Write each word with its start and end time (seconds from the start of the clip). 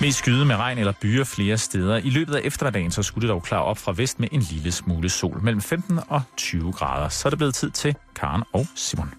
Mest 0.00 0.18
skyde 0.18 0.44
med 0.44 0.56
regn 0.56 0.78
eller 0.78 0.92
byer 1.00 1.24
flere 1.24 1.58
steder. 1.58 1.96
I 1.96 2.10
løbet 2.10 2.34
af 2.34 2.40
eftermiddagen 2.44 2.90
så 2.90 3.02
skulle 3.02 3.28
det 3.28 3.32
dog 3.32 3.42
klare 3.42 3.62
op 3.64 3.78
fra 3.78 3.92
vest 3.96 4.20
med 4.20 4.28
en 4.32 4.40
lille 4.40 4.72
smule 4.72 5.08
sol. 5.08 5.42
Mellem 5.42 5.60
15 5.60 5.98
og 6.08 6.22
20 6.36 6.72
grader. 6.72 7.08
Så 7.08 7.28
er 7.28 7.30
det 7.30 7.38
blevet 7.38 7.54
tid 7.54 7.70
til 7.70 7.96
Karen 8.16 8.42
og 8.52 8.66
Simon. 8.74 9.10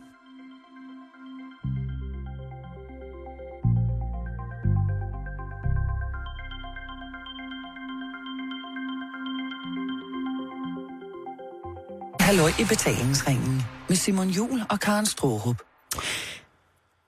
Halløj 12.19 12.49
i 12.59 12.65
betalingsringen 12.69 13.61
med 13.87 13.95
Simon 13.95 14.29
Jul 14.29 14.61
og 14.69 14.79
Karen 14.79 15.05
Strohrup. 15.05 15.61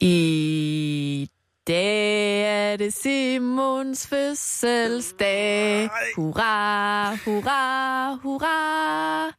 I 0.01 0.98
dag 1.69 2.41
er 2.73 2.77
det 2.77 2.93
Simons 2.93 4.07
fødselsdag. 4.07 5.89
Hurra, 6.15 7.15
hurra, 7.25 8.15
hurra. 8.15 9.31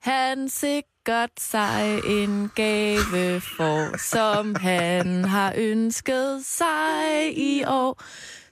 Han 0.00 0.48
sikkert 0.48 1.40
sig 1.40 2.00
en 2.06 2.50
gave 2.54 3.40
for, 3.40 3.98
som 3.98 4.54
han 4.54 5.24
har 5.24 5.54
ønsket 5.56 6.44
sig 6.44 7.38
i 7.38 7.64
år. 7.64 8.02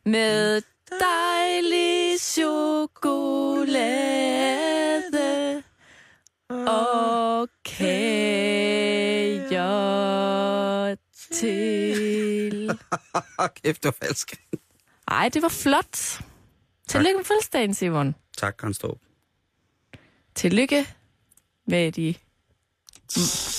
Med 0.04 0.62
dejlig 0.90 2.20
chokolade 2.20 3.22
og 6.66 7.48
kager 7.64 8.46
til. 11.32 12.25
Kæft, 13.62 13.82
det 13.82 13.84
var 13.84 14.06
falsk. 14.06 14.40
Ej, 15.08 15.28
det 15.28 15.42
var 15.42 15.48
flot. 15.48 16.20
Tillykke 16.88 17.16
med 17.16 17.24
fødselsdagen, 17.24 17.74
Simon. 17.74 18.14
Tak, 18.38 18.56
Karen 18.58 18.74
Storp. 18.74 18.98
Tillykke 20.34 20.86
med 21.66 21.92
de 21.92 22.14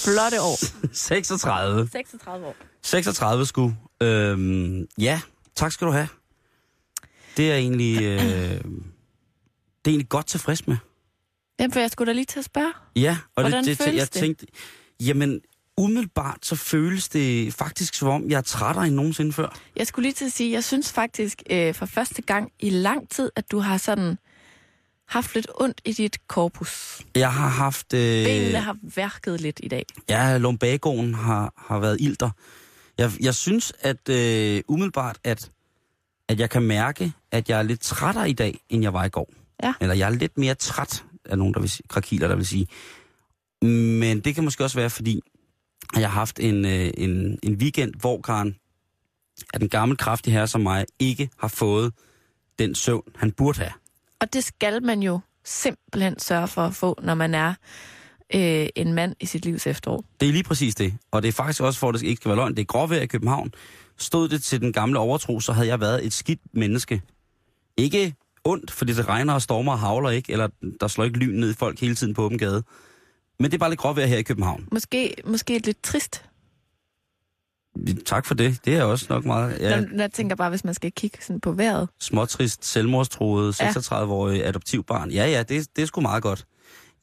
flotte 0.04 0.42
år. 0.42 0.58
36. 0.94 1.88
36 1.92 2.46
år. 2.48 2.56
36 2.84 3.46
sku. 3.46 3.72
Øhm, 4.02 4.88
ja, 4.98 5.22
tak 5.56 5.72
skal 5.72 5.88
du 5.88 5.92
have. 5.92 6.08
Det 7.38 7.52
er 7.52 7.56
egentlig, 7.56 7.96
øh, 8.04 8.20
det 8.20 8.60
er 9.86 9.90
egentlig 9.90 10.10
godt 10.10 10.26
tilfreds 10.26 10.68
med. 10.68 10.78
Jamen, 11.60 11.72
for 11.72 11.80
jeg 11.80 11.92
skulle 11.92 12.08
da 12.08 12.14
lige 12.14 12.26
til 12.26 12.40
at 12.40 12.46
spørge. 12.46 12.74
Ja, 12.96 13.18
og 13.36 13.44
Hvordan 13.44 13.64
det, 13.64 13.78
det, 13.80 13.86
føles 13.86 13.98
jeg 14.00 14.14
det? 14.14 14.22
tænkte, 14.22 14.48
jamen 15.00 15.42
umiddelbart 15.78 16.46
så 16.46 16.56
føles 16.56 17.10
det 17.10 17.54
faktisk 17.54 17.94
som 17.94 18.08
om, 18.08 18.30
jeg 18.30 18.38
er 18.38 18.42
trættere 18.42 18.88
end 18.88 18.96
nogensinde 18.96 19.34
før. 19.34 19.58
Jeg 19.76 19.88
skulle 19.88 20.04
lige 20.04 20.14
til 20.14 20.26
at 20.26 20.32
sige, 20.32 20.52
jeg 20.52 20.64
synes 20.64 20.92
faktisk 20.92 21.44
øh, 21.50 21.74
for 21.74 21.86
første 21.86 22.22
gang 22.22 22.52
i 22.60 22.70
lang 22.70 23.10
tid, 23.10 23.32
at 23.36 23.52
du 23.52 23.60
har 23.60 23.78
sådan 23.78 24.18
haft 25.08 25.36
lidt 25.36 25.48
ondt 25.56 25.82
i 25.86 25.92
dit 25.92 26.28
korpus. 26.28 27.02
Jeg 27.16 27.34
har 27.34 27.48
haft... 27.48 27.94
Øh, 27.94 28.26
Benene 28.26 28.60
har 28.60 28.78
værket 28.96 29.42
lidt 29.42 29.60
i 29.64 29.68
dag. 29.68 29.86
Ja, 30.10 30.38
lumbagoen 30.38 31.14
har, 31.14 31.54
har 31.58 31.80
været 31.80 31.98
ilter. 32.00 32.30
Jeg, 32.98 33.12
jeg 33.20 33.36
synes, 33.36 33.74
at 33.80 34.10
øh, 34.10 34.62
umiddelbart, 34.68 35.20
at, 35.24 35.52
at 36.30 36.40
jeg 36.40 36.50
kan 36.50 36.62
mærke, 36.62 37.14
at 37.32 37.50
jeg 37.50 37.60
er 37.60 37.64
lidt 37.64 37.82
trættere 37.82 38.30
i 38.30 38.34
dag, 38.34 38.60
end 38.70 38.84
jeg 38.84 38.94
var 38.94 39.06
i 39.06 39.10
går. 39.10 39.34
Ja. 39.64 39.74
Eller 39.82 39.96
jeg 39.96 40.06
er 40.06 40.16
lidt 40.16 40.38
mere 40.38 40.56
træt, 40.56 41.04
af 41.26 41.38
nogen, 41.38 41.54
der 41.54 41.60
vil 41.60 41.70
sige, 41.70 41.88
krakiler, 41.88 42.28
der 42.28 42.36
vil 42.36 42.46
sige. 42.46 42.68
Men 43.62 44.20
det 44.20 44.36
kan 44.36 44.44
måske 44.44 44.64
også 44.64 44.78
være, 44.78 44.90
fordi 44.90 45.22
at 45.96 46.02
jeg 46.02 46.10
har 46.10 46.20
haft 46.20 46.40
en, 46.40 46.66
øh, 46.66 46.90
en, 46.98 47.40
en 47.44 47.54
weekend, 47.54 47.94
hvor 48.00 48.22
Karen, 48.22 48.56
at 49.54 49.62
den 49.62 49.70
gamle 49.70 49.96
kraftige 49.96 50.34
herre 50.34 50.48
som 50.48 50.62
mig, 50.62 50.86
ikke 51.00 51.30
har 51.38 51.48
fået 51.48 51.94
den 52.60 52.76
søvn, 52.76 53.04
han 53.16 53.32
burde 53.32 53.60
have. 53.60 53.72
Og 54.20 54.34
det 54.34 54.44
skal 54.44 54.84
man 54.84 55.04
jo 55.04 55.20
simpelthen 55.46 56.20
sørge 56.20 56.48
for 56.48 56.62
at 56.62 56.76
få, 56.76 57.00
når 57.04 57.14
man 57.16 57.36
er 57.36 57.54
øh, 58.36 58.68
en 58.76 58.94
mand 58.94 59.16
i 59.20 59.26
sit 59.26 59.46
livs 59.46 59.68
efterår. 59.68 60.04
Det 60.20 60.28
er 60.28 60.32
lige 60.34 60.44
præcis 60.44 60.76
det. 60.76 60.94
Og 61.12 61.22
det 61.22 61.28
er 61.28 61.34
faktisk 61.34 61.62
også, 61.62 61.80
for 61.80 61.90
at 61.90 61.96
det 61.96 62.04
ikke 62.04 62.20
skal 62.20 62.30
være 62.30 62.36
løgn, 62.36 62.56
det 62.56 62.62
er 62.62 62.66
gråvejr 62.66 63.02
i 63.02 63.06
København. 63.06 63.54
Stod 63.98 64.30
det 64.30 64.44
til 64.44 64.62
den 64.62 64.74
gamle 64.74 65.00
overtro, 65.00 65.40
så 65.40 65.52
havde 65.52 65.68
jeg 65.68 65.80
været 65.80 66.06
et 66.06 66.14
skidt 66.14 66.40
menneske. 66.54 67.02
Ikke 67.78 68.16
ondt, 68.44 68.72
fordi 68.72 68.94
det 68.94 69.08
regner 69.08 69.34
og 69.34 69.42
stormer 69.42 69.72
og 69.72 69.80
havler 69.80 70.10
ikke, 70.10 70.32
eller 70.32 70.48
der 70.82 70.88
slår 70.88 71.06
ikke 71.06 71.18
lyn 71.18 71.40
ned 71.40 71.52
i 71.52 71.54
folk 71.54 71.80
hele 71.80 71.96
tiden 71.96 72.14
på 72.14 72.24
åben 72.24 72.38
gade. 72.38 72.64
Men 73.40 73.52
det 73.52 73.54
er 73.54 73.60
bare 73.60 73.70
lidt 73.70 73.80
gråvejr 73.80 74.06
her 74.06 74.18
i 74.18 74.22
København. 74.24 74.68
Måske, 74.72 75.16
måske 75.26 75.60
lidt 75.60 75.84
trist. 75.84 76.24
Tak 78.06 78.26
for 78.26 78.36
det. 78.36 78.66
Det 78.66 78.76
er 78.76 78.84
også 78.84 79.06
nok 79.10 79.26
meget 79.26 79.60
ja, 79.60 79.70
Ja. 79.80 79.84
Jeg 79.98 80.12
tænker 80.12 80.36
bare, 80.36 80.50
hvis 80.50 80.64
man 80.64 80.74
skal 80.74 80.92
kigge 80.92 81.18
sådan 81.22 81.40
på 81.40 81.52
vejret. 81.52 81.90
småtrist, 82.00 82.66
selvmordstroet, 82.66 83.60
Ja. 83.62 83.70
36-årig 83.72 84.46
adoptivbarn. 84.46 85.12
Ja, 85.12 85.26
ja, 85.28 85.44
det, 85.44 85.68
det 85.76 85.82
er 85.82 85.86
sgu 85.86 86.02
meget 86.02 86.24
godt. 86.24 86.46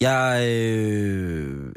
Jeg, 0.00 0.46
øh, 0.50 1.72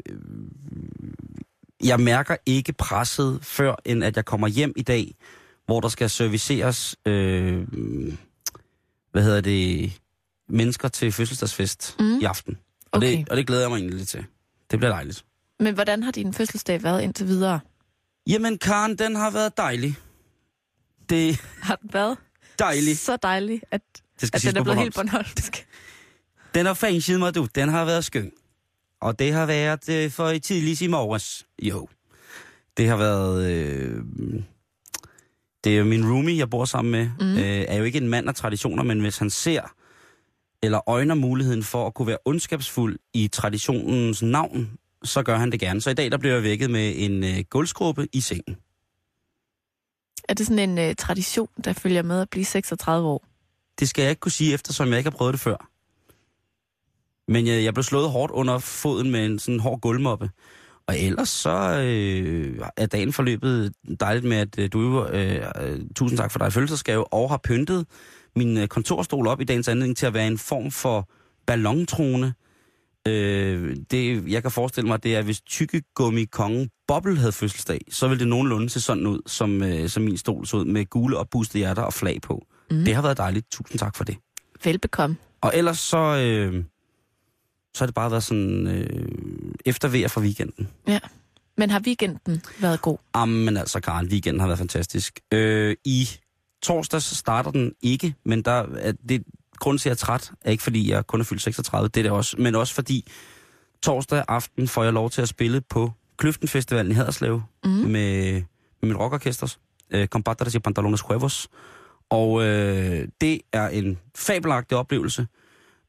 jeg 1.84 2.00
mærker 2.00 2.36
ikke 2.46 2.72
presset, 2.72 3.38
før 3.42 3.74
end 3.84 4.04
at 4.04 4.16
jeg 4.16 4.24
kommer 4.24 4.48
hjem 4.48 4.72
i 4.76 4.82
dag, 4.82 5.14
hvor 5.66 5.80
der 5.80 5.88
skal 5.88 6.10
serviceres, 6.10 6.96
øh, 7.06 7.66
hvad 9.12 9.22
hedder 9.22 9.40
det, 9.40 9.92
mennesker 10.48 10.88
til 10.88 11.12
fødselsdagsfest 11.12 11.96
mm. 12.00 12.18
i 12.20 12.24
aften. 12.24 12.58
Og, 12.92 12.96
Okay. 12.98 13.16
det, 13.18 13.28
og 13.28 13.36
det 13.36 13.46
glæder 13.46 13.62
jeg 13.62 13.70
mig 13.70 13.76
egentlig 13.76 13.96
lidt 13.98 14.08
til. 14.08 14.24
Det 14.70 14.78
bliver 14.78 14.92
dejligt. 14.92 15.24
Men 15.60 15.74
hvordan 15.74 16.02
har 16.02 16.10
din 16.12 16.34
fødselsdag 16.34 16.82
været 16.82 17.02
indtil 17.02 17.26
videre? 17.26 17.60
Jamen, 18.26 18.58
Karen, 18.58 18.98
den 18.98 19.16
har 19.16 19.30
været 19.30 19.56
dejlig. 19.56 19.96
Det 21.08 21.40
Har 21.62 21.76
den 21.76 21.90
været 21.92 22.16
dejligt. 22.58 22.98
så 22.98 23.16
dejlig, 23.16 23.62
at, 23.70 23.80
Det 24.20 24.28
skal 24.28 24.38
at 24.38 24.54
den 24.54 24.56
er 24.60 24.62
blevet 24.62 24.78
helt 24.78 24.94
bornholmsk. 24.94 25.66
Den 26.54 26.66
har 26.66 26.74
fængslet 26.74 27.18
mig, 27.18 27.34
du. 27.34 27.48
Den 27.54 27.68
har 27.68 27.84
været 27.84 28.04
skøn. 28.04 28.32
Og 29.00 29.18
det 29.18 29.32
har 29.32 29.46
været 29.46 29.88
øh, 29.88 30.10
for 30.10 30.28
i 30.28 30.38
tidligst 30.38 30.82
i 30.82 30.86
morges. 30.86 31.46
Jo. 31.62 31.88
Det 32.76 32.88
har 32.88 32.96
været... 32.96 33.50
Øh, 33.52 34.02
det 35.64 35.72
er 35.72 35.78
jo 35.78 35.84
min 35.84 36.10
roomie, 36.10 36.38
jeg 36.38 36.50
bor 36.50 36.64
sammen 36.64 36.92
med. 36.92 37.10
Mm. 37.20 37.36
Øh, 37.38 37.64
er 37.68 37.76
jo 37.76 37.84
ikke 37.84 37.98
en 37.98 38.08
mand 38.08 38.28
af 38.28 38.34
traditioner, 38.34 38.82
men 38.82 39.00
hvis 39.00 39.18
han 39.18 39.30
ser 39.30 39.74
eller 40.62 40.88
øjner 40.88 41.14
muligheden 41.14 41.62
for 41.62 41.86
at 41.86 41.94
kunne 41.94 42.08
være 42.08 42.18
ondskabsfuld 42.24 42.98
i 43.14 43.28
traditionens 43.28 44.22
navn, 44.22 44.70
så 45.04 45.22
gør 45.22 45.36
han 45.36 45.52
det 45.52 45.60
gerne. 45.60 45.80
Så 45.80 45.90
i 45.90 45.94
dag 45.94 46.10
der 46.10 46.18
bliver 46.18 46.34
jeg 46.34 46.42
vækket 46.42 46.70
med 46.70 46.92
en 46.96 47.24
øh, 47.24 47.44
gulvskrubbe 47.50 48.08
i 48.12 48.20
sengen. 48.20 48.56
Er 50.28 50.34
det 50.34 50.46
sådan 50.46 50.78
en 50.78 50.88
uh, 50.88 50.94
tradition, 50.98 51.48
der 51.64 51.72
følger 51.72 52.02
med 52.02 52.20
at 52.20 52.30
blive 52.30 52.44
36 52.44 53.08
år? 53.08 53.24
Det 53.80 53.88
skal 53.88 54.02
jeg 54.02 54.10
ikke 54.10 54.20
kunne 54.20 54.32
sige, 54.32 54.54
eftersom 54.54 54.88
jeg 54.88 54.98
ikke 54.98 55.10
har 55.10 55.16
prøvet 55.16 55.32
det 55.32 55.40
før. 55.40 55.68
Men 57.28 57.46
jeg, 57.46 57.64
jeg 57.64 57.74
blev 57.74 57.82
slået 57.82 58.10
hårdt 58.10 58.32
under 58.32 58.58
foden 58.58 59.10
med 59.10 59.26
en 59.26 59.38
sådan 59.38 59.60
hård 59.60 59.80
gulvmoppe. 59.80 60.30
Og 60.86 60.98
ellers 60.98 61.28
så 61.28 61.82
øh, 61.84 62.60
er 62.76 62.86
dagen 62.86 63.12
forløbet 63.12 63.72
dejligt 64.00 64.26
med, 64.26 64.36
at 64.36 64.58
øh, 64.58 64.68
du 64.72 65.06
øh, 65.06 65.44
øh, 65.60 65.80
tusind 65.96 66.18
tak 66.18 66.32
for 66.32 66.38
dig 66.38 66.52
fødselsdagsgave, 66.52 67.12
og 67.12 67.30
har 67.30 67.40
pyntet 67.44 67.86
min 68.36 68.58
øh, 68.58 68.68
kontorstol 68.68 69.26
op 69.26 69.40
i 69.40 69.44
dagens 69.44 69.68
anledning 69.68 69.96
til 69.96 70.06
at 70.06 70.14
være 70.14 70.26
en 70.26 70.38
form 70.38 70.70
for 70.70 71.08
ballontrone. 71.46 72.34
Øh, 73.08 73.76
det, 73.90 74.28
jeg 74.28 74.42
kan 74.42 74.50
forestille 74.50 74.88
mig, 74.88 75.02
det 75.02 75.16
er, 75.16 75.22
hvis 75.22 75.40
tykkegummi 75.40 76.24
kongen 76.24 76.70
Bobbel 76.88 77.18
havde 77.18 77.32
fødselsdag, 77.32 77.80
så 77.90 78.08
ville 78.08 78.20
det 78.20 78.28
nogenlunde 78.28 78.70
se 78.70 78.80
sådan 78.80 79.06
ud, 79.06 79.20
som, 79.26 79.62
øh, 79.62 79.88
som 79.88 80.02
min 80.02 80.16
stol 80.16 80.46
så 80.46 80.56
ud, 80.56 80.64
med 80.64 80.86
gule 80.86 81.16
opbustede 81.16 81.58
hjerter 81.58 81.82
og 81.82 81.92
flag 81.92 82.18
på. 82.22 82.46
Mm. 82.70 82.84
Det 82.84 82.94
har 82.94 83.02
været 83.02 83.16
dejligt. 83.16 83.50
Tusind 83.50 83.78
tak 83.78 83.96
for 83.96 84.04
det. 84.04 84.16
Velbekomme. 84.64 85.16
Og 85.40 85.52
ellers 85.54 85.78
så, 85.78 85.96
øh, 85.98 86.64
så 87.74 87.84
har 87.84 87.86
det 87.86 87.94
bare 87.94 88.10
været 88.10 88.22
sådan 88.22 88.66
øh, 88.66 89.08
eftervejr 89.66 90.08
fra 90.08 90.20
weekenden. 90.20 90.68
Ja. 90.88 90.98
Men 91.56 91.70
har 91.70 91.80
weekenden 91.80 92.42
været 92.60 92.82
god? 92.82 92.98
Jamen 93.16 93.56
altså, 93.56 93.80
Karen, 93.80 94.06
weekenden 94.06 94.40
har 94.40 94.46
været 94.46 94.58
fantastisk. 94.58 95.20
Øh, 95.32 95.76
I 95.84 96.08
torsdags 96.62 97.16
starter 97.16 97.50
den 97.50 97.72
ikke, 97.82 98.14
men 98.24 98.42
der 98.42 98.66
er 98.78 98.92
det, 99.08 99.22
grunden 99.58 99.78
til, 99.78 99.88
at 99.88 99.90
jeg 99.90 99.92
er 99.92 100.06
træt, 100.06 100.32
er 100.40 100.50
ikke 100.50 100.62
fordi, 100.62 100.90
jeg 100.90 101.06
kun 101.06 101.20
er 101.20 101.24
fyldt 101.24 101.42
36, 101.42 101.88
det 101.88 101.96
er 102.00 102.02
det 102.02 102.12
også, 102.12 102.36
men 102.38 102.54
også 102.54 102.74
fordi 102.74 103.08
torsdag 103.82 104.24
aften 104.28 104.68
får 104.68 104.84
jeg 104.84 104.92
lov 104.92 105.10
til 105.10 105.22
at 105.22 105.28
spille 105.28 105.60
på 105.60 105.92
Kløften 106.16 106.48
Festivalen 106.48 106.92
i 106.92 106.94
Haderslev 106.94 107.42
Mm. 107.64 107.70
med, 107.70 108.32
med 108.82 108.88
mit 108.88 108.96
rockorkester, 108.96 109.56
øh, 109.90 110.06
Compadres 110.06 110.52
y 110.52 110.58
Pantalones 110.58 111.00
Huevos. 111.00 111.48
Og 112.10 112.42
øh, 112.44 113.08
det 113.20 113.40
er 113.52 113.68
en 113.68 113.98
fabelagtig 114.16 114.78
oplevelse, 114.78 115.26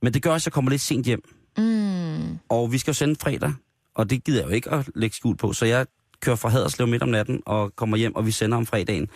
men 0.01 0.13
det 0.13 0.23
gør 0.23 0.31
også, 0.31 0.43
at 0.43 0.45
jeg 0.45 0.53
kommer 0.53 0.71
lidt 0.71 0.81
sent 0.81 1.05
hjem. 1.05 1.21
Mm. 1.57 2.37
Og 2.49 2.71
vi 2.71 2.77
skal 2.77 2.91
jo 2.91 2.95
sende 2.95 3.15
fredag, 3.15 3.53
og 3.95 4.09
det 4.09 4.23
gider 4.23 4.39
jeg 4.39 4.47
jo 4.49 4.53
ikke 4.53 4.71
at 4.71 4.89
lægge 4.95 5.15
skjul 5.15 5.37
på, 5.37 5.53
så 5.53 5.65
jeg 5.65 5.85
kører 6.21 6.35
fra 6.35 6.49
Haderslev 6.49 6.87
midt 6.87 7.03
om 7.03 7.09
natten 7.09 7.41
og 7.45 7.75
kommer 7.75 7.97
hjem, 7.97 8.15
og 8.15 8.25
vi 8.25 8.31
sender 8.31 8.57
om 8.57 8.65
fredagen. 8.65 9.07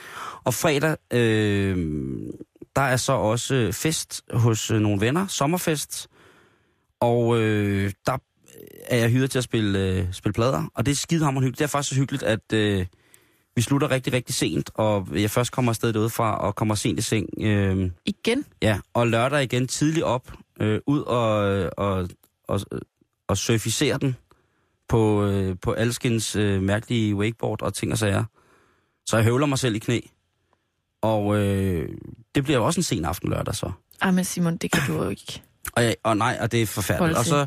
Og 0.44 0.53
fredag, 0.53 0.97
øh, 1.13 1.77
der 2.75 2.81
er 2.81 2.97
så 2.97 3.13
også 3.13 3.69
fest 3.73 4.21
hos 4.33 4.71
øh, 4.71 4.79
nogle 4.79 5.01
venner, 5.01 5.27
sommerfest, 5.27 6.07
og 7.00 7.41
øh, 7.41 7.91
der 8.05 8.17
er 8.85 8.97
jeg 8.97 9.09
hyret 9.09 9.31
til 9.31 9.38
at 9.38 9.44
spille, 9.44 9.79
øh, 9.79 10.13
spille 10.13 10.33
plader, 10.33 10.63
og 10.75 10.85
det 10.85 10.91
er 10.91 10.95
skidehammerende 10.95 11.45
hyggeligt. 11.45 11.59
Det 11.59 11.63
er 11.63 11.69
faktisk 11.77 11.89
så 11.89 11.95
hyggeligt, 11.95 12.23
at 12.23 12.53
øh, 12.53 12.85
vi 13.56 13.61
slutter 13.61 13.91
rigtig, 13.91 14.13
rigtig 14.13 14.35
sent, 14.35 14.71
og 14.73 15.07
jeg 15.13 15.31
først 15.31 15.51
kommer 15.51 15.71
afsted 15.71 15.94
derudfra 15.94 16.38
og 16.38 16.56
kommer 16.56 16.75
sent 16.75 16.99
i 16.99 17.01
seng. 17.01 17.29
Øh, 17.41 17.89
Igen? 18.06 18.45
ja, 18.61 18.79
og 18.94 19.07
lørdag 19.07 19.44
igen 19.44 19.67
tidligt 19.67 20.03
op, 20.03 20.31
øh, 20.59 20.79
ud 20.88 21.01
og, 21.01 21.69
og, 21.77 22.09
og, 22.47 22.61
og 23.27 23.38
surficere 23.38 23.97
den 23.97 24.15
på, 24.94 25.25
øh, 25.25 25.56
på 25.62 25.72
alskens 25.72 26.36
øh, 26.36 26.62
mærkelige 26.62 27.16
wakeboard 27.16 27.62
og 27.62 27.74
ting 27.74 27.92
og 27.92 27.98
sager. 27.98 28.24
Så 29.06 29.18
jeg 29.18 29.25
høvler 29.25 29.45
mig 29.45 29.60
selv 29.60 29.75
i 29.75 29.80
knæ. 29.80 30.00
Og 31.01 31.38
øh, 31.38 31.90
det 32.36 32.44
bliver 32.44 32.57
jo 32.57 32.66
også 32.66 32.80
en 32.80 32.84
sen 32.84 33.06
aften 33.06 33.30
lørdag 33.30 33.56
så. 33.56 33.72
Ah, 34.01 34.13
men 34.13 34.24
Simon, 34.24 34.57
det 34.57 34.72
kan 34.72 34.81
du 34.88 35.04
jo 35.04 35.10
ikke. 35.10 35.42
Og, 35.75 35.84
jeg, 35.84 35.95
og 36.04 36.18
nej, 36.18 36.38
og 36.42 36.51
det 36.51 36.62
er 36.62 36.66
forfærdeligt. 36.66 37.18
Og 37.18 37.25
så 37.25 37.45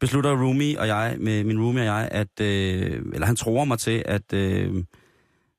beslutter 0.00 0.42
Rumi 0.42 0.74
og 0.74 0.86
jeg, 0.86 1.16
med 1.18 1.44
min 1.44 1.60
Rumi 1.60 1.80
og 1.80 1.86
jeg, 1.86 2.08
at, 2.10 2.40
øh, 2.40 3.02
eller 3.14 3.26
han 3.26 3.36
tror 3.36 3.64
mig 3.64 3.78
til, 3.78 4.02
at, 4.06 4.32
øh, 4.32 4.84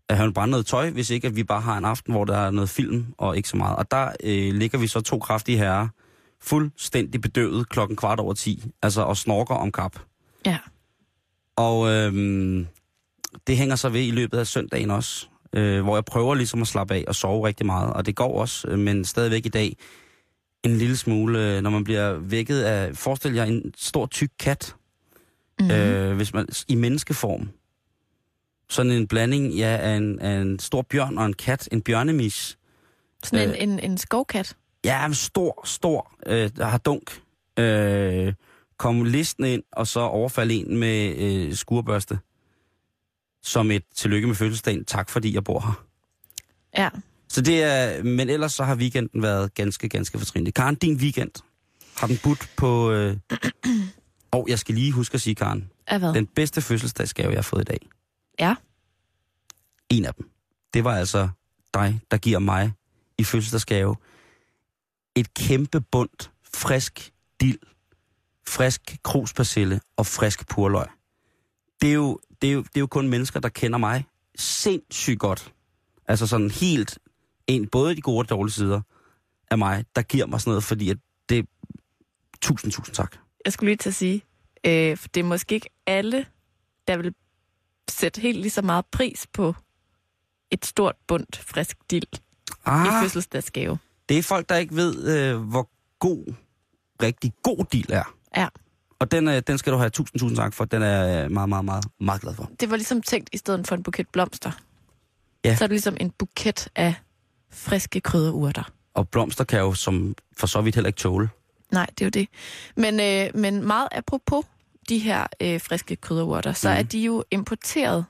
at 0.10 0.18
han 0.18 0.26
vil 0.26 0.34
brænde 0.34 0.52
noget 0.52 0.66
tøj, 0.66 0.90
hvis 0.90 1.10
ikke 1.10 1.28
at 1.28 1.36
vi 1.36 1.44
bare 1.44 1.62
har 1.62 1.78
en 1.78 1.86
aften, 1.86 2.14
hvor 2.14 2.26
der 2.26 2.38
er 2.38 2.52
noget 2.52 2.70
film 2.70 3.06
og 3.18 3.38
ikke 3.38 3.50
så 3.50 3.58
meget. 3.58 3.76
Og 3.76 3.92
der 3.92 4.12
øh, 4.24 4.54
ligger 4.54 4.78
vi 4.78 4.88
så 4.88 5.02
to 5.02 5.20
kraftige 5.20 5.58
herrer, 5.58 5.88
fuldstændig 6.42 7.22
bedøvet 7.22 7.70
klokken 7.70 7.98
kvart 7.98 8.20
over 8.20 8.34
10, 8.34 8.64
altså 8.82 9.02
og 9.02 9.18
snorker 9.18 9.56
om 9.56 9.72
kap. 9.72 10.00
Ja. 10.46 10.58
Og 11.56 11.90
øh, 11.90 12.14
det 13.48 13.58
hænger 13.58 13.76
så 13.76 13.90
ved 13.90 14.02
i 14.02 14.12
løbet 14.12 14.38
af 14.38 14.48
søndagen 14.48 14.92
også, 14.92 15.28
øh, 15.54 15.84
hvor 15.84 15.96
jeg 15.96 16.06
prøver 16.06 16.36
ligesom 16.36 16.62
at 16.62 16.68
slappe 16.68 16.94
af 16.94 17.04
og 17.08 17.16
sove 17.16 17.48
rigtig 17.48 17.66
meget. 17.66 17.94
Og 17.94 18.06
det 18.06 18.16
går 18.16 18.40
også, 18.40 18.68
øh, 18.68 18.80
men 18.80 19.06
stadigvæk 19.06 19.46
i 19.46 19.50
dag 19.50 19.78
en 20.64 20.78
lille 20.78 20.98
smule, 20.98 21.40
øh, 21.40 21.62
når 21.62 21.70
man 21.70 21.84
bliver 21.84 22.14
vækket 22.14 22.62
af, 22.62 22.96
forestil 22.98 23.34
jer 23.34 23.44
en 23.44 23.74
stor 23.78 24.06
tyk 24.06 24.30
kat, 24.40 24.76
mm. 25.60 25.72
øh, 25.72 26.16
hvis 26.16 26.34
man, 26.34 26.48
i 26.68 26.76
menneskeform. 26.76 27.50
Sådan 28.70 28.92
en 28.92 29.08
blanding 29.08 29.54
ja, 29.54 29.78
af, 29.78 29.96
en, 29.96 30.20
af 30.20 30.42
en 30.42 30.60
stor 30.60 30.82
bjørn 30.82 31.18
og 31.18 31.26
en 31.26 31.34
kat, 31.34 31.70
en 31.72 31.82
bjørnemis. 31.82 32.58
Sådan 33.24 33.50
øh, 33.50 33.56
en, 33.62 33.70
en, 33.70 33.80
en 33.80 33.98
skovkat. 33.98 34.56
Ja, 34.86 35.06
en 35.06 35.14
stor, 35.14 35.62
stor, 35.66 36.12
øh, 36.26 36.50
der 36.58 36.66
har 36.66 36.78
dunk. 36.78 37.22
Øh, 37.60 38.34
kom 38.82 39.04
listen 39.04 39.46
ind, 39.46 39.64
og 39.72 39.88
så 39.88 40.00
overfalde 40.00 40.54
en 40.54 40.78
med 40.78 41.16
øh, 41.18 41.56
skurbørste. 41.56 42.20
Som 43.44 43.72
et 43.72 43.84
tillykke 43.96 44.28
med 44.28 44.36
fødselsdagen. 44.36 44.86
Tak 44.86 45.10
fordi 45.10 45.34
jeg 45.34 45.44
bor 45.44 45.60
her. 45.60 45.86
Ja. 46.84 46.90
Så 47.28 47.42
det 47.42 47.64
er, 47.64 48.04
men 48.04 48.30
ellers 48.30 48.54
så 48.54 48.64
har 48.64 48.76
weekenden 48.76 49.22
været 49.22 49.54
ganske, 49.54 49.90
ganske 49.90 50.18
fortrinlig. 50.20 50.54
Karen, 50.54 50.76
din 50.76 50.96
weekend, 50.96 51.32
har 51.98 52.08
den 52.08 52.18
budt 52.24 52.50
på... 52.58 52.92
Øh... 52.92 53.18
Og 54.32 54.46
jeg 54.50 54.60
skal 54.60 54.76
lige 54.76 54.92
huske 54.92 55.16
at 55.16 55.22
sige, 55.22 55.36
Karen, 55.36 55.70
Af 55.88 56.00
hvad? 56.00 56.14
den 56.14 56.28
bedste 56.28 56.62
fødselsdagsgave, 56.62 57.30
jeg 57.30 57.38
har 57.38 57.44
fået 57.44 57.62
i 57.62 57.66
dag. 57.66 57.80
Ja. 58.40 58.56
En 59.90 60.06
af 60.06 60.14
dem. 60.14 60.30
Det 60.74 60.84
var 60.84 60.96
altså 60.96 61.30
dig, 61.74 62.00
der 62.12 62.18
giver 62.18 62.40
mig 62.40 62.72
i 63.18 63.24
fødselsdagsgave 63.24 63.96
et 65.16 65.34
kæmpe 65.34 65.82
bundt 65.82 66.32
frisk 66.54 67.12
dild, 67.42 67.60
frisk 68.48 68.98
kruspersille 69.04 69.82
og 69.98 70.06
frisk 70.06 70.48
purløg. 70.48 70.86
Det 71.82 71.90
er, 71.90 71.94
jo, 71.94 72.20
det, 72.42 72.50
er 72.50 72.54
jo, 72.54 72.62
det 72.62 72.76
er 72.76 72.80
jo 72.80 72.88
kun 72.88 73.08
mennesker, 73.10 73.40
der 73.40 73.50
kender 73.50 73.78
mig 73.78 74.06
sindssygt 74.36 75.20
godt. 75.20 75.54
Altså 76.08 76.28
sådan 76.28 76.52
helt 76.52 77.00
en, 77.48 77.68
både 77.68 77.96
de 77.96 78.02
gode 78.02 78.20
og 78.20 78.30
dårlige 78.30 78.54
sider 78.54 78.82
af 79.52 79.58
mig, 79.58 79.86
der 79.96 80.02
giver 80.02 80.26
mig 80.26 80.42
sådan 80.42 80.52
noget, 80.52 80.64
fordi 80.64 80.90
at 80.90 80.98
det... 81.30 81.46
Tusind, 82.42 82.72
tusind 82.72 82.96
tak. 82.96 83.16
Jeg 83.46 83.54
skulle 83.54 83.70
lige 83.70 83.78
til 83.78 83.90
at 83.90 83.96
sige, 83.96 84.24
øh, 84.66 84.98
for 84.98 85.08
det 85.08 85.20
er 85.20 85.24
måske 85.24 85.56
ikke 85.56 85.70
alle, 85.88 86.26
der 86.88 86.98
vil 86.98 87.14
sætte 87.90 88.22
helt 88.22 88.38
lige 88.40 88.50
så 88.50 88.62
meget 88.62 88.86
pris 88.92 89.28
på 89.34 89.56
et 90.52 90.66
stort 90.66 90.96
bundt 91.08 91.38
frisk 91.38 91.78
dild 91.92 92.20
ah. 92.66 92.86
i 92.86 92.90
fødselsdagsgave. 93.04 93.78
det 94.10 94.18
er 94.18 94.24
folk, 94.24 94.50
der 94.50 94.56
ikke 94.56 94.76
ved, 94.76 95.18
øh, 95.18 95.42
hvor 95.42 95.70
god, 96.00 96.34
rigtig 97.04 97.34
god 97.44 97.66
deal 97.72 97.86
er. 97.90 98.16
Ja. 98.38 98.48
Og 99.00 99.12
den, 99.12 99.28
øh, 99.28 99.42
den 99.48 99.58
skal 99.58 99.74
du 99.74 99.78
have 99.78 99.90
tusind, 99.90 100.20
tusind 100.20 100.38
tak 100.38 100.54
for. 100.54 100.66
Den 100.66 100.82
er 100.82 100.88
jeg 101.04 101.32
meget, 101.32 101.50
meget, 101.50 101.66
meget, 101.66 101.86
meget 102.00 102.22
glad 102.22 102.36
for. 102.36 102.50
Det 102.60 102.70
var 102.70 102.76
ligesom 102.76 103.02
tænkt 103.02 103.30
i 103.34 103.38
stedet 103.38 103.68
for 103.68 103.76
en 103.76 103.84
buket 103.84 104.08
blomster. 104.10 104.52
Ja. 105.46 105.56
Så 105.56 105.64
er 105.64 105.68
det 105.68 105.74
ligesom 105.74 105.98
en 106.00 106.10
buket 106.12 106.68
af 106.76 106.94
friske 107.52 108.02
krydderurter. 108.02 108.64
Og 108.94 109.10
blomster 109.10 109.44
kan 109.44 109.60
jo 109.60 109.74
som 109.74 110.16
for 110.38 110.48
så 110.48 110.62
vidt 110.62 110.76
heller 110.76 110.88
ikke 110.88 110.98
tåle. 110.98 111.30
Nej, 111.72 111.86
det 111.86 112.02
er 112.02 112.06
jo 112.06 112.10
det. 112.10 112.28
Men, 112.76 113.00
øh, 113.00 113.42
men 113.42 113.68
meget 113.68 113.88
apropos 113.92 114.46
de 114.90 114.98
her 115.00 115.28
øh, 115.42 115.62
friske 115.62 115.96
krydderurter, 115.96 116.54
så 116.54 116.68
Mhm. 116.70 116.76
mm. 116.76 116.80
er 116.80 116.84
de 116.84 117.00
jo 117.00 117.24
importeret 117.32 118.06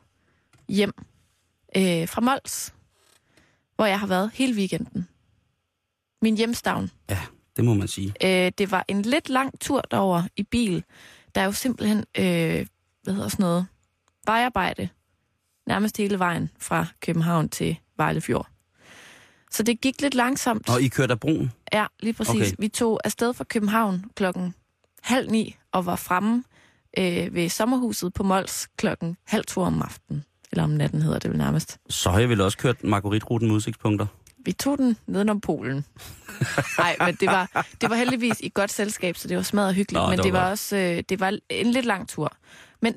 hjem 0.69 0.93
øh, 1.77 2.07
fra 2.07 2.21
Mols, 2.21 2.73
hvor 3.75 3.85
jeg 3.85 3.99
har 3.99 4.07
været 4.07 4.31
hele 4.33 4.55
weekenden. 4.55 5.07
Min 6.21 6.37
hjemstavn. 6.37 6.91
Ja, 7.09 7.19
det 7.55 7.65
må 7.65 7.73
man 7.73 7.87
sige. 7.87 8.13
Øh, 8.23 8.51
det 8.57 8.71
var 8.71 8.85
en 8.87 9.01
lidt 9.01 9.29
lang 9.29 9.59
tur 9.59 9.81
derover 9.91 10.23
i 10.35 10.43
bil. 10.43 10.83
Der 11.35 11.41
er 11.41 11.45
jo 11.45 11.51
simpelthen, 11.51 11.97
øh, 11.97 12.65
hvad 13.03 13.13
hedder 13.13 13.27
sådan 13.29 13.43
noget, 13.43 13.65
vejarbejde 14.25 14.89
nærmest 15.67 15.97
hele 15.97 16.19
vejen 16.19 16.49
fra 16.59 16.85
København 17.01 17.49
til 17.49 17.77
Vejlefjord. 17.97 18.47
Så 19.51 19.63
det 19.63 19.81
gik 19.81 20.01
lidt 20.01 20.15
langsomt. 20.15 20.69
Og 20.69 20.81
I 20.81 20.87
kørte 20.87 21.11
af 21.11 21.19
broen? 21.19 21.51
Ja, 21.73 21.85
lige 21.99 22.13
præcis. 22.13 22.35
Okay. 22.35 22.51
Vi 22.59 22.67
tog 22.67 22.99
afsted 23.03 23.33
fra 23.33 23.43
København 23.43 24.05
klokken 24.15 24.55
halv 25.01 25.31
ni 25.31 25.55
og 25.71 25.85
var 25.85 25.95
fremme 25.95 26.43
øh, 26.97 27.35
ved 27.35 27.49
sommerhuset 27.49 28.13
på 28.13 28.23
Mols 28.23 28.67
klokken 28.77 29.17
halv 29.27 29.45
to 29.45 29.61
om 29.61 29.81
aftenen. 29.81 30.25
Eller 30.51 30.63
om 30.63 30.69
natten 30.69 31.01
hedder 31.01 31.19
det 31.19 31.29
vel 31.29 31.37
nærmest. 31.37 31.77
Så 31.89 32.09
har 32.09 32.19
jeg 32.19 32.29
vel 32.29 32.41
også 32.41 32.57
kørt 32.57 32.83
Marguerite-ruten 32.83 33.47
med 33.47 33.55
udsigtspunkter. 33.55 34.05
Vi 34.45 34.51
tog 34.51 34.77
den 34.77 34.97
nedenom 35.07 35.41
Polen. 35.41 35.85
Nej, 36.77 36.95
men 36.99 37.15
det 37.15 37.27
var, 37.27 37.65
det 37.81 37.89
var 37.89 37.95
heldigvis 37.95 38.39
i 38.39 38.51
godt 38.53 38.71
selskab, 38.71 39.17
så 39.17 39.27
det 39.27 39.37
var 39.37 39.43
smadret 39.43 39.75
hyggeligt. 39.75 40.01
Nå, 40.03 40.09
men 40.09 40.17
det 40.17 40.23
det 40.23 40.33
var 40.33 40.39
var 40.39 40.45
godt. 40.45 40.51
også 40.51 40.75
øh, 40.75 41.03
det 41.09 41.19
var 41.19 41.39
en 41.49 41.71
lidt 41.71 41.85
lang 41.85 42.09
tur. 42.09 42.33
Men 42.81 42.95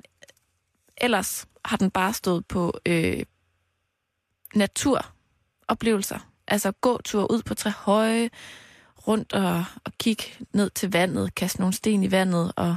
ellers 0.97 1.47
har 1.65 1.77
den 1.77 1.91
bare 1.91 2.13
stået 2.13 2.47
på 2.47 2.79
øh, 2.87 3.23
naturoplevelser. 4.55 6.19
Altså 6.49 6.73
gåtur 6.73 7.33
ud 7.33 7.43
på 7.43 7.55
tre 7.55 7.71
høje, 7.71 8.31
rundt 9.09 9.33
og, 9.33 9.65
og 9.85 9.93
kigge 9.99 10.25
ned 10.53 10.71
til 10.71 10.93
vandet, 10.93 11.35
kaste 11.35 11.61
nogle 11.61 11.75
sten 11.75 12.03
i 12.03 12.11
vandet 12.11 12.53
og 12.57 12.77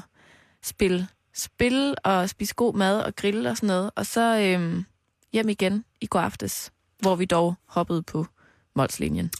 spille 0.64 1.08
spil 1.36 1.96
og 2.04 2.30
spise 2.30 2.54
god 2.56 2.74
mad 2.74 3.02
og 3.02 3.16
grille 3.16 3.50
og 3.50 3.58
sådan 3.58 3.68
noget. 3.68 3.92
Og 3.96 4.06
så 4.06 4.40
øh, 4.40 4.84
hjem 5.34 5.50
igen 5.50 5.86
i 6.02 6.06
går 6.08 6.20
aftes, 6.20 6.72
hvor 7.00 7.16
vi 7.16 7.26
dog 7.26 7.56
hoppede 7.66 8.04
på 8.04 8.26
Molslinjen. 8.78 9.32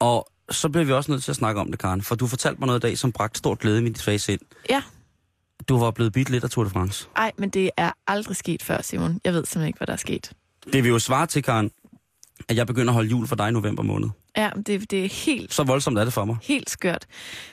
Og 0.00 0.28
så 0.50 0.68
bliver 0.68 0.84
vi 0.84 0.92
også 0.92 1.10
nødt 1.10 1.22
til 1.24 1.32
at 1.32 1.36
snakke 1.36 1.60
om 1.60 1.70
det, 1.70 1.78
Karen. 1.78 2.02
For 2.02 2.14
du 2.14 2.26
fortalte 2.26 2.58
mig 2.60 2.66
noget 2.66 2.80
i 2.80 2.86
dag, 2.86 2.98
som 2.98 3.12
bragte 3.12 3.38
stor 3.38 3.54
glæde 3.54 3.78
i 3.78 3.82
mit 3.82 3.98
svage 3.98 4.18
sind. 4.18 4.40
Ja. 4.70 4.82
Du 5.68 5.78
var 5.78 5.90
blevet 5.90 6.12
bidt 6.12 6.30
lidt 6.30 6.44
af 6.44 6.50
Tour 6.50 6.64
de 6.64 6.70
France. 6.70 7.08
Ej, 7.16 7.32
men 7.38 7.50
det 7.50 7.70
er 7.76 7.92
aldrig 8.06 8.36
sket 8.36 8.62
før, 8.62 8.82
Simon. 8.82 9.20
Jeg 9.24 9.32
ved 9.32 9.44
simpelthen 9.44 9.66
ikke, 9.66 9.76
hvad 9.76 9.86
der 9.86 9.92
er 9.92 9.96
sket. 9.96 10.32
Det 10.72 10.84
vil 10.84 10.88
jo 10.90 10.98
svare 10.98 11.26
til, 11.26 11.42
Karen, 11.42 11.70
at 12.48 12.56
jeg 12.56 12.66
begynder 12.66 12.88
at 12.90 12.94
holde 12.94 13.08
jul 13.10 13.26
for 13.26 13.36
dig 13.36 13.48
i 13.48 13.52
november 13.52 13.82
måned. 13.82 14.08
Ja, 14.36 14.50
det, 14.66 14.90
det 14.90 15.04
er 15.04 15.08
helt, 15.08 15.54
Så 15.54 15.64
voldsomt 15.64 15.98
er 15.98 16.04
det 16.04 16.12
for 16.12 16.24
mig. 16.24 16.36
helt 16.42 16.70
skørt. 16.70 17.06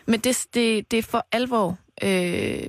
Men 0.07 0.19
det, 0.19 0.45
det, 0.53 0.91
det 0.91 0.99
er 0.99 1.03
for 1.03 1.27
alvor 1.31 1.77
øh, 2.03 2.63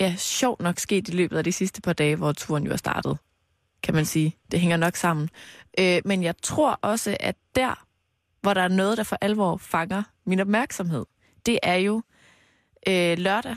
ja, 0.00 0.14
sjovt 0.18 0.60
nok 0.60 0.78
sket 0.78 1.08
i 1.08 1.12
løbet 1.12 1.36
af 1.38 1.44
de 1.44 1.52
sidste 1.52 1.80
par 1.80 1.92
dage, 1.92 2.16
hvor 2.16 2.32
turen 2.32 2.64
jo 2.64 2.72
er 2.72 2.76
startet, 2.76 3.18
kan 3.84 3.94
man 3.94 4.04
sige. 4.04 4.36
Det 4.50 4.60
hænger 4.60 4.76
nok 4.76 4.96
sammen. 4.96 5.30
Øh, 5.78 6.02
men 6.04 6.22
jeg 6.22 6.34
tror 6.42 6.78
også, 6.82 7.16
at 7.20 7.36
der, 7.54 7.86
hvor 8.40 8.54
der 8.54 8.60
er 8.60 8.68
noget, 8.68 8.98
der 8.98 9.04
for 9.04 9.18
alvor 9.20 9.56
fanger 9.56 10.02
min 10.26 10.40
opmærksomhed, 10.40 11.04
det 11.46 11.58
er 11.62 11.74
jo 11.74 12.02
øh, 12.88 13.18
lørdag, 13.18 13.56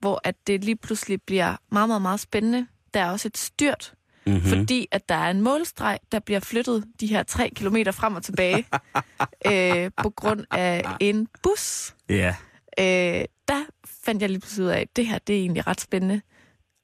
hvor 0.00 0.20
at 0.24 0.46
det 0.46 0.64
lige 0.64 0.76
pludselig 0.76 1.22
bliver 1.22 1.56
meget, 1.70 1.88
meget, 1.88 2.02
meget 2.02 2.20
spændende. 2.20 2.66
Der 2.94 3.00
er 3.00 3.10
også 3.10 3.28
et 3.28 3.38
styrt, 3.38 3.94
Mm-hmm. 4.26 4.40
mm. 4.42 4.48
fordi 4.48 4.88
at 4.90 5.08
der 5.08 5.14
er 5.14 5.30
en 5.30 5.40
målstreg, 5.40 5.98
der 6.12 6.18
bliver 6.18 6.40
flyttet 6.40 6.84
de 7.00 7.06
her 7.06 7.22
tre 7.22 7.50
kilometer 7.56 7.92
frem 7.92 8.14
og 8.16 8.22
tilbage 8.22 8.66
øh, 9.52 9.90
på 10.02 10.10
grund 10.10 10.44
af 10.50 10.84
en 11.00 11.28
bus. 11.42 11.94
Ja. 12.08 12.34
Øh, 12.78 13.24
der 13.48 13.64
fandt 14.04 14.22
jeg 14.22 14.30
lige 14.30 14.40
pludselig 14.40 14.64
ud 14.64 14.70
af, 14.70 14.80
at 14.80 14.96
det 14.96 15.06
her 15.06 15.18
det 15.18 15.36
er 15.36 15.40
egentlig 15.40 15.66
ret 15.66 15.80
spændende. 15.80 16.20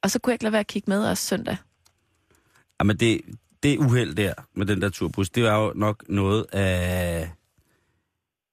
Og 0.03 0.11
så 0.11 0.19
kunne 0.19 0.31
jeg 0.31 0.35
ikke 0.35 0.45
lade 0.45 0.53
være 0.53 0.61
at 0.61 0.67
kigge 0.67 0.91
med 0.91 1.05
også 1.11 1.27
søndag. 1.27 1.57
Jamen 2.81 2.97
det, 2.97 3.21
det 3.63 3.79
uheld 3.79 4.15
der 4.15 4.35
med 4.55 4.67
den 4.67 4.83
der 4.83 4.89
turbus, 4.89 5.31
det 5.31 5.47
er 5.47 5.55
jo 5.55 5.73
nok 5.77 6.05
noget 6.09 6.47
af, 6.53 7.31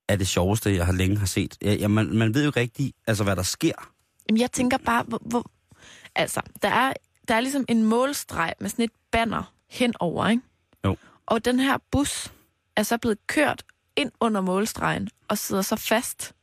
af 0.10 0.18
det 0.18 0.28
sjoveste, 0.28 0.76
jeg 0.76 0.86
har 0.86 0.94
længe 0.94 1.18
har 1.18 1.26
set. 1.26 1.58
Ja, 1.62 1.88
man, 1.88 2.14
man 2.16 2.34
ved 2.34 2.44
jo 2.44 2.50
ikke 2.50 2.60
rigtigt, 2.60 2.96
altså, 3.08 3.24
hvad 3.24 3.36
der 3.36 3.44
sker. 3.44 3.92
Jamen, 4.30 4.42
jeg 4.42 4.52
tænker 4.52 4.78
bare, 4.78 5.04
hvor, 5.04 5.22
hvor, 5.26 5.52
altså, 6.16 6.42
der 6.62 6.70
er, 6.70 6.94
der 7.28 7.36
er 7.36 7.40
ligesom 7.40 7.66
en 7.70 7.84
målstreg 7.84 8.54
med 8.60 8.70
sådan 8.70 8.86
et 8.86 8.92
banner 9.12 9.54
henover, 9.70 10.28
ikke? 10.28 10.42
Jo. 10.86 10.98
Og 11.26 11.46
den 11.46 11.60
her 11.60 11.78
bus 11.92 12.32
er 12.76 12.84
så 12.84 12.98
blevet 12.98 13.28
kørt 13.28 13.64
ind 13.96 14.12
under 14.20 14.42
målstregen 14.42 15.10
og 15.28 15.38
sidder 15.38 15.62
så 15.62 15.76
fast 15.76 16.34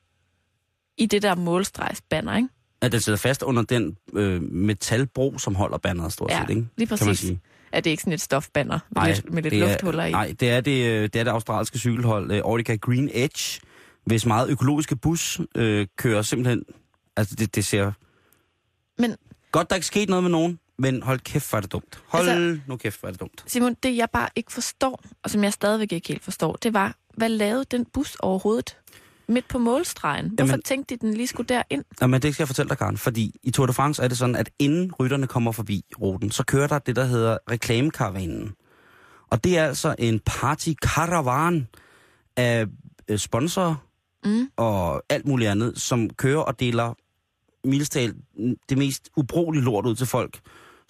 i 0.99 1.07
det 1.07 1.23
der 1.23 1.35
målstregsbanner, 1.35 2.37
ikke? 2.37 2.49
At 2.81 2.93
den 2.93 3.01
sidder 3.01 3.19
fast 3.19 3.43
under 3.43 3.63
den 3.63 3.97
øh, 4.13 4.43
metalbro, 4.43 5.39
som 5.39 5.55
holder 5.55 5.79
banneret 5.79 6.13
stort 6.13 6.31
Ja, 6.31 6.41
set, 6.43 6.51
ikke? 6.51 6.67
lige 6.77 6.87
Kan 6.87 6.99
man 7.01 7.09
præcis. 7.09 7.19
sige. 7.19 7.41
Er 7.73 7.81
det 7.81 7.91
ikke 7.91 8.03
sådan 8.03 8.13
et 8.13 8.21
stofbanner 8.21 8.79
med 8.91 9.07
lidt, 9.07 9.33
med 9.33 9.43
lidt 9.43 9.53
det 9.53 9.63
er- 9.63 9.67
lufthuller 9.69 10.05
i? 10.05 10.11
Nej, 10.11 10.35
det 10.41 10.51
er 10.51 10.61
det, 10.61 10.87
øh, 10.87 11.03
det 11.03 11.17
er 11.17 11.25
det 11.25 11.31
australske 11.31 11.79
cykelhold, 11.79 12.33
øh, 12.33 12.41
Orica 12.45 12.77
Green 12.77 13.11
Edge, 13.13 13.61
hvis 14.05 14.27
meget 14.27 14.51
økologiske 14.51 14.97
bus 14.97 15.41
øh, 15.55 15.87
kører 15.97 16.23
simpelthen... 16.23 16.63
Altså, 17.17 17.35
det, 17.35 17.55
det 17.55 17.65
ser... 17.65 17.93
Men 18.99 19.17
Godt, 19.53 19.71
der 19.71 19.75
er 19.75 19.77
ikke 19.77 19.87
sket 19.87 20.09
noget 20.09 20.23
med 20.25 20.31
nogen, 20.31 20.59
men 20.79 21.03
hold 21.03 21.21
kæft, 21.21 21.51
hvor 21.51 21.57
er 21.57 21.61
det 21.61 21.73
dumt. 21.73 22.03
Hold 22.07 22.29
altså, 22.29 22.61
nu 22.69 22.77
kæft, 22.77 23.01
hvor 23.01 23.07
er 23.09 23.11
det 23.13 23.21
dumt. 23.21 23.45
Simon, 23.47 23.75
det 23.83 23.97
jeg 23.97 24.11
bare 24.13 24.29
ikke 24.37 24.53
forstår, 24.53 25.03
og 25.25 25.31
som 25.31 25.45
jeg 25.45 25.53
stadigvæk 25.53 25.93
ikke 25.93 26.09
helt 26.09 26.25
forstår, 26.25 26.53
det 26.63 26.75
var, 26.75 26.97
hvad 27.17 27.29
lavede 27.29 27.65
den 27.71 27.85
bus 27.85 28.15
overhovedet 28.15 28.77
midt 29.29 29.49
på 29.49 29.59
målstregen? 29.59 30.29
Hvorfor 30.29 30.51
Jamen- 30.53 30.63
tænkte 30.63 30.97
de, 30.97 31.01
den 31.07 31.15
lige 31.15 31.27
skulle 31.27 31.47
derind? 31.49 31.85
Jamen, 32.01 32.23
det 32.23 32.35
skal 32.35 32.43
jeg 32.43 32.49
fortælle 32.49 32.69
dig, 32.69 32.79
Karen, 32.79 32.97
fordi 32.97 33.35
i 33.43 33.51
Tour 33.51 33.67
de 33.67 33.73
France 33.73 34.03
er 34.03 34.09
det 34.09 34.19
sådan, 34.19 34.37
at 34.37 34.51
inden 34.59 34.93
rytterne 35.01 35.27
kommer 35.27 35.53
forbi 35.53 35.85
ruten, 36.01 36.31
så 36.31 36.45
kører 36.45 36.67
der 36.67 36.79
det, 36.79 36.97
der 36.97 37.05
hedder 37.05 37.39
reklamekaravanen. 37.51 38.53
Og 39.31 39.45
det 39.45 39.59
er 39.59 39.67
altså 39.67 39.95
en 39.99 40.21
party-karavan 40.27 41.69
af 42.37 42.67
øh, 43.09 43.19
sponsorer 43.19 43.75
Mm. 44.25 44.49
og 44.57 45.03
alt 45.09 45.27
muligt 45.27 45.51
andet, 45.51 45.81
som 45.81 46.11
kører 46.11 46.41
og 46.41 46.61
deler 46.61 46.95
mildestal 47.65 48.15
det 48.69 48.79
mest 48.79 49.11
ubrugelige 49.17 49.65
lort 49.65 49.87
ud 49.87 49.95
til 49.95 50.07
folk. 50.07 50.41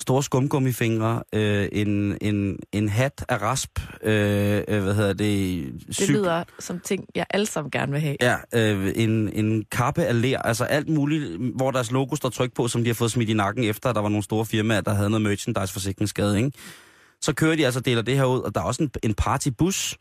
Store 0.00 0.22
skumgummifingre, 0.22 1.22
øh, 1.32 1.68
en, 1.72 2.18
en, 2.20 2.58
en 2.72 2.88
hat 2.88 3.24
af 3.28 3.42
rasp, 3.42 3.70
øh, 4.02 4.62
øh, 4.68 4.82
hvad 4.82 4.94
hedder 4.94 5.12
det? 5.12 5.72
Det 5.98 6.08
lyder 6.08 6.44
som 6.58 6.80
ting, 6.80 7.04
jeg 7.14 7.26
alle 7.30 7.46
sammen 7.46 7.70
gerne 7.70 7.92
vil 7.92 8.00
have. 8.00 8.16
Ja, 8.20 8.36
øh, 8.54 8.92
en, 8.96 9.28
en 9.32 9.64
kappe 9.70 10.04
af 10.04 10.22
ler, 10.22 10.38
altså 10.38 10.64
alt 10.64 10.88
muligt, 10.88 11.38
hvor 11.56 11.70
deres 11.70 11.90
logo 11.90 12.16
står 12.16 12.28
tryk 12.28 12.54
på, 12.54 12.68
som 12.68 12.84
de 12.84 12.90
har 12.90 12.94
fået 12.94 13.10
smidt 13.10 13.30
i 13.30 13.34
nakken, 13.34 13.64
efter 13.64 13.88
at 13.88 13.94
der 13.94 14.02
var 14.02 14.08
nogle 14.08 14.24
store 14.24 14.46
firmaer, 14.46 14.80
der 14.80 14.94
havde 14.94 15.10
noget 15.10 15.22
merchandise-forsikringsskade, 15.22 16.36
ikke? 16.36 16.52
Så 17.20 17.32
kører 17.32 17.56
de 17.56 17.64
altså 17.64 17.80
og 17.80 17.86
deler 17.86 18.02
det 18.02 18.16
her 18.16 18.24
ud, 18.24 18.40
og 18.40 18.54
der 18.54 18.60
er 18.60 18.64
også 18.64 18.82
en, 18.82 18.90
en 19.02 19.14
partybus, 19.14 19.96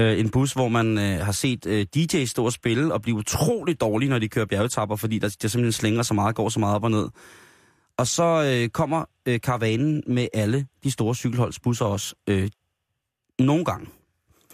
øh, 0.00 0.20
en 0.20 0.30
bus, 0.30 0.52
hvor 0.52 0.68
man 0.68 0.98
øh, 0.98 1.24
har 1.24 1.32
set 1.32 1.66
øh, 1.66 1.86
DJ 1.94 2.24
stå 2.24 2.44
og 2.44 2.52
spille 2.52 2.94
og 2.94 3.02
blive 3.02 3.16
utrolig 3.16 3.80
dårlige, 3.80 4.10
når 4.10 4.18
de 4.18 4.28
kører 4.28 4.46
bjergetapper, 4.46 4.96
fordi 4.96 5.18
der, 5.18 5.36
der 5.42 5.48
simpelthen 5.48 5.72
slænger 5.72 6.02
så 6.02 6.14
meget, 6.14 6.34
går 6.34 6.48
så 6.48 6.60
meget 6.60 6.76
op 6.76 6.84
og 6.84 6.90
ned. 6.90 7.08
Og 8.00 8.06
så 8.06 8.44
øh, 8.62 8.68
kommer 8.68 9.04
øh, 9.26 9.40
karavanen 9.40 10.02
med 10.06 10.28
alle 10.34 10.66
de 10.84 10.90
store 10.90 11.14
cykelholdsbusser 11.14 11.84
også, 11.84 12.14
øh, 12.28 12.50
nogle 13.38 13.64
gange. 13.64 13.86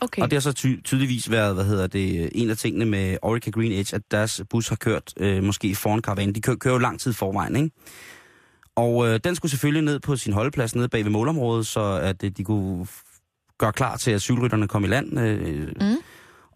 Okay. 0.00 0.22
Og 0.22 0.30
det 0.30 0.36
har 0.36 0.40
så 0.40 0.52
ty- 0.52 0.80
tydeligvis 0.84 1.30
været, 1.30 1.54
hvad 1.54 1.64
hedder 1.64 1.86
det, 1.86 2.30
en 2.34 2.50
af 2.50 2.56
tingene 2.56 2.84
med 2.84 3.16
Orica 3.22 3.50
Green 3.50 3.72
Edge, 3.72 3.96
at 3.96 4.02
deres 4.10 4.42
bus 4.50 4.68
har 4.68 4.76
kørt 4.76 5.12
øh, 5.16 5.42
måske 5.44 5.74
foran 5.74 6.02
karavanen. 6.02 6.34
De 6.34 6.40
kører, 6.40 6.56
kører 6.56 6.74
jo 6.74 6.78
lang 6.78 7.00
tid 7.00 7.12
forvejen, 7.12 7.56
ikke? 7.56 7.70
Og 8.76 9.08
øh, 9.08 9.20
den 9.24 9.34
skulle 9.34 9.50
selvfølgelig 9.50 9.82
ned 9.84 10.00
på 10.00 10.16
sin 10.16 10.32
holdeplads 10.32 10.74
nede 10.74 10.88
bag 10.88 11.04
ved 11.04 11.10
målområdet, 11.12 11.66
så 11.66 11.80
at 12.02 12.24
øh, 12.24 12.30
de 12.30 12.44
kunne 12.44 12.86
gøre 13.58 13.72
klar 13.72 13.96
til, 13.96 14.10
at 14.10 14.22
cykelrytterne 14.22 14.68
kom 14.68 14.84
i 14.84 14.88
land. 14.88 15.20
Øh, 15.20 15.68
Mm. 15.80 15.96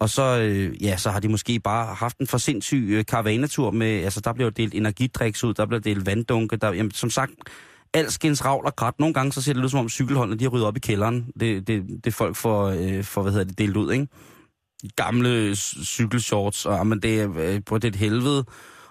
Og 0.00 0.10
så, 0.10 0.38
øh, 0.40 0.84
ja, 0.84 0.96
så 0.96 1.10
har 1.10 1.20
de 1.20 1.28
måske 1.28 1.60
bare 1.60 1.94
haft 1.94 2.18
en 2.18 2.26
for 2.26 2.38
sindssyg 2.38 2.88
øh, 2.90 3.04
karavanetur 3.04 3.70
med, 3.70 4.04
altså 4.04 4.20
der 4.20 4.32
bliver 4.32 4.50
delt 4.50 4.74
energidriks 4.74 5.44
ud, 5.44 5.54
der 5.54 5.66
bliver 5.66 5.80
delt 5.80 6.06
vanddunke, 6.06 6.56
der, 6.56 6.72
jamen, 6.72 6.90
som 6.90 7.10
sagt, 7.10 7.32
alskens 7.94 8.44
ravl 8.44 8.66
og 8.66 8.76
krat. 8.76 8.94
Nogle 8.98 9.14
gange 9.14 9.32
så 9.32 9.42
ser 9.42 9.52
det 9.52 9.64
ud 9.64 9.68
som 9.68 9.80
om 9.80 9.88
cykelholdene, 9.88 10.38
de 10.38 10.44
har 10.44 10.50
ryddet 10.50 10.66
op 10.66 10.76
i 10.76 10.80
kælderen. 10.80 11.26
Det, 11.40 11.66
det, 11.66 11.84
det 12.04 12.14
folk 12.14 12.36
får, 12.36 12.66
øh, 12.66 13.04
for, 13.04 13.22
hvad 13.22 13.32
hedder 13.32 13.46
det, 13.46 13.58
delt 13.58 13.76
ud, 13.76 13.92
ikke? 13.92 14.06
Gamle 14.96 15.56
cykelshorts, 15.56 16.66
og 16.66 16.80
ah, 16.80 16.86
men 16.86 17.02
det 17.02 17.20
er, 17.20 17.30
øh, 17.36 17.60
på 17.66 17.78
det 17.78 17.84
er 17.84 17.92
et 17.92 17.96
helvede. 17.96 18.44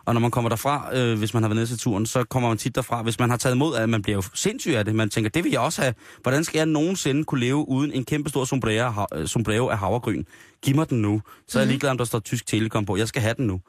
Og 0.10 0.16
når 0.16 0.20
man 0.22 0.32
kommer 0.32 0.50
derfra, 0.50 0.98
øh, 0.98 1.18
hvis 1.18 1.34
man 1.34 1.44
har 1.44 1.48
været 1.48 1.56
nede 1.56 1.68
til 1.68 1.78
turen, 1.80 2.06
så 2.06 2.24
kommer 2.24 2.50
man 2.50 2.58
tit 2.58 2.75
derfra. 2.75 3.01
Hvis 3.01 3.20
man 3.20 3.30
har 3.30 3.38
taget 3.38 3.56
imod, 3.56 3.75
at 3.75 3.89
man 3.89 4.01
bliver 4.01 4.16
jo 4.16 4.22
sindssyg 4.34 4.72
af 4.72 4.86
det. 4.86 4.96
Man 4.96 5.10
tænker, 5.10 5.30
det 5.30 5.44
vil 5.44 5.51
jeg 5.51 5.60
også 5.62 5.82
have. 5.82 5.94
Hvordan 6.22 6.44
skal 6.44 6.60
jeg 6.60 6.66
nogensinde 6.66 7.24
kunne 7.24 7.39
leve 7.39 7.70
uden 7.70 7.92
en 7.92 8.06
kæmpe 8.06 8.30
stor 8.30 8.46
sombrero, 8.46 9.06
øh, 9.13 9.28
sombrero 9.28 9.68
af 9.68 9.78
havregryn? 9.78 10.24
Giv 10.62 10.75
mig 10.75 10.89
den 10.89 11.01
nu. 11.01 11.22
Så 11.48 11.60
er 11.60 11.62
jeg 11.63 11.68
ligeglad, 11.68 11.92
om 11.92 11.98
der 11.98 12.06
står 12.06 12.20
tysk 12.20 12.46
telekom 12.46 12.86
på. 12.86 12.98
Jeg 12.98 13.08
skal 13.08 13.22
have 13.22 13.34
den 13.38 13.48
nu. 13.48 13.62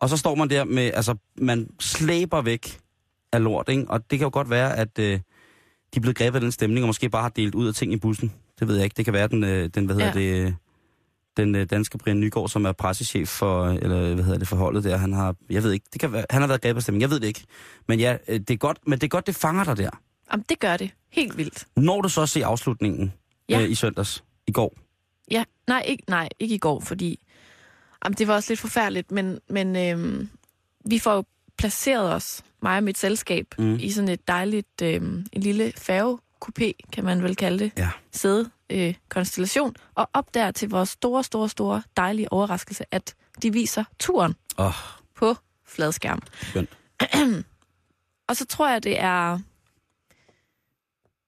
Og 0.00 0.08
så 0.08 0.16
står 0.16 0.34
man 0.34 0.50
der 0.50 0.64
med, 0.64 0.90
altså, 0.94 1.14
man 1.38 1.68
slæber 1.80 2.42
væk 2.42 2.78
af 3.32 3.42
lort, 3.42 3.68
ikke? 3.68 3.84
Og 3.88 4.10
det 4.10 4.18
kan 4.18 4.26
jo 4.26 4.30
godt 4.32 4.50
være, 4.50 4.76
at 4.76 4.98
øh, 4.98 5.12
de 5.12 5.20
er 5.96 6.00
blevet 6.00 6.16
grebet 6.16 6.34
af 6.34 6.40
den 6.40 6.52
stemning, 6.52 6.84
og 6.84 6.86
måske 6.86 7.08
bare 7.08 7.22
har 7.22 7.28
delt 7.28 7.54
ud 7.54 7.68
af 7.68 7.74
ting 7.74 7.92
i 7.92 7.96
bussen. 7.96 8.32
Det 8.60 8.68
ved 8.68 8.74
jeg 8.74 8.84
ikke. 8.84 8.94
Det 8.96 9.04
kan 9.04 9.14
være, 9.14 9.28
den, 9.28 9.44
øh, 9.44 9.70
den 9.74 9.86
hvad 9.86 9.94
hedder 9.96 10.20
Ja. 10.20 10.36
det, 10.40 10.46
øh, 10.46 10.52
den 11.36 11.54
øh, 11.54 11.66
danske 11.70 11.98
Brian 11.98 12.20
Nygaard, 12.20 12.48
som 12.48 12.64
er 12.64 12.72
pressechef 12.72 13.28
for, 13.28 13.66
eller 13.68 14.14
hvad 14.14 14.24
hedder 14.24 14.38
det, 14.38 14.48
forholdet 14.48 14.84
der, 14.84 14.96
han 14.96 15.12
har, 15.12 15.34
jeg 15.50 15.62
ved 15.62 15.72
ikke, 15.72 15.86
det 15.92 16.00
kan 16.00 16.12
være, 16.12 16.24
han 16.30 16.40
har 16.42 16.48
været 16.48 16.62
grebet 16.62 16.82
stemning, 16.82 17.00
jeg 17.02 17.10
ved 17.10 17.20
det 17.20 17.26
ikke. 17.26 17.44
Men 17.88 18.00
ja, 18.00 18.16
øh, 18.28 18.40
det 18.40 18.50
er 18.50 18.56
godt, 18.56 18.78
men 18.86 18.98
det 18.98 19.04
er 19.04 19.08
godt, 19.08 19.26
det 19.26 19.34
fanger 19.36 19.64
dig 19.64 19.76
der. 19.76 19.90
Jamen, 20.32 20.44
det 20.48 20.58
gør 20.58 20.76
det. 20.76 20.90
Helt 21.12 21.36
vildt. 21.36 21.66
Når 21.76 22.00
du 22.00 22.08
så 22.08 22.26
ser 22.26 22.46
afslutningen 22.46 23.12
Ja. 23.48 23.60
øh, 23.62 23.70
i 23.70 23.74
søndags, 23.74 24.24
i 24.46 24.52
går, 24.52 24.74
Ja, 25.30 25.44
nej, 25.68 25.82
ikke, 25.86 26.02
nej, 26.08 26.28
ikke 26.40 26.54
i 26.54 26.58
går, 26.58 26.80
fordi 26.80 27.18
jamen, 28.04 28.14
det 28.16 28.28
var 28.28 28.34
også 28.34 28.50
lidt 28.50 28.60
forfærdeligt, 28.60 29.10
men, 29.10 29.38
men 29.50 29.76
øhm, 29.76 30.28
vi 30.84 30.98
får 30.98 31.14
jo 31.14 31.24
placeret 31.58 32.14
os, 32.14 32.42
mig 32.62 32.76
og 32.76 32.84
mit 32.84 32.98
selskab, 32.98 33.46
Mm. 33.58 33.74
i 33.80 33.90
sådan 33.90 34.08
et 34.08 34.28
dejligt, 34.28 34.82
øhm, 34.82 35.26
en 35.32 35.42
lille 35.42 35.72
færgekupé, 35.78 36.72
kan 36.92 37.04
man 37.04 37.22
vel 37.22 37.36
kalde 37.36 37.58
det, 37.64 37.72
Ja. 37.78 37.88
sæde 38.12 38.50
øh, 38.70 38.94
konstellation, 39.08 39.74
og 39.94 40.10
op 40.12 40.34
der 40.34 40.50
til 40.50 40.68
vores 40.70 40.88
store, 40.88 41.24
store, 41.24 41.48
store 41.48 41.82
dejlige 41.96 42.32
overraskelse, 42.32 42.84
at 42.90 43.14
de 43.42 43.52
viser 43.52 43.84
turen 43.98 44.34
åh, 44.58 44.72
på 45.16 45.36
fladskærm. 45.66 46.22
skønt. 46.42 46.70
Og 48.28 48.36
så 48.36 48.46
tror 48.46 48.68
jeg, 48.70 48.82
det 48.84 49.00
er 49.00 49.38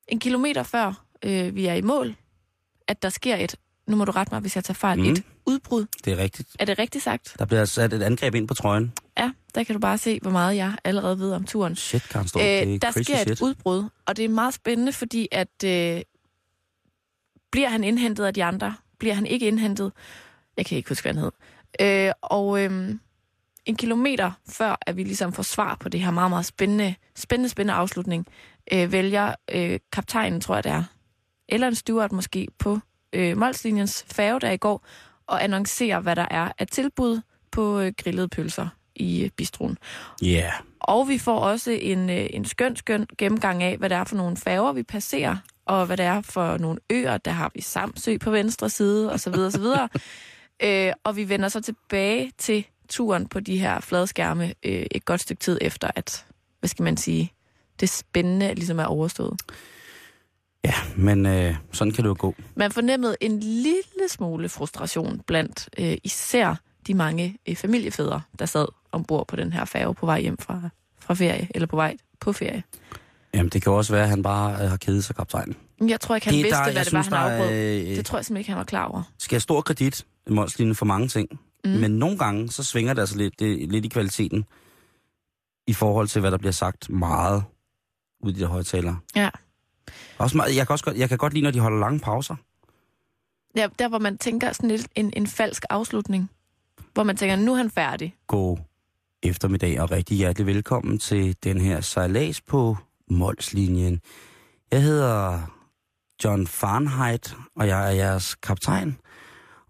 en 0.09 0.19
kilometer 0.19 0.63
før 0.63 1.05
øh, 1.25 1.55
vi 1.55 1.67
er 1.67 1.75
i 1.75 1.83
mål, 1.83 2.15
at 2.89 3.03
der 3.03 3.09
sker 3.09 3.37
et, 3.37 3.57
nu 3.87 3.97
må 3.97 4.05
du 4.05 4.13
rette 4.13 4.35
mig, 4.35 4.41
hvis 4.41 4.57
jeg 4.57 4.65
tager 4.65 4.75
fejl, 4.75 4.99
Mm. 4.99 5.05
et 5.13 5.23
udbrud. 5.47 5.87
Det 6.05 6.13
er 6.13 6.17
rigtigt. 6.17 6.49
Er 6.59 6.65
det 6.65 6.79
rigtigt 6.79 7.05
sagt? 7.05 7.37
Der 7.39 7.45
bliver 7.45 7.65
sat 7.65 7.93
et 7.93 8.03
angreb 8.03 8.35
ind 8.35 8.49
på 8.49 8.55
trøjen. 8.55 8.93
Ja, 9.19 9.31
der 9.55 9.65
kan 9.65 9.75
du 9.75 9.79
bare 9.81 9.99
se, 9.99 10.19
hvor 10.23 10.31
meget 10.31 10.57
jeg 10.57 10.77
allerede 10.85 11.19
ved 11.19 11.33
om 11.33 11.45
turen. 11.45 11.77
Shit, 11.77 12.03
Karen 12.03 12.29
Storm, 12.29 12.41
det 12.43 12.63
er 12.63 12.75
Øh, 12.75 12.79
der 12.83 12.91
sker 12.91 13.17
shit. 13.17 13.31
et 13.31 13.41
udbrud, 13.43 13.85
og 14.07 14.17
det 14.17 14.25
er 14.25 14.29
meget 14.29 14.55
spændende, 14.55 14.93
fordi 14.93 15.29
at 15.33 15.65
øh, 15.65 16.01
bliver 17.53 17.69
han 17.69 17.85
indhentet 17.85 18.25
af 18.25 18.35
de 18.35 18.45
andre? 18.45 18.75
Bliver 18.99 19.15
han 19.15 19.27
ikke 19.27 19.47
indhentet? 19.47 19.93
Jeg 20.57 20.67
kan 20.67 20.77
ikke 20.77 20.89
huske, 20.89 21.05
hvad 21.05 21.15
han 21.15 21.23
hed. 21.23 21.33
Øh, 21.81 22.13
og 22.23 22.65
øh, 22.65 22.95
en 23.67 23.77
kilometer 23.77 24.33
før, 24.49 24.77
at 24.81 24.97
vi 24.97 25.03
ligesom 25.03 25.33
får 25.33 25.43
svar 25.43 25.77
på 25.81 25.89
det 25.89 26.01
her 26.01 26.11
meget, 26.11 26.31
meget 26.31 26.47
spændende, 26.47 26.95
spændende, 27.17 27.49
spændende 27.49 27.75
afslutning, 27.75 28.27
øh, 28.73 28.93
vælger 28.93 29.35
øh, 29.53 29.81
kaptajnen, 29.93 30.41
tror 30.41 30.55
jeg 30.55 30.65
det 30.65 30.73
er, 30.73 30.85
eller 31.49 31.69
en 31.69 31.75
steward 31.75 32.13
måske, 32.13 32.49
på 32.59 32.79
øh, 33.13 33.37
Molslinjens 33.37 34.05
færge 34.13 34.41
der 34.41 34.51
i 34.51 34.57
går, 34.57 34.87
og 35.27 35.45
annoncerer, 35.45 36.01
hvad 36.01 36.17
der 36.17 36.27
er 36.31 36.53
af 36.59 36.67
tilbud 36.67 37.21
på 37.51 37.81
øh, 37.81 37.93
grillede 37.99 38.29
pølser 38.29 38.69
i 38.95 39.25
øh, 39.25 39.31
bistroen. 39.31 39.79
Ja, 40.23 40.27
yeah. 40.27 40.53
Og 40.81 41.09
vi 41.09 41.19
får 41.19 41.39
også 41.39 41.71
en, 41.71 42.11
øh, 42.11 42.27
en 42.31 42.45
skøn, 42.45 42.77
skøn 42.77 43.07
gennemgang 43.19 43.63
af, 43.63 43.77
hvad 43.77 43.89
det 43.89 43.97
er 43.97 44.05
for 44.05 44.17
nogle 44.17 44.37
færger, 44.37 44.73
vi 44.73 44.83
passerer, 44.83 45.37
og 45.67 45.87
hvad 45.87 45.97
det 45.97 46.05
er 46.07 46.21
for 46.21 46.57
nogle 46.57 46.81
øer. 46.91 47.19
Der 47.19 47.31
har 47.31 47.51
vi 47.55 47.61
Samsø 47.61 48.17
på 48.19 48.31
venstre 48.31 48.71
side, 48.71 49.13
og 49.13 49.21
så 49.21 49.31
videre, 49.31 49.47
og 49.47 49.53
så 49.53 49.61
videre. 49.61 49.89
øh, 50.89 50.93
og 51.05 51.17
vi 51.17 51.29
vender 51.29 51.49
så 51.49 51.61
tilbage 51.61 52.33
til 52.39 52.67
turen 52.89 53.27
på 53.27 53.41
de 53.41 53.59
her 53.59 53.81
fladskærme 53.81 54.55
øh, 54.63 54.87
et 54.91 55.05
godt 55.05 55.21
stykke 55.21 55.41
tid 55.41 55.59
efter, 55.61 55.91
at, 55.95 56.27
hvad 56.61 56.69
skal 56.69 56.83
man 56.83 56.97
sige, 56.97 57.33
det 57.81 57.89
spændende 57.89 58.55
ligesom 58.55 58.79
er 58.79 58.85
overstået. 58.85 59.41
ja 60.65 60.75
men 60.97 61.27
øh, 61.27 61.55
sådan 61.73 61.93
kan 61.93 62.05
det 62.05 62.09
jo 62.09 62.17
gå. 62.19 62.35
Man 62.55 62.73
fornemmede 62.73 63.17
en 63.21 63.41
lille 63.41 64.09
smule 64.09 64.49
frustration 64.49 65.21
blandt 65.27 65.69
øh, 65.79 65.97
især 66.05 66.55
de 66.87 66.95
mange 66.95 67.39
øh, 67.49 67.57
familiefædre, 67.57 68.23
der 68.39 68.47
sad 68.47 68.67
ombord 68.93 69.29
på 69.29 69.37
den 69.37 69.53
her 69.53 69.65
færge 69.65 69.95
på 69.95 70.07
vej 70.07 70.21
hjem 70.21 70.39
fra, 70.39 70.61
fra 71.01 71.15
ferie, 71.15 71.49
eller 71.55 71.67
på 71.67 71.77
vej 71.77 71.97
på 72.21 72.33
ferie. 72.33 72.63
Jamen, 73.35 73.51
det 73.51 73.63
kan 73.63 73.73
også 73.73 73.93
være, 73.93 74.03
at 74.03 74.09
han 74.09 74.23
bare 74.23 74.53
øh, 74.65 74.71
har 74.71 74.77
kedet 74.77 75.05
sig, 75.05 75.17
kaptajnen. 75.17 75.57
Jeg 75.89 76.01
tror 76.01 76.15
ikke, 76.15 76.27
han 76.27 76.35
Det 76.35 76.45
vidste, 76.45 76.57
der- 76.57 76.63
hvad 76.65 76.73
jeg 76.73 76.85
det 76.85 76.93
var, 76.93 77.03
synes, 77.03 77.07
han 77.07 77.29
der 77.29 77.35
er, 77.35 77.43
afbrød. 77.43 77.91
øh, 77.91 77.97
Det 77.97 78.07
tror 78.07 78.19
jeg 78.19 78.25
simpelthen 78.25 78.37
ikke, 78.41 78.51
han 78.51 78.59
var 78.59 78.65
klar 78.65 78.85
over. 78.85 79.03
skal 79.19 79.35
have 79.35 79.41
stor 79.41 79.61
kredit 79.61 80.07
Molslinjen 80.31 80.75
for 80.75 80.85
mange 80.87 81.09
ting. 81.09 81.29
Mm. 81.65 81.71
Men 81.71 81.91
nogle 81.91 82.19
gange, 82.19 82.51
så 82.51 82.65
svinger 82.65 82.95
det 82.95 83.01
altså 83.01 83.17
lidt, 83.17 83.39
det, 83.39 83.73
lidt 83.73 83.85
i 83.85 83.89
kvaliteten 83.89 84.45
i 85.67 85.73
forhold 85.73 86.09
til, 86.09 86.21
hvad 86.21 86.31
der 86.31 86.39
bliver 86.39 86.53
sagt 86.53 86.91
meget 86.91 87.45
ud 88.21 88.31
i 88.31 88.35
de 88.35 88.41
der 88.41 88.47
højtalere. 88.47 88.99
Ja. 89.17 89.31
Også 90.19 90.37
meget, 90.37 90.57
jeg, 90.57 90.67
kan 90.67 90.73
også 90.75 90.85
godt, 90.85 90.97
jeg 90.97 91.09
kan 91.09 91.19
godt 91.19 91.33
lide, 91.33 91.45
når 91.45 91.51
de 91.51 91.59
holder 91.61 91.79
lange 91.79 92.01
pauser. 92.01 92.37
ja. 93.57 93.67
Der, 93.79 93.89
hvor 93.89 93.99
man 93.99 94.19
tænker 94.19 94.53
sådan 94.53 94.71
lidt 94.71 94.89
en, 94.95 95.13
en 95.17 95.27
falsk 95.27 95.65
afslutning. 95.71 96.31
Hvor 96.95 97.03
man 97.03 97.17
tænker, 97.17 97.37
nu 97.37 97.53
er 97.53 97.57
han 97.57 97.71
færdig. 97.71 98.15
God 98.27 98.59
eftermiddag 99.23 99.81
og 99.81 99.91
rigtig 99.91 100.17
hjertelig 100.17 100.47
velkommen 100.47 100.99
til 100.99 101.37
den 101.45 101.61
her 101.61 101.81
sejlads 101.81 102.41
på 102.41 102.77
Molslinjen. 103.11 104.01
Jeg 104.73 104.83
hedder 104.83 105.41
John 106.25 106.47
Fahrenheit, 106.47 107.37
og 107.57 107.69
jeg 107.69 107.87
er 107.87 107.91
jeres 107.91 108.35
kaptajn. 108.35 108.97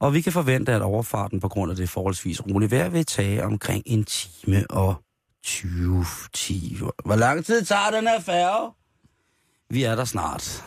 Og 0.00 0.14
vi 0.14 0.20
kan 0.20 0.32
forvente, 0.32 0.72
at 0.72 0.82
overfarten 0.82 1.40
på 1.40 1.48
grund 1.48 1.70
af 1.70 1.76
det 1.76 1.88
forholdsvis 1.88 2.46
rolige 2.46 2.70
vejr 2.70 2.88
vil 2.88 3.06
tage 3.06 3.44
omkring 3.44 3.82
en 3.86 4.04
time 4.04 4.64
og 4.70 4.94
20 5.44 6.04
10. 6.32 6.78
Hvor 7.04 7.16
lang 7.16 7.44
tid 7.44 7.64
tager 7.64 7.90
den 7.90 8.06
her 8.06 8.20
færge? 8.20 8.72
Vi 9.70 9.82
er 9.82 9.94
der 9.94 10.04
snart. 10.04 10.64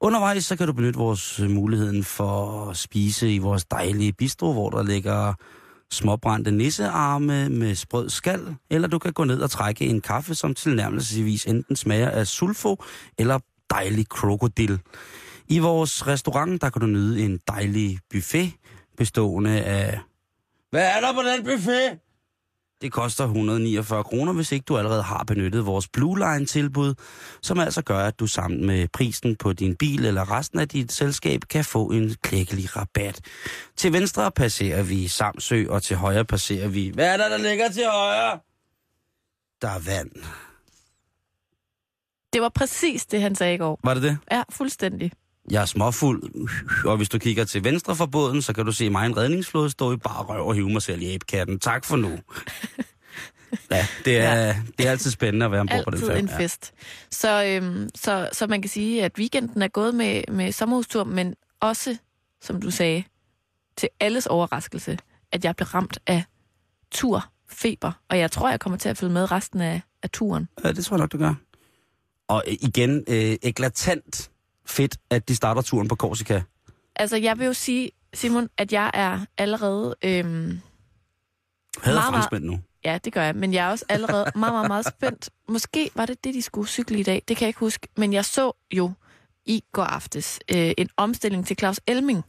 Undervejs 0.00 0.44
så 0.44 0.56
kan 0.56 0.66
du 0.66 0.72
benytte 0.72 0.98
vores 0.98 1.40
muligheden 1.48 2.04
for 2.04 2.64
at 2.70 2.76
spise 2.76 3.34
i 3.34 3.38
vores 3.38 3.64
dejlige 3.64 4.12
bistro, 4.12 4.52
hvor 4.52 4.70
der 4.70 4.82
ligger 4.82 5.34
småbrændte 5.90 6.50
nissearme 6.50 7.48
med 7.48 7.74
sprød 7.74 8.10
skal, 8.10 8.56
eller 8.70 8.88
du 8.88 8.98
kan 8.98 9.12
gå 9.12 9.24
ned 9.24 9.40
og 9.40 9.50
trække 9.50 9.84
en 9.86 10.00
kaffe, 10.00 10.34
som 10.34 10.54
tilnærmelsesvis 10.54 11.44
enten 11.44 11.76
smager 11.76 12.10
af 12.10 12.26
sulfo 12.26 12.76
eller 13.18 13.38
dejlig 13.70 14.08
krokodil. 14.08 14.80
I 15.48 15.58
vores 15.58 16.06
restaurant, 16.06 16.62
der 16.62 16.70
kan 16.70 16.80
du 16.80 16.86
nyde 16.86 17.24
en 17.24 17.40
dejlig 17.48 17.98
buffet, 18.10 18.52
bestående 18.96 19.62
af... 19.62 20.00
Hvad 20.70 20.86
er 20.86 21.00
der 21.00 21.12
på 21.12 21.22
den 21.22 21.44
buffet? 21.44 21.98
Det 22.82 22.92
koster 22.92 23.24
149 23.24 24.04
kroner, 24.04 24.32
hvis 24.32 24.52
ikke 24.52 24.64
du 24.64 24.78
allerede 24.78 25.02
har 25.02 25.24
benyttet 25.26 25.66
vores 25.66 25.88
Blue 25.88 26.18
Line-tilbud, 26.18 26.94
som 27.42 27.58
altså 27.58 27.82
gør, 27.82 27.98
at 27.98 28.20
du 28.20 28.26
sammen 28.26 28.66
med 28.66 28.88
prisen 28.88 29.36
på 29.36 29.52
din 29.52 29.76
bil 29.76 30.06
eller 30.06 30.30
resten 30.38 30.58
af 30.58 30.68
dit 30.68 30.92
selskab 30.92 31.40
kan 31.50 31.64
få 31.64 31.90
en 31.90 32.14
klækkelig 32.22 32.76
rabat. 32.76 33.20
Til 33.76 33.92
venstre 33.92 34.30
passerer 34.30 34.82
vi 34.82 35.08
Samsø, 35.08 35.66
og 35.68 35.82
til 35.82 35.96
højre 35.96 36.24
passerer 36.24 36.68
vi... 36.68 36.90
Hvad 36.94 37.12
er 37.12 37.16
der, 37.16 37.28
der 37.28 37.38
ligger 37.38 37.70
til 37.70 37.84
højre? 37.92 38.38
Der 39.62 39.68
er 39.68 39.78
vand. 39.78 40.10
Det 42.32 42.42
var 42.42 42.48
præcis 42.48 43.06
det, 43.06 43.22
han 43.22 43.34
sagde 43.34 43.54
i 43.54 43.58
går. 43.58 43.80
Var 43.84 43.94
det 43.94 44.02
det? 44.02 44.18
Ja, 44.30 44.42
fuldstændig. 44.50 45.12
Jeg 45.50 45.62
er 45.62 45.66
småfuld, 45.66 46.48
og 46.84 46.96
hvis 46.96 47.08
du 47.08 47.18
kigger 47.18 47.44
til 47.44 47.64
venstre 47.64 47.96
for 47.96 48.06
båden, 48.06 48.42
så 48.42 48.52
kan 48.52 48.66
du 48.66 48.72
se 48.72 48.90
mig 48.90 49.06
en 49.06 49.16
redningsflåde 49.16 49.70
stå 49.70 49.92
i 49.92 49.96
bare 49.96 50.22
røv 50.22 50.46
og 50.46 50.54
hive 50.54 50.70
mig 50.70 50.82
selv 50.82 51.02
i 51.02 51.06
æbkatten. 51.06 51.58
Tak 51.58 51.84
for 51.84 51.96
nu. 51.96 52.18
Ja, 53.70 53.86
det 54.04 54.18
er, 54.18 54.34
ja. 54.34 54.62
det 54.78 54.86
er 54.86 54.90
altid 54.90 55.10
spændende 55.10 55.46
at 55.46 55.52
være 55.52 55.60
ombord 55.60 55.84
på 55.84 55.90
den 55.90 55.94
Altid 55.94 56.08
færge. 56.08 56.20
en 56.20 56.28
fest. 56.28 56.72
Så, 57.10 57.44
øhm, 57.44 57.88
så, 57.94 58.28
så 58.32 58.46
man 58.46 58.62
kan 58.62 58.68
sige, 58.68 59.04
at 59.04 59.12
weekenden 59.18 59.62
er 59.62 59.68
gået 59.68 59.94
med, 59.94 60.22
med 60.28 60.52
sommerhustur, 60.52 61.04
men 61.04 61.34
også, 61.60 61.96
som 62.40 62.60
du 62.60 62.70
sagde, 62.70 63.04
til 63.76 63.88
alles 64.00 64.26
overraskelse, 64.26 64.98
at 65.32 65.44
jeg 65.44 65.56
blev 65.56 65.66
ramt 65.66 65.98
af 66.06 66.24
turfeber. 66.90 67.92
Og 68.08 68.18
jeg 68.18 68.30
tror, 68.30 68.50
jeg 68.50 68.60
kommer 68.60 68.76
til 68.78 68.88
at 68.88 68.96
følge 68.96 69.12
med 69.12 69.32
resten 69.32 69.60
af, 69.60 69.82
af 70.02 70.10
turen. 70.10 70.48
Ja. 70.62 70.68
ja, 70.68 70.72
det 70.72 70.84
tror 70.84 70.96
jeg 70.96 71.00
nok, 71.00 71.12
du 71.12 71.18
gør. 71.18 71.34
Og 72.28 72.44
igen, 72.46 73.04
øh, 73.08 73.36
eklatant 73.42 74.29
fedt, 74.66 74.96
at 75.10 75.28
de 75.28 75.34
starter 75.36 75.62
turen 75.62 75.88
på 75.88 75.94
Korsika. 75.94 76.40
Altså, 76.96 77.16
jeg 77.16 77.38
vil 77.38 77.46
jo 77.46 77.52
sige, 77.52 77.90
Simon, 78.14 78.48
at 78.58 78.72
jeg 78.72 78.90
er 78.94 79.20
allerede... 79.38 79.96
Øhm, 80.04 80.60
Hader 81.82 81.98
Meget, 81.98 82.12
franskmænd 82.14 82.44
nu. 82.44 82.60
Ja, 82.84 82.98
det 83.04 83.12
gør 83.12 83.22
jeg, 83.22 83.36
men 83.36 83.54
jeg 83.54 83.66
er 83.66 83.70
også 83.70 83.84
allerede 83.88 84.24
meget, 84.36 84.52
meget, 84.52 84.68
meget 84.68 84.86
spændt. 84.86 85.30
Måske 85.48 85.90
var 85.94 86.06
det 86.06 86.24
det, 86.24 86.34
de 86.34 86.42
skulle 86.42 86.68
cykle 86.68 86.98
i 86.98 87.02
dag, 87.02 87.22
det 87.28 87.36
kan 87.36 87.44
jeg 87.44 87.48
ikke 87.48 87.60
huske. 87.60 87.88
Men 87.96 88.12
jeg 88.12 88.24
så 88.24 88.52
jo 88.72 88.92
i 89.46 89.62
går 89.72 89.82
aftes 89.82 90.40
øh, 90.50 90.72
en 90.78 90.88
omstilling 90.96 91.46
til 91.46 91.56
Claus 91.58 91.80
Elming. 91.86 92.24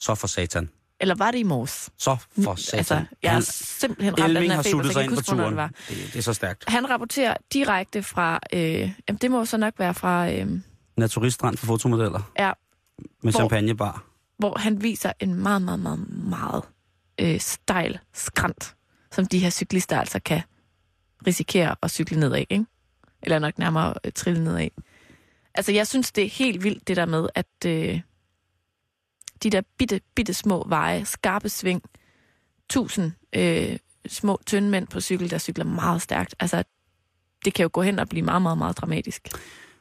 Så 0.00 0.14
for 0.14 0.26
satan. 0.26 0.70
Eller 1.00 1.14
var 1.14 1.30
det 1.30 1.38
i 1.38 1.42
morges? 1.42 1.90
Så 1.98 2.16
for 2.44 2.54
satan. 2.54 2.78
Altså, 2.78 3.04
jeg 3.22 3.36
er 3.36 3.40
simpelthen 3.40 4.12
ramt 4.12 4.20
af 4.20 4.28
den 4.28 4.36
Elming 4.36 4.52
her 4.52 4.56
har 4.56 4.62
feber, 4.62 4.82
så 4.82 4.92
sig 4.92 5.04
ind 5.04 5.14
på 5.14 5.20
hvornår 5.26 5.42
turen. 5.42 5.50
det 5.50 5.56
var. 5.56 5.70
Det, 5.88 5.96
det 6.12 6.16
er 6.16 6.22
så 6.22 6.32
stærkt. 6.32 6.64
Han 6.68 6.90
rapporterer 6.90 7.36
direkte 7.52 8.02
fra, 8.02 8.40
øh, 8.52 8.60
jamen 9.08 9.18
det 9.20 9.30
må 9.30 9.44
så 9.44 9.56
nok 9.56 9.74
være 9.78 9.94
fra, 9.94 10.32
øh, 10.32 10.60
Naturiststrand 10.96 11.56
for 11.56 11.66
fotomodeller. 11.66 12.32
Ja. 12.38 12.52
Med 12.98 13.08
Hvor- 13.20 13.30
champagnebar. 13.30 14.04
hvor 14.38 14.58
han 14.58 14.82
viser 14.82 15.12
en 15.20 15.34
meget, 15.34 15.62
meget, 15.62 15.80
meget, 15.80 16.08
meget 16.28 16.62
øh, 17.20 17.40
stejl 17.40 17.98
skrant, 18.12 18.76
som 19.12 19.26
de 19.26 19.38
her 19.38 19.50
cyklister 19.50 19.98
altså 20.00 20.20
kan 20.24 20.40
risikere 21.26 21.76
at 21.82 21.90
cykle 21.90 22.20
nedad, 22.20 22.38
ikke? 22.50 22.66
Eller 23.22 23.38
nok 23.38 23.58
nærmere 23.58 23.94
øh, 24.04 24.12
trille 24.12 24.44
nedad. 24.44 24.68
Altså, 25.54 25.72
jeg 25.72 25.86
synes, 25.86 26.12
det 26.12 26.24
er 26.24 26.28
helt 26.28 26.64
vildt, 26.64 26.88
det 26.88 26.96
der 26.96 27.06
med, 27.06 27.28
at 27.34 27.46
øh, 27.66 28.00
de 29.42 29.50
der 29.50 29.62
bitte, 29.78 30.00
bitte 30.14 30.34
små 30.34 30.64
veje, 30.68 31.04
skarpe 31.04 31.48
sving, 31.48 31.82
tusind 32.70 33.12
øh, 33.32 33.76
små, 34.06 34.40
tynde 34.46 34.70
mænd 34.70 34.86
på 34.86 35.00
cykel, 35.00 35.30
der 35.30 35.38
cykler 35.38 35.64
meget 35.64 36.02
stærkt. 36.02 36.34
Altså, 36.40 36.64
det 37.44 37.54
kan 37.54 37.62
jo 37.62 37.70
gå 37.72 37.82
hen 37.82 37.98
og 37.98 38.08
blive 38.08 38.22
meget, 38.24 38.42
meget, 38.42 38.58
meget 38.58 38.78
dramatisk. 38.78 39.28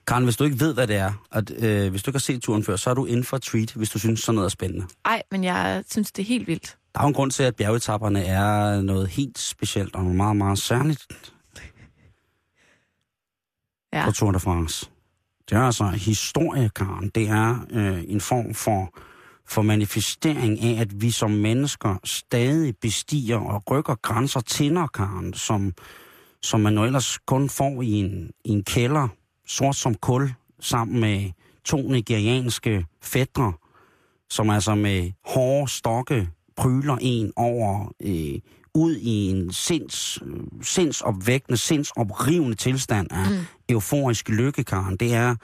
Karen, 0.07 0.23
hvis 0.23 0.37
du 0.37 0.43
ikke 0.43 0.59
ved, 0.59 0.73
hvad 0.73 0.87
det 0.87 0.95
er, 0.95 1.11
at, 1.31 1.51
øh, 1.63 1.91
hvis 1.91 2.03
du 2.03 2.09
ikke 2.09 2.15
har 2.15 2.19
set 2.19 2.41
turen 2.41 2.63
før, 2.63 2.75
så 2.75 2.89
er 2.89 2.93
du 2.93 3.05
inden 3.05 3.23
for 3.23 3.37
treat, 3.37 3.73
hvis 3.73 3.89
du 3.89 3.99
synes, 3.99 4.19
sådan 4.19 4.35
noget 4.35 4.45
er 4.45 4.49
spændende. 4.49 4.85
Ej, 5.05 5.21
men 5.31 5.43
jeg 5.43 5.83
synes, 5.91 6.11
det 6.11 6.21
er 6.21 6.27
helt 6.27 6.47
vildt. 6.47 6.77
Der 6.93 6.99
er 6.99 7.03
jo 7.03 7.07
en 7.07 7.13
grund 7.13 7.31
til, 7.31 7.43
at 7.43 7.55
bjergetapperne 7.55 8.23
er 8.25 8.81
noget 8.81 9.07
helt 9.07 9.39
specielt 9.39 9.95
og 9.95 10.05
meget, 10.05 10.35
meget 10.35 10.59
særligt 10.59 11.07
Ja. 13.93 14.05
på 14.05 14.11
Tour 14.11 14.31
de 14.31 14.39
France. 14.39 14.89
Det 15.49 15.55
er 15.57 15.61
altså 15.61 15.83
historie, 15.87 16.69
Karen. 16.75 17.11
Det 17.15 17.29
er 17.29 17.65
øh, 17.71 18.03
en 18.07 18.21
form 18.21 18.53
for, 18.53 18.93
for 19.49 19.61
manifestering 19.61 20.59
af, 20.61 20.81
at 20.81 21.01
vi 21.01 21.11
som 21.11 21.31
mennesker 21.31 21.95
stadig 22.03 22.73
bestiger 22.81 23.37
og 23.37 23.63
rykker 23.71 23.95
grænser 23.95 24.39
tænder, 24.39 24.87
Karen, 24.87 25.33
som, 25.33 25.73
som 26.43 26.59
man 26.59 26.73
jo 26.77 26.83
ellers 26.83 27.17
kun 27.27 27.49
får 27.49 27.81
i 27.81 27.91
en, 27.91 28.31
i 28.45 28.49
en 28.49 28.63
kælder, 28.63 29.07
sort 29.47 29.75
som 29.75 29.95
kul, 29.95 30.33
sammen 30.59 30.99
med 30.99 31.31
to 31.63 31.77
nigerianske 31.77 32.85
fædre, 33.01 33.53
som 34.29 34.49
altså 34.49 34.75
med 34.75 35.11
hårde 35.25 35.71
stokke 35.71 36.29
pryler 36.55 36.97
en 37.01 37.31
over 37.35 37.93
øh, 37.99 38.39
ud 38.73 38.95
i 38.95 39.29
en 39.29 39.53
sinds, 39.53 40.19
øh, 40.25 40.39
sindsopvækkende, 40.61 41.57
sindsoprivende 41.57 42.55
tilstand 42.55 43.07
af 43.11 43.29
mm. 43.29 43.37
euforisk 43.69 44.29
lykke, 44.29 44.63
Karen. 44.63 44.97
Det 44.97 45.13
er 45.13 45.35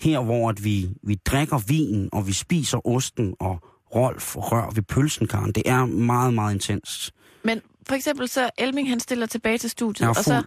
her, 0.00 0.20
hvor 0.20 0.48
at 0.48 0.64
vi, 0.64 0.90
vi 1.02 1.14
drikker 1.14 1.58
vin, 1.58 2.08
og 2.12 2.26
vi 2.26 2.32
spiser 2.32 2.86
osten, 2.86 3.34
og 3.40 3.62
Rolf 3.94 4.36
rør 4.36 4.70
ved 4.74 4.82
pølsen, 4.82 5.26
Karen. 5.26 5.52
Det 5.52 5.62
er 5.66 5.86
meget, 5.86 6.34
meget 6.34 6.54
intenst. 6.54 7.14
Men 7.44 7.60
for 7.88 7.94
eksempel 7.94 8.28
så 8.28 8.50
Elming, 8.58 8.88
han 8.88 9.00
stiller 9.00 9.26
tilbage 9.26 9.58
til 9.58 9.70
studiet, 9.70 10.08
og 10.08 10.16
så, 10.16 10.42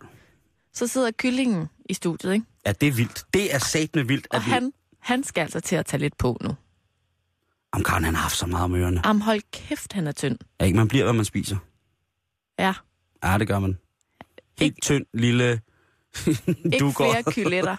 så 0.74 0.88
sidder 0.88 1.12
kyllingen 1.12 1.68
i 1.90 1.94
studiet, 1.94 2.34
ikke? 2.34 2.46
Ja, 2.66 2.72
det 2.72 2.88
er 2.88 2.92
vildt. 2.92 3.26
Det 3.34 3.56
er 3.56 3.60
satme 3.60 4.08
vildt, 4.08 4.28
Og 4.30 4.36
at 4.38 4.46
vi... 4.46 4.52
han, 4.52 4.74
han 5.00 5.24
skal 5.24 5.42
altså 5.42 5.60
til 5.60 5.76
at 5.76 5.86
tage 5.86 6.02
lidt 6.02 6.18
på 6.18 6.38
nu. 6.42 6.56
Om 7.72 7.84
Karen, 7.84 8.04
han 8.04 8.16
har 8.16 8.22
haft 8.22 8.38
så 8.38 8.46
meget 8.48 8.64
om 8.64 8.76
ørerne. 8.76 9.06
Am, 9.06 9.22
hold 9.22 9.42
kæft, 9.52 9.94
han 9.94 10.08
er 10.08 10.12
tynd. 10.12 10.38
Ja, 10.60 10.66
ikke? 10.66 10.78
Man 10.78 10.88
bliver, 10.88 11.04
hvad 11.04 11.14
man 11.14 11.26
spiser. 11.26 11.58
Ja, 12.60 12.74
Ja, 13.24 13.38
det 13.38 13.48
gør 13.48 13.60
man. 13.60 13.78
Helt 14.60 14.82
tynd, 14.82 15.06
lille... 15.14 15.62
ikke 16.74 16.92
flere 16.98 17.24
kyletter. 17.28 17.76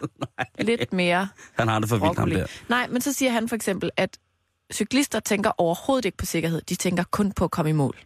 lidt 0.63 0.93
mere 0.93 1.29
Han 1.53 1.69
har 1.69 1.79
det 1.79 1.89
for 1.89 1.97
vildt, 1.99 2.19
ham 2.19 2.31
der. 2.31 2.47
Nej, 2.69 2.87
men 2.89 3.01
så 3.03 3.13
siger 3.13 3.31
han 3.33 3.49
for 3.49 3.57
eksempel, 3.57 3.91
at 3.97 4.19
cyklister 4.73 5.21
tænker 5.21 5.51
overhovedet 5.59 6.05
ikke 6.05 6.17
på 6.17 6.27
sikkerhed. 6.27 6.61
De 6.63 6.75
tænker 6.75 7.05
kun 7.11 7.33
på 7.33 7.45
at 7.45 7.51
komme 7.51 7.71
i 7.71 7.73
mål. 7.73 7.97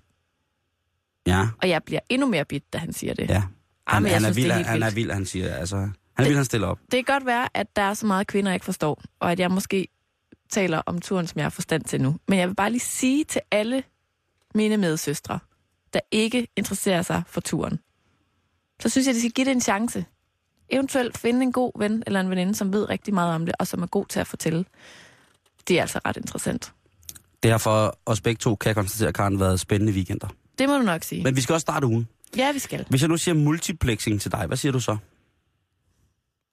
Ja, 1.27 1.49
Og 1.63 1.69
jeg 1.69 1.83
bliver 1.85 2.01
endnu 2.09 2.27
mere 2.29 2.45
bit, 2.45 2.73
da 2.73 2.79
han 2.79 2.93
siger 2.93 3.15
det. 3.15 3.29
ja. 3.31 3.43
Han, 3.87 4.03
men 4.03 4.11
jeg 4.13 4.17
han, 4.21 4.25
er 4.25 4.33
synes, 4.33 4.37
det 4.37 4.43
vild, 4.45 4.51
er 4.51 4.57
helt 4.57 4.67
han 4.69 4.83
er 4.83 4.87
vildt. 4.87 4.97
vild, 4.97 5.11
han 5.11 5.27
siger. 5.27 5.55
Altså, 5.55 5.89
han 6.19 6.25
er 6.25 6.29
vild, 6.29 6.37
han 6.37 6.45
stiller 6.45 6.69
op. 6.69 6.79
Det 6.93 7.07
kan 7.07 7.15
godt 7.15 7.27
være, 7.27 7.49
at 7.55 7.77
der 7.77 7.83
er 7.83 7.95
så 7.95 8.07
meget 8.07 8.27
kvinder, 8.27 8.51
jeg 8.51 8.57
ikke 8.57 8.65
forstår, 8.65 9.03
og 9.21 9.33
at 9.33 9.41
jeg 9.41 9.51
måske 9.51 9.89
taler 10.51 10.83
om 10.87 11.01
turen, 11.01 11.27
som 11.27 11.39
jeg 11.39 11.45
har 11.45 11.51
forstand 11.51 11.85
til 11.85 12.01
nu. 12.01 12.17
Men 12.29 12.39
jeg 12.39 12.49
vil 12.49 12.55
bare 12.55 12.71
lige 12.71 12.81
sige 12.81 13.25
til 13.25 13.41
alle 13.51 13.83
mine 14.55 14.77
medsøstre, 14.77 15.39
der 15.93 16.01
ikke 16.11 16.49
interesserer 16.57 17.03
sig 17.03 17.23
for 17.27 17.41
turen, 17.41 17.79
så 18.81 18.89
synes 18.89 19.07
jeg, 19.07 19.15
de 19.15 19.21
skal 19.21 19.31
give 19.31 19.45
det 19.45 19.53
en 19.53 19.61
chance. 19.61 20.05
Eventuelt 20.71 21.19
finde 21.19 21.43
en 21.43 21.53
god 21.53 21.73
ven 21.79 22.03
eller 22.07 22.21
en 22.21 22.31
veninde, 22.31 22.55
som 22.55 22.73
ved 22.73 22.89
rigtig 22.91 23.15
meget 23.15 23.35
om 23.35 23.47
det, 23.47 23.55
og 23.59 23.67
som 23.67 23.83
er 23.83 23.87
god 23.87 24.07
til 24.07 24.21
at 24.21 24.27
fortælle. 24.27 24.65
Det 25.69 25.77
er 25.79 25.81
altså 25.81 26.01
ret 26.07 26.17
interessant. 26.17 26.73
Det 27.43 27.51
har 27.51 27.59
for 27.59 27.99
os 28.07 28.21
begge 28.21 28.39
to, 28.39 28.55
kan 28.55 28.69
jeg 28.69 28.77
konstatere, 28.77 29.13
Karen, 29.13 29.41
været 29.41 29.61
spændende 29.61 29.93
weekender. 29.93 30.29
Det 30.59 30.69
må 30.69 30.77
du 30.77 30.83
nok 30.83 31.03
sige. 31.03 31.23
Men 31.23 31.37
vi 31.37 31.41
skal 31.41 31.53
også 31.53 31.63
starte 31.63 31.87
ugen. 31.87 32.09
Ja, 32.37 32.53
vi 32.53 32.59
skal. 32.59 32.87
Hvis 32.89 33.01
jeg 33.01 33.09
nu 33.09 33.17
siger 33.17 33.35
multiplexing 33.35 34.21
til 34.21 34.33
dig, 34.33 34.47
hvad 34.47 34.57
siger 34.57 34.73
du 34.73 34.81
så? 34.81 34.97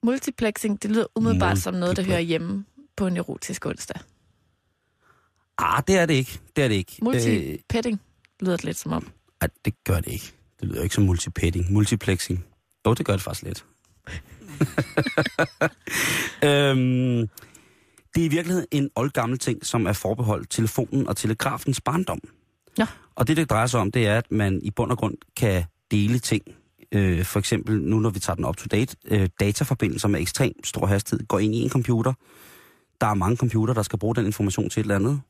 Multiplexing, 0.06 0.82
det 0.82 0.90
lyder 0.90 1.06
umiddelbart 1.16 1.58
som 1.58 1.74
noget, 1.74 1.96
der 1.96 2.02
hører 2.02 2.20
hjemme 2.20 2.64
på 2.96 3.06
en 3.06 3.16
erotisk 3.16 3.66
onsdag. 3.66 4.00
Ah, 5.58 5.82
det 5.86 5.98
er 5.98 6.06
det 6.06 6.14
ikke. 6.14 6.40
Det 6.56 6.64
er 6.64 6.68
det 6.68 6.74
ikke. 6.74 6.92
Øh, 7.02 7.04
Multipetting 7.04 8.00
lyder 8.40 8.56
det 8.56 8.64
lidt 8.64 8.76
som 8.76 8.92
om. 8.92 9.08
ej, 9.40 9.48
det 9.64 9.84
gør 9.84 10.00
det 10.00 10.12
ikke. 10.12 10.32
Det 10.60 10.68
lyder 10.68 10.82
ikke 10.82 10.94
som 10.94 11.04
multipetting. 11.04 11.72
Multiplexing. 11.72 12.44
Jo, 12.86 12.94
det 12.94 13.06
gør 13.06 13.12
det 13.12 13.22
faktisk 13.22 13.42
lidt. 13.42 13.64
øhm, 16.44 17.28
det 18.14 18.20
er 18.20 18.24
i 18.24 18.28
virkeligheden 18.28 18.66
en 18.70 18.90
oldgammel 18.96 19.38
ting, 19.38 19.66
som 19.66 19.86
er 19.86 19.92
forbeholdt 19.92 20.50
telefonen 20.50 21.08
og 21.08 21.16
telegrafens 21.16 21.80
barndom. 21.80 22.20
Ja. 22.78 22.86
Og 23.14 23.28
det, 23.28 23.36
det 23.36 23.50
drejer 23.50 23.66
sig 23.66 23.80
om, 23.80 23.92
det 23.92 24.06
er, 24.06 24.18
at 24.18 24.30
man 24.30 24.60
i 24.62 24.70
bund 24.70 24.90
og 24.90 24.98
grund 24.98 25.14
kan 25.36 25.64
dele 25.90 26.18
ting. 26.18 26.42
Øh, 26.92 27.24
for 27.24 27.38
eksempel 27.38 27.82
nu, 27.82 27.98
når 27.98 28.10
vi 28.10 28.18
tager 28.18 28.34
den 28.34 28.44
up-to-date, 28.44 28.96
øh, 29.10 29.28
dataforbindelser 29.40 30.08
med 30.08 30.20
ekstrem 30.20 30.64
stor 30.64 30.86
hastighed 30.86 31.26
går 31.26 31.38
ind 31.38 31.54
i 31.54 31.62
en 31.62 31.70
computer. 31.70 32.12
Der 33.00 33.06
er 33.06 33.14
mange 33.14 33.36
computer, 33.36 33.74
der 33.74 33.82
skal 33.82 33.98
bruge 33.98 34.14
den 34.14 34.26
information 34.26 34.70
til 34.70 34.80
et 34.80 34.84
eller 34.84 34.94
andet. 34.94 35.20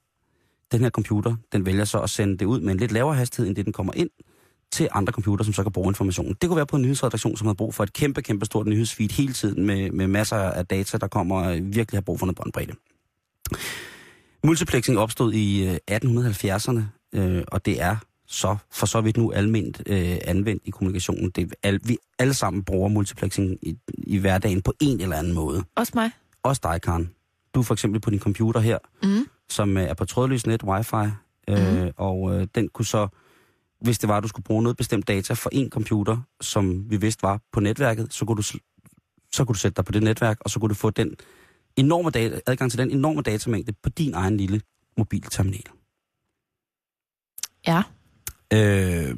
Den 0.73 0.81
her 0.81 0.91
computer, 0.91 1.37
den 1.53 1.67
vælger 1.67 1.85
så 1.85 1.99
at 1.99 2.11
sende 2.11 2.39
det 2.39 2.47
ud 2.47 2.61
med 2.61 2.73
en 2.73 2.79
lidt 2.79 2.93
lavere 2.93 3.15
hastighed, 3.15 3.49
end 3.49 3.57
det 3.57 3.65
den 3.65 3.73
kommer 3.73 3.93
ind 3.97 4.11
til 4.73 4.89
andre 4.93 5.13
computer, 5.13 5.45
som 5.45 5.55
så 5.55 5.63
kan 5.63 5.73
bruge 5.73 5.89
informationen. 5.89 6.37
Det 6.41 6.49
kunne 6.49 6.57
være 6.57 6.67
på 6.67 6.77
en 6.77 6.83
nyhedsredaktion, 6.83 7.37
som 7.37 7.47
har 7.47 7.55
brug 7.55 7.75
for 7.75 7.85
et 7.85 7.93
kæmpe, 7.93 8.23
kæmpe 8.23 8.47
stort 8.47 8.67
nyhedsfeed 8.67 9.11
hele 9.11 9.33
tiden 9.33 9.67
med, 9.67 9.91
med 9.91 10.07
masser 10.07 10.37
af 10.37 10.67
data, 10.67 10.99
der 10.99 11.09
kommer 11.09 11.43
og 11.43 11.59
virkelig 11.63 11.97
har 11.97 12.03
brug 12.03 12.19
for 12.19 12.27
noget 12.27 12.37
båndbredde. 12.37 12.75
Multiplexing 14.45 14.99
opstod 14.99 15.33
i 15.33 15.69
øh, 15.69 15.77
1870'erne, 15.91 16.81
øh, 17.13 17.45
og 17.49 17.67
det 17.67 17.83
er 17.83 17.97
så 18.27 18.57
for 18.73 18.87
så 18.87 19.01
vidt 19.01 19.17
nu 19.17 19.33
almindeligt 19.33 19.83
øh, 19.87 20.19
anvendt 20.25 20.63
i 20.67 20.71
kommunikationen. 20.71 21.31
Det, 21.31 21.55
al, 21.63 21.81
vi 21.85 21.99
alle 22.19 22.35
sammen 22.35 22.65
bruger 22.65 22.89
multiplexing 22.89 23.59
i, 23.63 23.77
i 23.99 24.19
hverdagen 24.19 24.63
på 24.63 24.73
en 24.81 25.01
eller 25.01 25.17
anden 25.17 25.33
måde. 25.33 25.65
Også 25.75 25.93
mig. 25.95 26.11
Også 26.43 26.61
dig, 26.65 26.83
Karen. 26.83 27.11
Du 27.55 27.61
er 27.61 27.65
for 27.65 27.75
eksempel 27.75 28.01
på 28.01 28.11
din 28.11 28.19
computer 28.21 28.61
her, 28.61 28.79
Mm. 29.03 29.27
som 29.49 29.77
øh, 29.77 29.83
er 29.83 29.95
på 29.95 30.05
trådløs 30.05 30.47
net, 30.47 30.63
wifi, 30.63 30.97
øh, 31.49 31.77
Mhm. 31.83 31.91
og 31.97 32.35
øh, 32.41 32.47
den 32.55 32.69
kunne 32.69 32.85
så, 32.87 33.09
hvis 33.81 33.99
det 33.99 34.09
var, 34.09 34.17
at 34.17 34.23
du 34.23 34.29
skulle 34.29 34.45
bruge 34.45 34.63
noget 34.63 34.77
bestemt 34.77 35.09
data 35.09 35.35
for 35.35 35.51
en 35.53 35.71
computer, 35.71 36.19
som 36.41 36.91
vi 36.91 36.97
vidste 36.97 37.23
var 37.23 37.41
på 37.53 37.61
netværket, 37.61 38.15
så 38.15 38.25
kunne 38.25 38.37
du, 38.37 38.43
så 38.43 38.59
kunne 39.45 39.55
du 39.55 39.59
sætte 39.59 39.77
dig 39.77 39.85
på 39.85 39.93
det 39.93 40.03
netværk, 40.03 40.39
og 40.41 40.51
så 40.51 40.61
kunne 40.61 40.69
du 40.69 40.75
få 40.75 40.91
den 40.91 41.15
enorme 41.77 42.11
data, 42.11 42.41
adgang 42.47 42.71
til 42.71 42.79
den 42.79 42.91
enorme 42.91 43.23
datamængde 43.23 43.73
på 43.83 43.89
din 43.89 44.15
egen 44.15 44.37
lille 44.37 44.61
mobilterminal. 44.99 45.63
Ja. 47.67 47.83
Øh, 48.53 49.17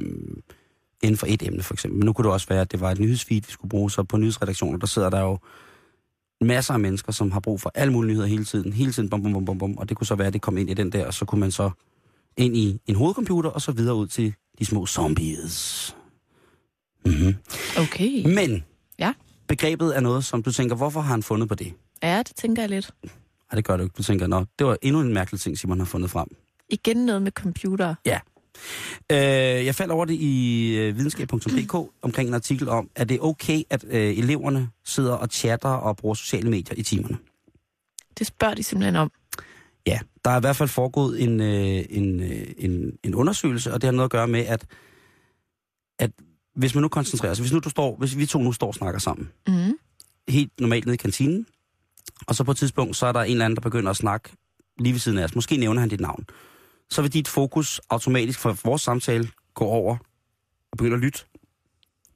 inden 1.03 1.17
for 1.19 1.27
et 1.31 1.43
emne 1.43 1.63
for 1.63 1.75
eksempel. 1.75 1.99
Men 1.99 2.07
nu 2.07 2.13
kunne 2.13 2.25
det 2.25 2.33
også 2.33 2.47
være, 2.49 2.61
at 2.61 2.73
det 2.73 2.81
var 2.81 2.91
et 2.91 2.99
nyhedsfeed, 3.01 3.41
vi 3.47 3.53
skulle 3.53 3.69
bruge. 3.69 3.91
Så 3.91 4.03
på 4.03 4.17
nyhedsredaktioner, 4.17 4.79
der 4.79 4.87
sidder 4.87 5.11
der 5.11 5.21
jo 5.21 5.39
masser 6.41 6.75
af 6.75 6.81
mennesker, 6.81 7.13
som 7.13 7.31
har 7.33 7.41
brug 7.41 7.61
for 7.61 7.73
alle 7.75 7.93
mulige 7.93 8.11
nyheder 8.11 8.27
hele 8.27 8.45
tiden. 8.45 8.73
Hele 8.73 8.93
tiden, 8.93 9.11
bum, 9.11 9.23
bum, 9.23 9.33
bum, 9.33 9.45
bum, 9.45 9.59
bum. 9.59 9.79
Og 9.79 9.89
det 9.89 9.97
kunne 9.97 10.07
så 10.07 10.15
være, 10.15 10.27
at 10.27 10.33
det 10.33 10.43
kom 10.43 10.59
ind 10.59 10.71
i 10.71 10.75
den 10.75 10.93
der, 10.93 11.07
og 11.07 11.15
så 11.15 11.25
kunne 11.25 11.41
man 11.41 11.51
så 11.51 11.71
ind 12.37 12.57
i 12.57 12.81
en 12.87 12.95
hovedcomputer, 12.95 13.51
og 13.51 13.63
så 13.63 13.73
videre 13.73 13.95
ud 13.95 14.07
til 14.07 14.35
de 14.59 14.65
små 14.65 14.87
zombies. 14.87 15.97
Mm-hmm. 17.07 17.35
Okay. 17.79 18.35
Men 18.35 18.65
Ja. 18.99 19.13
begrebet 19.49 19.97
er 19.97 20.01
noget, 20.01 20.25
som 20.25 20.43
du 20.43 20.53
tænker, 20.53 20.77
hvorfor 20.77 21.01
har 21.01 21.11
han 21.11 21.23
fundet 21.23 21.49
på 21.49 21.55
det? 21.55 21.73
Ja, 22.03 22.19
det 22.19 22.37
tænker 22.37 22.63
jeg 22.63 22.71
lidt. 22.71 22.91
Nej, 23.05 23.11
det 23.55 23.65
gør 23.65 23.77
du 23.77 23.83
ikke. 23.83 23.95
Du 23.99 24.03
tænker, 24.03 24.27
nå, 24.27 24.45
det 24.59 24.67
var 24.67 24.77
endnu 24.83 25.01
en 25.01 25.15
mærkelig 25.15 25.41
ting, 25.41 25.59
Simon 25.59 25.79
har 25.79 25.87
fundet 25.87 26.11
frem. 26.11 26.29
Igen 26.69 26.97
noget 26.97 27.23
med 27.23 27.33
computer. 27.33 27.95
Øh, 29.13 29.19
jeg 29.67 29.75
faldt 29.75 29.93
over 29.93 30.05
det 30.05 30.15
i 30.15 30.75
øh, 30.77 30.97
videnskab.dk 30.97 31.75
omkring 32.03 32.29
en 32.29 32.35
artikel 32.35 32.69
om, 32.69 32.91
at 32.97 33.09
det 33.09 33.15
er 33.15 33.21
okay, 33.21 33.63
at 33.71 33.85
øh, 33.89 34.19
eleverne 34.19 34.69
sidder 34.85 35.13
og 35.13 35.29
chatter 35.33 35.69
og 35.69 35.97
bruger 35.97 36.15
sociale 36.15 36.51
medier 36.51 36.75
i 36.77 36.83
timerne. 36.83 37.19
Det 38.19 38.27
spørger 38.27 38.55
de 38.55 38.63
simpelthen 38.63 38.97
om. 38.97 39.11
Ja, 39.87 39.99
der 40.25 40.31
er 40.31 40.37
i 40.37 40.41
hvert 40.41 40.57
fald 40.57 40.69
foregået 40.69 41.23
en, 41.23 41.41
øh, 41.41 41.85
en, 41.91 42.21
øh, 42.23 42.47
en, 42.59 42.93
en 43.05 43.15
undersøgelse, 43.15 43.73
og 43.73 43.81
det 43.83 43.87
har 43.87 43.93
noget 43.93 44.05
at 44.05 44.11
gøre 44.11 44.29
med, 44.29 44.41
at, 44.41 44.67
at 45.99 46.11
hvis 46.57 46.75
man 46.75 46.83
nu 46.83 46.89
koncentrerer 46.89 47.35
sig, 47.35 47.43
hvis, 47.43 47.53
nu 47.53 47.59
du 47.59 47.71
står, 47.71 47.97
hvis 47.97 48.17
vi 48.17 48.27
to 48.27 48.39
nu 48.43 48.53
står 48.53 48.67
og 48.67 48.75
snakker 48.75 49.01
sammen, 49.01 49.29
Mm. 49.49 49.79
helt 50.29 50.53
normalt 50.61 50.87
nede 50.87 50.95
i 50.95 50.97
kantinen, 50.97 51.47
og 52.27 52.35
så 52.35 52.45
på 52.45 52.51
et 52.51 52.57
tidspunkt, 52.57 52.97
så 52.97 53.07
er 53.07 53.13
der 53.13 53.21
en 53.21 53.31
eller 53.31 53.45
anden, 53.45 53.57
der 53.57 53.61
begynder 53.61 53.91
at 53.91 53.97
snakke 53.97 54.31
lige 54.79 54.93
ved 54.93 55.01
siden 55.01 55.19
af 55.19 55.25
os. 55.25 55.35
Måske 55.35 55.57
nævner 55.57 55.81
han 55.81 55.89
dit 55.89 56.01
navn. 56.01 56.25
Så 56.91 57.03
vil 57.03 57.13
dit 57.13 57.29
fokus 57.29 57.81
automatisk 57.91 58.39
for 58.39 58.57
vores 58.65 58.83
samtale 58.83 59.29
gå 59.55 59.65
over 59.65 59.97
og 60.73 60.79
begynde 60.79 60.95
at 60.95 61.01
lytte 61.01 61.19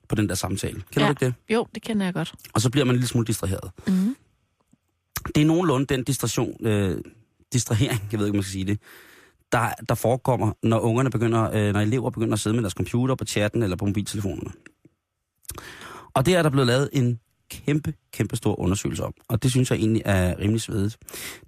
på 0.09 0.15
den 0.15 0.29
der 0.29 0.35
samtale. 0.35 0.83
Kender 0.93 1.01
Ja. 1.01 1.07
du 1.07 1.11
ikke 1.11 1.25
det? 1.27 1.55
Jo, 1.55 1.67
det 1.75 1.83
kender 1.83 2.07
jeg 2.07 2.15
godt. 2.15 2.35
Og 2.55 2.61
så 2.61 2.71
bliver 2.71 2.85
man 2.85 2.95
en 2.95 2.97
lille 2.97 3.09
smule 3.09 3.27
distraheret. 3.27 3.71
Mm. 3.87 4.17
Det 5.35 5.41
er 5.43 5.47
nogenlunde 5.47 5.87
den 5.87 6.05
distraktion, 6.05 6.67
øh, 6.67 6.99
distrahering, 7.53 8.09
jeg 8.13 8.19
ved 8.21 8.27
ikke, 8.27 8.35
om 8.35 8.37
man 8.37 8.43
skal 8.43 8.53
sige 8.53 8.65
det, 8.65 8.79
der, 9.53 9.69
der 9.89 9.95
forekommer, 9.95 10.53
når 10.63 10.81
ungerne 10.81 11.11
begynder, 11.11 11.51
øh, 11.53 11.73
når 11.73 11.81
elever 11.81 12.11
begynder 12.11 12.33
at 12.33 12.41
sidde 12.41 12.55
med 12.57 12.63
deres 12.63 12.73
computer 12.73 13.15
på 13.15 13.25
chatten 13.25 13.63
eller 13.63 13.77
på 13.77 13.87
mobiltelefonerne. 13.87 14.51
Og 16.15 16.27
det 16.27 16.35
er 16.35 16.43
der 16.43 16.51
blevet 16.51 16.67
lavet 16.67 16.91
en 16.93 17.21
kæmpe, 17.67 17.95
kæmpe 18.13 18.37
stor 18.37 18.61
undersøgelse 18.61 19.05
om. 19.05 19.15
Og 19.29 19.43
det 19.43 19.51
synes 19.51 19.71
jeg 19.71 19.79
egentlig 19.79 20.03
er 20.05 20.39
rimelig 20.39 20.61
svedigt. 20.61 20.99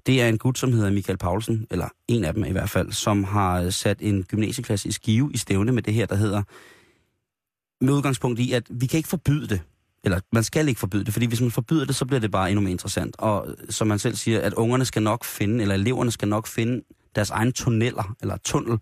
Det 0.06 0.22
er 0.22 0.28
en 0.28 0.38
gut, 0.38 0.58
som 0.58 0.72
hedder 0.72 0.90
Michael 0.90 1.18
Paulsen, 1.18 1.66
eller 1.70 1.88
en 2.08 2.24
af 2.24 2.34
dem 2.34 2.44
i 2.44 2.50
hvert 2.50 2.70
fald, 2.70 2.92
som 2.92 3.24
har 3.24 3.62
øh, 3.62 3.72
sat 3.72 3.96
en 4.00 4.22
gymnasieklasse 4.22 4.88
i 4.88 4.92
skive 4.92 5.30
i 5.34 5.36
stævne 5.36 5.72
med 5.72 5.82
det 5.82 5.94
her, 5.94 6.06
der 6.06 6.16
hedder, 6.16 6.42
med 7.80 7.92
udgangspunkt 7.92 8.40
i, 8.40 8.52
at 8.52 8.66
vi 8.70 8.86
kan 8.86 8.96
ikke 8.96 9.08
forbyde 9.08 9.48
det. 9.48 9.60
Eller 10.04 10.20
man 10.32 10.44
skal 10.44 10.68
ikke 10.68 10.80
forbyde 10.80 11.04
det, 11.04 11.12
fordi 11.12 11.26
hvis 11.26 11.40
man 11.40 11.50
forbyder 11.50 11.84
det, 11.84 11.96
så 11.96 12.06
bliver 12.06 12.20
det 12.20 12.30
bare 12.30 12.50
endnu 12.50 12.60
mere 12.60 12.70
interessant. 12.70 13.16
Og 13.18 13.48
øh, 13.48 13.54
som 13.70 13.86
man 13.86 13.98
selv 13.98 14.14
siger, 14.14 14.40
at 14.40 14.54
ungerne 14.54 14.84
skal 14.84 15.02
nok 15.02 15.24
finde, 15.24 15.62
eller 15.62 15.74
eleverne 15.74 16.10
skal 16.10 16.28
nok 16.28 16.46
finde 16.46 16.82
deres 17.14 17.30
egne 17.30 17.52
tunneller, 17.52 18.16
eller 18.20 18.36
tunnel, 18.36 18.78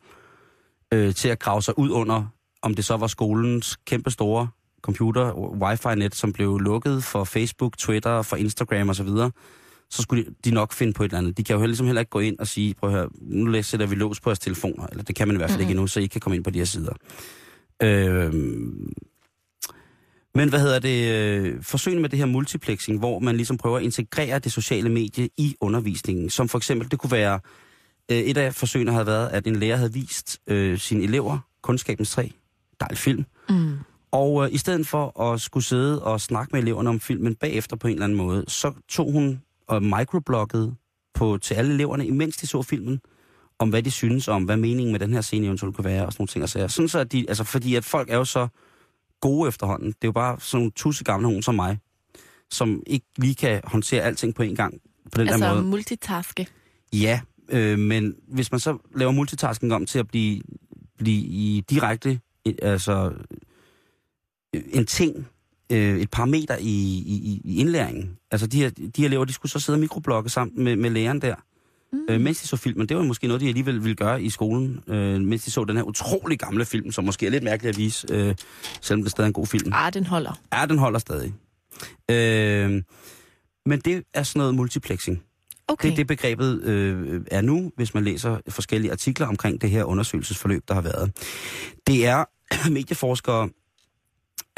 øh, 0.92 1.14
til 1.14 1.28
at 1.28 1.38
grave 1.38 1.62
sig 1.62 1.78
ud 1.78 1.90
under, 1.90 2.26
om 2.62 2.74
det 2.74 2.84
så 2.84 2.96
var 2.96 3.06
skolens 3.06 3.76
kæmpe 3.76 4.10
store 4.10 4.48
computer, 4.82 5.32
wifi-net, 5.62 6.14
som 6.14 6.32
blev 6.32 6.58
lukket 6.58 7.04
for 7.04 7.24
Facebook, 7.24 7.78
Twitter, 7.78 8.22
for 8.22 8.36
Instagram 8.36 8.88
osv., 8.90 9.08
så, 9.08 9.30
så 9.90 10.02
skulle 10.02 10.24
de, 10.44 10.50
nok 10.50 10.72
finde 10.72 10.92
på 10.92 11.02
et 11.02 11.08
eller 11.08 11.18
andet. 11.18 11.36
De 11.36 11.44
kan 11.44 11.56
jo 11.56 11.66
ligesom 11.66 11.86
heller 11.86 12.00
ikke 12.00 12.10
gå 12.10 12.18
ind 12.20 12.38
og 12.38 12.46
sige, 12.46 12.74
prøv 12.74 12.90
at 12.90 12.96
høre, 12.96 13.08
nu 13.20 13.62
sætter 13.62 13.86
vi 13.86 13.94
lås 13.94 14.20
på 14.20 14.30
jeres 14.30 14.38
telefoner, 14.38 14.86
eller 14.86 15.04
det 15.04 15.16
kan 15.16 15.28
man 15.28 15.36
i 15.36 15.38
hvert 15.38 15.50
fald 15.50 15.58
mm-hmm. 15.58 15.70
ikke 15.70 15.70
endnu, 15.70 15.86
så 15.86 16.00
I 16.00 16.06
kan 16.06 16.20
komme 16.20 16.36
ind 16.36 16.44
på 16.44 16.50
de 16.50 16.58
her 16.58 16.64
sider. 16.64 16.92
Øh, 17.82 18.34
men 20.34 20.48
hvad 20.48 20.60
hedder 20.60 20.78
det? 20.78 21.12
Øh, 21.14 21.62
forsøgene 21.62 22.00
med 22.00 22.10
det 22.10 22.18
her 22.18 22.26
multiplexing, 22.26 22.98
hvor 22.98 23.18
man 23.18 23.36
ligesom 23.36 23.56
prøver 23.56 23.76
at 23.76 23.82
integrere 23.82 24.38
det 24.38 24.52
sociale 24.52 24.88
medie 24.88 25.28
i 25.36 25.56
undervisningen. 25.60 26.30
Som 26.30 26.48
for 26.48 26.58
eksempel, 26.58 26.90
det 26.90 26.98
kunne 26.98 27.12
være, 27.12 27.40
øh, 28.10 28.18
et 28.18 28.36
af 28.36 28.54
forsøgene 28.54 28.92
havde 28.92 29.06
været, 29.06 29.28
at 29.28 29.46
en 29.46 29.56
lærer 29.56 29.76
havde 29.76 29.92
vist 29.92 30.40
øh, 30.46 30.78
sine 30.78 31.02
elever 31.04 31.38
Kundskabens 31.62 32.10
træ, 32.10 32.28
dejlig 32.80 32.98
film, 32.98 33.24
Mm. 33.48 33.78
Og 34.12 34.44
øh, 34.44 34.52
i 34.54 34.58
stedet 34.58 34.86
for 34.86 35.20
at 35.20 35.40
skulle 35.40 35.64
sidde 35.64 36.02
og 36.02 36.20
snakke 36.20 36.50
med 36.52 36.62
eleverne 36.62 36.88
om 36.90 37.00
filmen 37.00 37.34
bagefter 37.34 37.76
på 37.76 37.86
en 37.86 37.92
eller 37.92 38.04
anden 38.04 38.18
måde, 38.18 38.44
så 38.48 38.72
tog 38.88 39.12
hun 39.12 39.42
og 39.66 39.82
microbloggede 39.82 40.74
på, 41.14 41.38
til 41.42 41.54
alle 41.54 41.74
eleverne, 41.74 42.06
imens 42.06 42.36
de 42.36 42.46
så 42.46 42.62
filmen, 42.62 43.00
om 43.58 43.68
hvad 43.68 43.82
de 43.82 43.90
synes 43.90 44.28
om, 44.28 44.44
hvad 44.44 44.56
meningen 44.56 44.92
med 44.92 45.00
den 45.00 45.12
her 45.12 45.20
scene 45.20 45.46
eventuelt 45.46 45.76
kunne 45.76 45.84
være, 45.84 46.06
og 46.06 46.12
sådan 46.12 46.20
nogle 46.22 46.28
ting. 46.28 46.42
Og 46.42 46.48
sager. 46.48 46.66
sådan 46.66 46.88
så, 46.88 46.98
at 46.98 47.12
de, 47.12 47.24
altså, 47.28 47.44
fordi 47.44 47.74
at 47.74 47.84
folk 47.84 48.10
er 48.10 48.16
jo 48.16 48.24
så 48.24 48.48
gode 49.20 49.48
efterhånden. 49.48 49.88
Det 49.88 49.94
er 50.02 50.08
jo 50.08 50.12
bare 50.12 50.36
sådan 50.40 50.58
nogle 50.60 50.72
tusse 50.76 51.04
gamle 51.04 51.22
nogen 51.22 51.42
som 51.42 51.54
mig, 51.54 51.78
som 52.50 52.82
ikke 52.86 53.06
lige 53.18 53.34
kan 53.34 53.60
håndtere 53.64 54.02
alting 54.02 54.34
på 54.34 54.42
en 54.42 54.56
gang 54.56 54.74
på 55.12 55.18
den 55.18 55.26
der 55.26 55.32
Altså 55.32 55.54
måde. 55.54 55.62
multitaske. 55.62 56.46
Ja, 56.92 57.20
øh, 57.48 57.78
men 57.78 58.14
hvis 58.28 58.50
man 58.52 58.60
så 58.60 58.78
laver 58.94 59.12
multitasking 59.12 59.74
om 59.74 59.86
til 59.86 59.98
at 59.98 60.08
blive, 60.08 60.42
blive 60.98 61.22
i 61.22 61.64
direkte, 61.70 62.20
altså 62.62 63.12
en 64.52 64.86
ting, 64.86 65.26
øh, 65.72 65.98
et 65.98 66.10
parameter 66.10 66.56
i, 66.56 66.62
i, 67.06 67.40
i 67.44 67.60
indlæringen. 67.60 68.16
Altså 68.30 68.46
de 68.46 68.56
her, 68.62 68.70
de 68.70 68.90
her 68.96 69.06
elever, 69.06 69.24
de 69.24 69.32
skulle 69.32 69.52
så 69.52 69.58
sidde 69.60 69.76
og 69.76 69.80
mikroblogge 69.80 70.30
sammen 70.30 70.64
med, 70.64 70.76
med 70.76 70.90
læreren 70.90 71.20
der, 71.20 71.34
Mm. 71.94 71.98
øh, 72.10 72.20
mens 72.20 72.40
de 72.40 72.46
så 72.48 72.56
filmen. 72.56 72.88
Det 72.88 72.96
var 72.96 73.02
måske 73.02 73.26
noget, 73.26 73.40
de 73.40 73.48
alligevel 73.48 73.82
ville 73.82 73.94
gøre 73.94 74.22
i 74.22 74.30
skolen, 74.30 74.80
øh, 74.88 75.20
mens 75.20 75.44
de 75.44 75.50
så 75.50 75.64
den 75.64 75.76
her 75.76 75.82
utrolig 75.82 76.38
gamle 76.38 76.64
film, 76.64 76.92
som 76.92 77.04
måske 77.04 77.26
er 77.26 77.30
lidt 77.30 77.44
mærkelig 77.44 77.68
at 77.68 77.76
vise, 77.78 78.06
øh, 78.10 78.34
selvom 78.80 79.02
det 79.02 79.10
stadig 79.10 79.24
er 79.24 79.28
en 79.28 79.32
god 79.32 79.46
film. 79.46 79.72
Ah, 79.74 79.92
den 79.94 80.06
holder. 80.06 80.40
Ja, 80.54 80.66
den 80.66 80.78
holder 80.78 80.98
stadig. 80.98 81.32
Øh, 82.10 82.82
men 83.66 83.80
det 83.80 84.02
er 84.14 84.22
sådan 84.22 84.40
noget 84.40 84.54
multiplexing. 84.54 85.22
Okay. 85.68 85.86
Det 85.86 85.92
er 85.92 85.96
det 85.96 86.06
begrebet 86.06 86.62
øh, 86.62 87.20
er 87.30 87.40
nu, 87.40 87.72
hvis 87.76 87.94
man 87.94 88.04
læser 88.04 88.38
forskellige 88.48 88.92
artikler 88.92 89.26
omkring 89.26 89.60
det 89.60 89.70
her 89.70 89.84
undersøgelsesforløb, 89.84 90.62
der 90.68 90.74
har 90.74 90.82
været. 90.82 91.12
Det 91.86 92.06
er 92.06 92.24
medieforskere, 92.70 93.48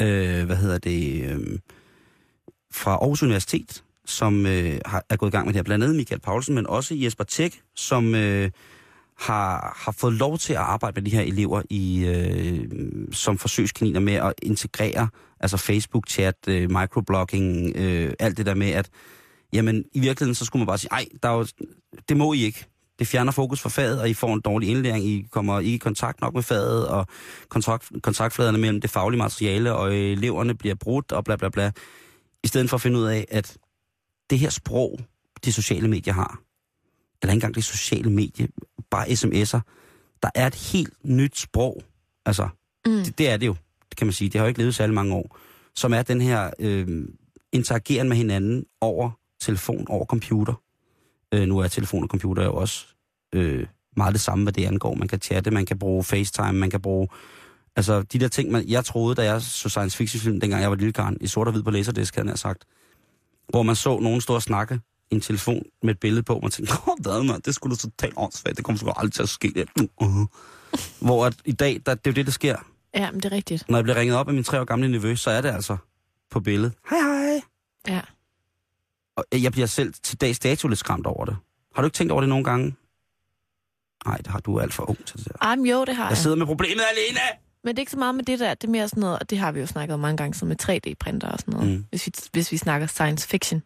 øh, 0.01 0.45
hvad 0.45 0.55
hedder 0.55 0.77
det, 0.77 1.23
øh, 1.23 1.59
fra 2.73 2.91
Aarhus 2.91 3.23
Universitet, 3.23 3.83
som 4.05 4.45
øh, 4.45 4.79
har, 4.85 5.05
er 5.09 5.15
gået 5.15 5.29
i 5.29 5.31
gang 5.31 5.45
med 5.45 5.53
det 5.53 5.57
her. 5.57 5.63
Blandt 5.63 5.83
andet 5.83 5.95
Michael 5.95 6.21
Paulsen, 6.21 6.55
men 6.55 6.67
også 6.67 6.95
Jesper 6.95 7.23
Tæk, 7.23 7.61
som 7.75 8.15
øh, 8.15 8.51
har, 9.17 9.77
har 9.85 9.91
fået 9.91 10.13
lov 10.13 10.37
til 10.37 10.53
at 10.53 10.59
arbejde 10.59 11.01
med 11.01 11.11
de 11.11 11.15
her 11.15 11.23
elever 11.23 11.61
i, 11.69 12.05
øh, 12.05 12.69
som 13.11 13.37
forsøgskaniner 13.37 13.99
med 13.99 14.13
at 14.13 14.33
integrere 14.41 15.09
altså 15.39 15.57
Facebook-chat, 15.57 16.47
øh, 16.47 16.71
microblogging, 16.71 17.75
øh, 17.75 18.13
alt 18.19 18.37
det 18.37 18.45
der 18.45 18.55
med, 18.55 18.69
at 18.69 18.89
jamen 19.53 19.85
i 19.93 19.99
virkeligheden, 19.99 20.35
så 20.35 20.45
skulle 20.45 20.61
man 20.61 20.67
bare 20.67 20.77
sige, 20.77 20.91
ej, 20.91 21.05
der 21.23 21.29
er 21.29 21.33
jo, 21.33 21.45
det 22.09 22.17
må 22.17 22.33
I 22.33 22.43
ikke. 22.43 22.65
Det 22.99 23.07
fjerner 23.07 23.31
fokus 23.31 23.61
fra 23.61 23.69
faget, 23.69 24.01
og 24.01 24.09
I 24.09 24.13
får 24.13 24.33
en 24.33 24.41
dårlig 24.41 24.69
indlæring. 24.69 25.05
I 25.05 25.27
kommer 25.31 25.59
ikke 25.59 25.75
i 25.75 25.77
kontakt 25.77 26.21
nok 26.21 26.33
med 26.33 26.43
faget, 26.43 26.87
og 26.87 27.07
kontakt, 27.49 27.91
kontaktfladerne 28.03 28.57
mellem 28.57 28.81
det 28.81 28.89
faglige 28.89 29.17
materiale 29.17 29.73
og 29.75 29.95
eleverne 29.95 30.55
bliver 30.55 30.75
brudt, 30.75 31.11
og 31.11 31.23
bla 31.23 31.35
bla 31.35 31.49
bla. 31.49 31.71
I 32.43 32.47
stedet 32.47 32.69
for 32.69 32.77
at 32.77 32.81
finde 32.81 32.99
ud 32.99 33.05
af, 33.05 33.25
at 33.31 33.57
det 34.29 34.39
her 34.39 34.49
sprog, 34.49 34.99
de 35.45 35.51
sociale 35.53 35.87
medier 35.87 36.13
har, 36.13 36.39
eller 37.21 37.31
ikke 37.33 37.37
engang 37.37 37.55
det 37.55 37.63
sociale 37.63 38.09
medie, 38.11 38.47
bare 38.91 39.07
sms'er, 39.07 39.59
der 40.23 40.29
er 40.35 40.47
et 40.47 40.55
helt 40.55 40.93
nyt 41.03 41.37
sprog. 41.37 41.83
Altså, 42.25 42.49
Mm. 42.87 42.91
det, 43.03 43.17
det 43.17 43.29
er 43.29 43.37
det 43.37 43.47
jo, 43.47 43.55
det 43.89 43.97
kan 43.97 44.07
man 44.07 44.13
sige. 44.13 44.29
Det 44.29 44.39
har 44.39 44.45
jo 44.45 44.47
ikke 44.47 44.59
levet 44.59 44.75
særlig 44.75 44.93
mange 44.95 45.15
år. 45.15 45.37
Som 45.75 45.93
er 45.93 46.01
den 46.01 46.21
her 46.21 46.51
øh, 46.59 47.07
interageren 47.53 48.09
med 48.09 48.17
hinanden 48.17 48.65
over 48.81 49.11
telefon, 49.41 49.85
over 49.89 50.05
computer. 50.05 50.53
Øh, 51.35 51.47
nu 51.47 51.57
er 51.57 51.67
telefon 51.67 52.03
og 52.03 52.09
computer 52.09 52.43
jo 52.43 52.53
også 52.53 52.85
øh, 53.33 53.67
meget 53.97 54.13
det 54.13 54.21
samme, 54.21 54.43
hvad 54.43 54.53
det 54.53 54.65
angår. 54.65 54.95
Man 54.95 55.07
kan 55.07 55.21
chatte, 55.21 55.51
man 55.51 55.65
kan 55.65 55.79
bruge 55.79 56.03
FaceTime, 56.03 56.53
man 56.53 56.69
kan 56.69 56.81
bruge 56.81 57.07
Altså, 57.75 58.01
de 58.01 58.19
der 58.19 58.27
ting, 58.27 58.51
man, 58.51 58.67
jeg 58.67 58.85
troede, 58.85 59.15
da 59.15 59.23
jeg 59.23 59.41
så 59.41 59.69
science 59.69 59.97
fiction 59.97 60.21
film, 60.21 60.39
dengang 60.39 60.61
jeg 60.61 60.69
var 60.69 60.75
lille 60.75 60.93
karn, 60.93 61.17
i 61.21 61.27
sort 61.27 61.47
og 61.47 61.53
hvid 61.53 61.63
på 61.63 61.71
laserdisk, 61.71 62.15
havde 62.15 62.29
jeg 62.29 62.37
sagt, 62.37 62.63
hvor 63.49 63.63
man 63.63 63.75
så 63.75 63.99
nogen 63.99 64.21
stå 64.21 64.33
og 64.35 64.41
snakke 64.41 64.79
i 65.11 65.15
en 65.15 65.21
telefon 65.21 65.63
med 65.83 65.93
et 65.93 65.99
billede 65.99 66.23
på, 66.23 66.33
og 66.33 66.39
man 66.41 66.51
tænkte, 66.51 66.73
åh, 66.87 66.95
hvad 66.99 67.23
man, 67.23 67.41
det 67.45 67.55
skulle 67.55 67.75
da 67.75 67.79
totalt 67.79 68.13
åndssvagt, 68.17 68.57
det 68.57 68.65
kommer 68.65 68.79
sgu 68.79 68.89
aldrig 68.89 69.13
til 69.13 69.23
at 69.23 69.29
ske. 69.29 69.65
Uh. 70.01 70.25
Hvor 71.07 71.25
at 71.25 71.35
i 71.45 71.51
dag, 71.51 71.81
der, 71.85 71.95
det 71.95 72.07
er 72.07 72.11
jo 72.11 72.15
det, 72.15 72.25
der 72.25 72.31
sker. 72.31 72.55
Ja, 72.93 73.11
men 73.11 73.19
det 73.19 73.25
er 73.25 73.35
rigtigt. 73.35 73.69
Når 73.69 73.77
jeg 73.77 73.83
bliver 73.83 73.97
ringet 73.97 74.17
op 74.17 74.27
af 74.27 74.33
min 74.33 74.43
tre 74.43 74.61
år 74.61 74.65
gamle 74.65 74.87
nevø, 74.87 75.15
så 75.15 75.29
er 75.29 75.41
det 75.41 75.49
altså 75.49 75.77
på 76.31 76.39
billedet. 76.39 76.73
Hej, 76.89 76.99
hej. 76.99 77.41
Ja. 77.87 78.01
Og 79.15 79.25
jeg 79.33 79.51
bliver 79.51 79.67
selv 79.67 79.93
til 80.03 80.21
dags 80.21 80.39
dato 80.39 80.67
lidt 80.67 80.79
skræmt 80.79 81.07
over 81.07 81.25
det. 81.25 81.37
Har 81.75 81.81
du 81.81 81.85
ikke 81.85 81.95
tænkt 81.95 82.11
over 82.11 82.21
det 82.21 82.29
nogle 82.29 82.43
gange? 82.43 82.75
Nej, 84.05 84.17
det 84.17 84.27
har 84.27 84.39
du 84.39 84.59
alt 84.59 84.73
for 84.73 84.89
ung 84.89 85.05
til 85.05 85.17
det 85.17 85.25
der. 85.27 85.31
Ej, 85.41 85.55
men 85.55 85.65
jo, 85.65 85.85
det 85.85 85.95
har 85.95 86.03
Jeg 86.03 86.09
jeg. 86.09 86.17
sidder 86.17 86.35
med 86.37 86.45
problemet 86.45 86.83
alene! 86.91 87.19
Men 87.63 87.75
det 87.75 87.79
er 87.79 87.81
ikke 87.81 87.91
så 87.91 87.97
meget 87.99 88.15
med 88.15 88.23
det 88.23 88.39
der. 88.39 88.53
Det 88.53 88.67
er 88.67 88.71
mere 88.71 88.89
sådan 88.89 89.01
noget, 89.01 89.19
og 89.19 89.29
det 89.29 89.37
har 89.37 89.51
vi 89.51 89.59
jo 89.59 89.65
snakket 89.67 89.93
om 89.93 89.99
mange 89.99 90.17
gange, 90.17 90.33
som 90.33 90.47
med 90.47 90.55
3D-printer 90.61 91.27
og 91.31 91.39
sådan 91.39 91.53
noget, 91.53 91.69
Mm. 91.77 91.85
hvis, 91.89 92.07
vi, 92.07 92.11
hvis 92.33 92.51
vi 92.51 92.57
snakker 92.57 92.87
science 92.87 93.27
fiction. 93.27 93.63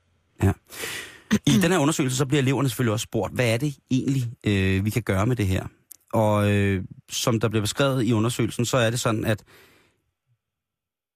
I 1.48 1.52
den 1.62 1.72
her 1.72 1.78
undersøgelse, 1.78 2.18
så 2.18 2.26
bliver 2.26 2.42
eleverne 2.42 2.70
selvfølgelig 2.70 2.94
også 2.94 3.04
spurgt, 3.04 3.34
hvad 3.34 3.54
er 3.54 3.58
det 3.58 3.76
egentlig, 3.92 4.24
øh, 4.44 4.86
vi 4.86 4.90
kan 4.90 5.02
gøre 5.04 5.26
med 5.26 5.36
det 5.36 5.48
her? 5.48 5.66
Og 6.14 6.52
øh, 6.52 6.84
som 7.10 7.40
der 7.40 7.50
bliver 7.50 7.62
beskrevet 7.62 8.04
i 8.06 8.14
undersøgelsen, 8.14 8.66
så 8.66 8.78
er 8.78 8.90
det 8.90 9.00
sådan, 9.00 9.26
at 9.26 9.44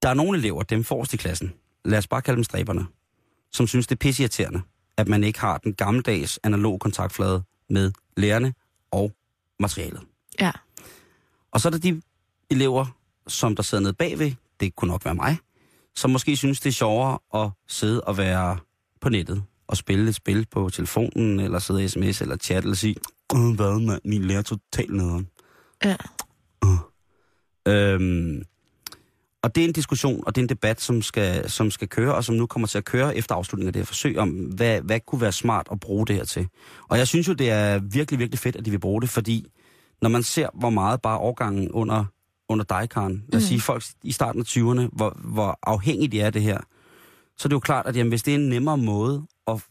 der 0.01 0.09
er 0.09 0.13
nogle 0.13 0.37
elever, 0.39 0.63
dem 0.63 0.83
forrest 0.83 1.13
i 1.13 1.17
klassen, 1.17 1.53
lad 1.85 1.97
os 1.97 2.07
bare 2.07 2.21
kalde 2.21 2.35
dem 2.35 2.43
stræberne, 2.43 2.85
som 3.53 3.67
synes, 3.67 3.87
det 3.87 3.95
er 3.95 3.99
pisseirriterende, 3.99 4.61
at 4.97 5.07
man 5.07 5.23
ikke 5.23 5.39
har 5.39 5.57
den 5.57 5.73
gammeldags 5.73 6.39
analog 6.43 6.79
kontaktflade 6.79 7.43
med 7.69 7.91
lærerne 8.17 8.53
og 8.91 9.11
materialet. 9.59 10.01
Ja. 10.39 10.51
Og 11.51 11.61
så 11.61 11.67
er 11.67 11.71
der 11.71 11.79
de 11.79 12.01
elever, 12.49 12.85
som 13.27 13.55
der 13.55 13.63
sidder 13.63 13.81
nede 13.81 13.93
bagved, 13.93 14.31
det 14.59 14.75
kunne 14.75 14.91
nok 14.91 15.05
være 15.05 15.15
mig, 15.15 15.37
som 15.95 16.11
måske 16.11 16.35
synes, 16.37 16.59
det 16.59 16.69
er 16.69 16.73
sjovere 16.73 17.19
at 17.43 17.49
sidde 17.67 18.01
og 18.01 18.17
være 18.17 18.57
på 19.01 19.09
nettet 19.09 19.43
og 19.67 19.77
spille 19.77 20.09
et 20.09 20.15
spil 20.15 20.47
på 20.51 20.69
telefonen, 20.69 21.39
eller 21.39 21.59
sidde 21.59 21.83
i 21.83 21.87
sms 21.87 22.21
eller 22.21 22.37
chat, 22.37 22.63
eller 22.63 22.75
sige, 22.75 22.95
hvad 23.55 23.85
mand, 23.85 24.01
min 24.05 24.23
lærer 24.23 24.39
er 24.39 24.43
totalt 24.43 24.93
nederen. 24.93 25.27
Ja. 25.83 25.95
Øhm, 27.67 28.43
og 29.43 29.55
det 29.55 29.63
er 29.63 29.67
en 29.67 29.73
diskussion, 29.73 30.23
og 30.27 30.35
det 30.35 30.41
er 30.41 30.43
en 30.43 30.49
debat, 30.49 30.81
som 30.81 31.01
skal, 31.01 31.49
som 31.49 31.71
skal 31.71 31.87
køre, 31.87 32.15
og 32.15 32.23
som 32.23 32.35
nu 32.35 32.45
kommer 32.45 32.67
til 32.67 32.77
at 32.77 32.85
køre 32.85 33.17
efter 33.17 33.35
afslutningen 33.35 33.67
af 33.67 33.73
det 33.73 33.79
her 33.79 33.85
forsøg, 33.85 34.17
om 34.17 34.29
hvad, 34.29 34.81
hvad 34.81 34.99
kunne 34.99 35.21
være 35.21 35.31
smart 35.31 35.67
at 35.71 35.79
bruge 35.79 36.07
det 36.07 36.15
her 36.15 36.25
til. 36.25 36.47
Og 36.89 36.97
jeg 36.97 37.07
synes 37.07 37.27
jo, 37.27 37.33
det 37.33 37.49
er 37.49 37.79
virkelig, 37.79 38.19
virkelig 38.19 38.39
fedt, 38.39 38.55
at 38.55 38.65
de 38.65 38.71
vil 38.71 38.79
bruge 38.79 39.01
det, 39.01 39.09
fordi 39.09 39.45
når 40.01 40.09
man 40.09 40.23
ser, 40.23 40.47
hvor 40.53 40.69
meget 40.69 41.01
bare 41.01 41.17
årgangen 41.17 41.71
under, 41.71 42.05
under 42.49 42.65
dig, 42.65 42.89
Karen, 42.89 43.23
lad 43.29 43.37
os 43.37 43.43
Mm. 43.43 43.47
sige 43.47 43.61
folk 43.61 43.83
i 44.03 44.11
starten 44.11 44.41
af 44.41 44.45
20'erne, 44.45 44.89
hvor, 44.95 45.17
hvor 45.23 45.59
afhængige 45.63 46.07
de 46.07 46.21
er 46.21 46.25
af 46.25 46.33
det 46.33 46.41
her, 46.41 46.57
så 47.37 47.47
er 47.47 47.49
det 47.49 47.53
jo 47.53 47.59
klart, 47.59 47.87
at 47.87 47.95
jamen, 47.95 48.09
hvis 48.09 48.23
det 48.23 48.31
er 48.31 48.35
en 48.35 48.49
nemmere 48.49 48.77
måde 48.77 49.23
at, 49.47 49.63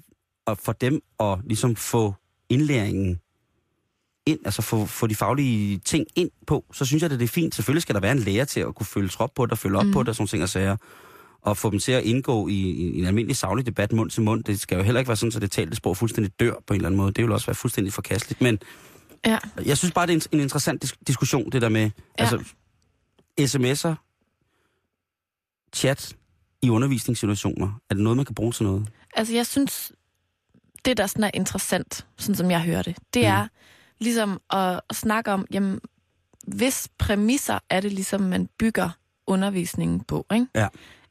at 0.47 0.59
for 0.59 0.73
dem 0.73 1.01
at 1.21 1.39
ligesom 1.45 1.77
få 1.77 2.15
indlæringen 2.49 3.21
ind, 4.27 4.39
altså 4.45 4.63
få, 4.63 4.87
få 4.87 5.07
de 5.07 5.15
faglige 5.15 5.79
ting 5.79 6.07
ind 6.17 6.31
på, 6.47 6.65
så 6.73 6.85
synes 6.85 7.03
jeg, 7.03 7.13
at 7.13 7.19
det 7.21 7.25
er 7.25 7.29
fint. 7.29 7.55
Selvfølgelig 7.55 7.83
skal 7.83 7.95
der 7.95 8.01
være 8.01 8.13
en 8.13 8.19
lærer 8.19 8.45
til 8.45 8.61
at 8.61 8.75
kunne 8.75 8.87
følge 8.87 9.09
trop 9.09 9.31
på 9.35 9.47
det 9.47 9.53
og 9.53 9.59
følge 9.59 9.79
op 9.79 9.87
mm. 9.87 9.93
på 9.93 10.03
det 10.03 10.09
og 10.09 10.15
sådan 10.15 10.27
ting 10.27 10.43
og 10.43 10.49
sager. 10.49 10.77
Og 11.43 11.57
få 11.57 11.71
dem 11.71 11.79
til 11.79 11.93
at 11.93 12.03
indgå 12.05 12.49
i, 12.49 12.53
i 12.71 12.99
en 12.99 13.07
almindelig 13.07 13.37
saglig 13.37 13.67
debat 13.67 13.93
mund 13.93 14.11
til 14.11 14.23
mund. 14.23 14.45
Det 14.45 14.61
skal 14.61 14.77
jo 14.77 14.83
heller 14.83 14.99
ikke 15.01 15.09
være 15.09 15.17
sådan, 15.17 15.33
at 15.37 15.43
det 15.43 15.51
talte 15.51 15.77
sprog 15.77 15.97
fuldstændig 15.97 16.41
dør 16.41 16.55
på 16.67 16.75
en 16.75 16.77
eller 16.77 16.89
anden 16.89 16.97
måde. 16.97 17.13
Det 17.13 17.25
vil 17.25 17.33
også 17.33 17.47
være 17.47 17.55
fuldstændig 17.55 17.93
forkasteligt. 17.93 18.41
Men 18.41 18.59
Ja. 19.27 19.39
jeg 19.65 19.79
synes 19.79 19.93
bare, 19.95 20.07
det 20.07 20.13
er 20.13 20.17
en, 20.17 20.39
en 20.39 20.41
interessant 20.41 20.85
dis- 20.85 21.03
diskussion, 21.07 21.51
det 21.51 21.63
der 21.63 21.69
med 21.69 21.81
Ja. 22.19 22.25
altså, 22.25 22.45
sms'er, 23.41 23.95
chat 25.75 26.17
i 26.63 26.71
undervisningssituationer. 26.71 27.81
Er 27.91 27.95
det 27.95 28.03
noget, 28.05 28.17
man 28.17 28.27
kan 28.27 28.35
bruge 28.35 28.53
til 28.53 28.65
noget? 28.65 28.89
Altså, 29.17 29.35
jeg 29.35 29.47
synes, 29.47 29.93
det 30.85 30.97
der 30.97 31.07
sådan 31.07 31.25
er 31.25 31.31
interessant, 31.35 32.07
sådan 32.19 32.35
som 32.37 32.51
jeg 32.51 32.63
hører 32.63 32.83
det, 32.83 32.97
det 33.15 33.23
Mm. 33.23 33.27
er 33.29 33.47
ligesom 34.03 34.41
at, 34.51 34.81
at 34.91 34.97
snakke 34.97 35.33
om, 35.33 35.47
jamen, 35.53 35.81
hvis 36.47 36.89
præmisser 36.99 37.59
er 37.71 37.81
det 37.81 37.93
ligesom, 37.93 38.21
man 38.21 38.49
bygger 38.59 38.91
undervisningen 39.27 40.01
på, 40.01 40.27
ikke? 40.35 40.47
Ja. 40.55 40.69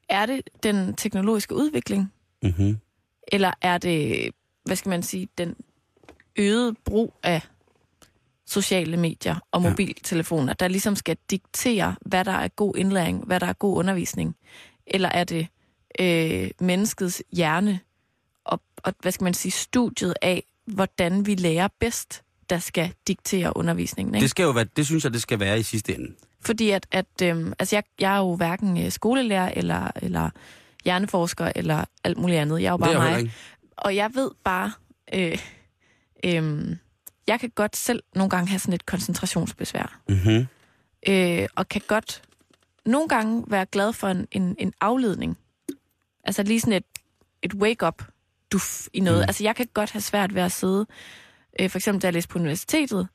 Er 0.09 0.25
det 0.25 0.41
den 0.63 0.93
teknologiske 0.95 1.55
udvikling, 1.55 2.13
Mm-hmm. 2.43 2.77
eller 3.27 3.51
er 3.61 3.77
det, 3.77 4.29
hvad 4.65 4.75
skal 4.75 4.89
man 4.89 5.03
sige, 5.03 5.27
den 5.37 5.55
øgede 6.35 6.73
brug 6.85 7.13
af 7.23 7.41
sociale 8.47 8.97
medier 8.97 9.35
og 9.51 9.61
mobiltelefoner, 9.61 10.53
der 10.53 10.67
ligesom 10.67 10.95
skal 10.95 11.17
diktere, 11.29 11.95
hvad 12.05 12.25
der 12.25 12.31
er 12.31 12.47
god 12.47 12.75
indlæring, 12.75 13.25
hvad 13.25 13.39
der 13.39 13.47
er 13.47 13.53
god 13.53 13.77
undervisning? 13.77 14.35
Eller 14.87 15.09
er 15.09 15.23
det 15.23 15.47
øh, 15.99 16.51
menneskets 16.59 17.23
hjerne 17.31 17.79
og, 18.43 18.61
og, 18.77 18.93
hvad 19.01 19.11
skal 19.11 19.23
man 19.23 19.33
sige, 19.33 19.51
studiet 19.51 20.13
af, 20.21 20.43
hvordan 20.65 21.25
vi 21.25 21.35
lærer 21.35 21.67
bedst, 21.79 22.23
der 22.51 22.59
skal 22.59 22.93
diktere 23.07 23.57
undervisningen? 23.57 24.15
Ikke? 24.15 24.23
Det, 24.23 24.29
skal 24.29 24.43
jo 24.43 24.51
være, 24.51 24.65
det 24.75 24.85
synes 24.85 25.03
jeg, 25.03 25.13
det 25.13 25.21
skal 25.21 25.39
være 25.39 25.59
i 25.59 25.63
sidste 25.63 25.95
ende. 25.95 26.15
Fordi 26.41 26.69
at, 26.69 26.87
at 26.91 27.05
øhm, 27.23 27.53
altså 27.59 27.75
jeg, 27.75 27.83
jeg 27.99 28.13
er 28.13 28.17
jo 28.17 28.35
hverken 28.35 28.85
øh, 28.85 28.91
skolelærer 28.91 29.51
eller, 29.55 29.91
eller 30.01 30.29
hjerneforsker 30.83 31.51
eller 31.55 31.85
alt 32.03 32.17
muligt 32.17 32.39
andet. 32.39 32.61
Jeg 32.61 32.67
er 32.67 32.71
jo 32.71 32.75
er 32.75 32.77
bare 32.77 32.89
heller 32.89 33.21
mig. 33.21 33.33
Og 33.77 33.95
jeg 33.95 34.11
ved 34.13 34.31
bare, 34.43 34.71
øh, 35.13 35.37
øh, 36.25 36.75
jeg 37.27 37.39
kan 37.39 37.49
godt 37.55 37.75
selv 37.77 38.03
nogle 38.15 38.29
gange 38.29 38.49
have 38.49 38.59
sådan 38.59 38.73
et 38.73 38.85
koncentrationsbesvær. 38.85 40.01
Mm-hmm. 40.09 40.47
Øh, 41.07 41.47
og 41.55 41.69
kan 41.69 41.81
godt 41.87 42.21
nogle 42.85 43.09
gange 43.09 43.43
være 43.47 43.65
glad 43.65 43.93
for 43.93 44.07
en, 44.07 44.27
en, 44.31 44.55
en 44.59 44.73
afledning. 44.81 45.37
Altså 46.23 46.43
lige 46.43 46.61
sådan 46.61 46.73
et, 46.73 46.85
et 47.41 47.53
wake-up 47.53 48.03
duf 48.51 48.87
i 48.93 48.99
noget. 48.99 49.19
Mm. 49.19 49.27
Altså 49.27 49.43
jeg 49.43 49.55
kan 49.55 49.67
godt 49.73 49.91
have 49.91 50.01
svært 50.01 50.35
ved 50.35 50.41
at 50.41 50.51
sidde, 50.51 50.85
øh, 51.59 51.69
for 51.69 51.77
eksempel 51.77 52.01
da 52.01 52.07
jeg 52.07 52.13
læste 52.13 52.29
på 52.29 52.39
universitetet, 52.39 53.07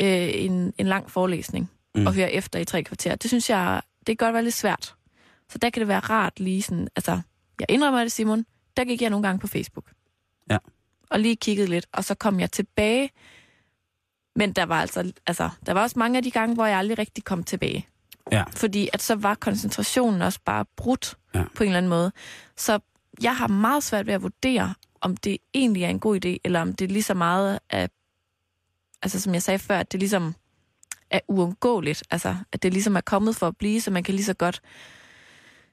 øh, 0.00 0.28
en, 0.34 0.72
en 0.78 0.86
lang 0.86 1.10
forelæsning 1.10 1.70
Mm. 1.94 2.06
og 2.06 2.14
høre 2.14 2.32
efter 2.32 2.58
i 2.58 2.64
tre 2.64 2.82
kvarter. 2.82 3.14
Det 3.14 3.30
synes 3.30 3.50
jeg, 3.50 3.82
det 3.98 4.18
kan 4.18 4.26
godt 4.26 4.34
være 4.34 4.42
lidt 4.44 4.54
svært. 4.54 4.94
Så 5.48 5.58
der 5.58 5.70
kan 5.70 5.80
det 5.80 5.88
være 5.88 5.98
rart 5.98 6.40
lige 6.40 6.62
sådan, 6.62 6.88
altså, 6.96 7.20
jeg 7.60 7.66
indrømmer 7.70 8.00
det, 8.00 8.12
Simon, 8.12 8.44
der 8.76 8.84
gik 8.84 9.02
jeg 9.02 9.10
nogle 9.10 9.26
gange 9.26 9.38
på 9.40 9.46
Facebook. 9.46 9.92
Ja. 10.50 10.58
Og 11.10 11.20
lige 11.20 11.36
kiggede 11.36 11.68
lidt, 11.68 11.86
og 11.92 12.04
så 12.04 12.14
kom 12.14 12.40
jeg 12.40 12.52
tilbage. 12.52 13.10
Men 14.36 14.52
der 14.52 14.66
var 14.66 14.80
altså, 14.80 15.12
altså, 15.26 15.50
der 15.66 15.72
var 15.72 15.82
også 15.82 15.98
mange 15.98 16.16
af 16.16 16.22
de 16.22 16.30
gange, 16.30 16.54
hvor 16.54 16.66
jeg 16.66 16.78
aldrig 16.78 16.98
rigtig 16.98 17.24
kom 17.24 17.44
tilbage. 17.44 17.86
Ja. 18.32 18.44
Fordi 18.56 18.88
at 18.92 19.02
så 19.02 19.14
var 19.14 19.34
koncentrationen 19.34 20.22
også 20.22 20.38
bare 20.44 20.64
brudt 20.76 21.16
ja. 21.34 21.44
på 21.54 21.62
en 21.62 21.68
eller 21.68 21.78
anden 21.78 21.90
måde. 21.90 22.12
Så 22.56 22.78
jeg 23.22 23.36
har 23.36 23.46
meget 23.48 23.82
svært 23.82 24.06
ved 24.06 24.14
at 24.14 24.22
vurdere, 24.22 24.74
om 25.02 25.16
det 25.16 25.38
egentlig 25.54 25.82
er 25.82 25.88
en 25.88 26.00
god 26.00 26.24
idé, 26.24 26.36
eller 26.44 26.60
om 26.60 26.72
det 26.72 26.84
er 26.84 26.88
lige 26.88 27.02
så 27.02 27.14
meget 27.14 27.58
af, 27.70 27.88
altså 29.02 29.20
som 29.20 29.34
jeg 29.34 29.42
sagde 29.42 29.58
før, 29.58 29.78
at 29.78 29.92
det 29.92 30.00
ligesom 30.00 30.34
er 31.10 31.20
uundgåeligt. 31.28 32.02
Altså, 32.10 32.36
at 32.52 32.62
det 32.62 32.72
ligesom 32.72 32.96
er 32.96 33.00
kommet 33.00 33.36
for 33.36 33.48
at 33.48 33.56
blive, 33.56 33.80
så 33.80 33.90
man 33.90 34.02
kan 34.02 34.14
lige 34.14 34.24
så 34.24 34.34
godt 34.34 34.62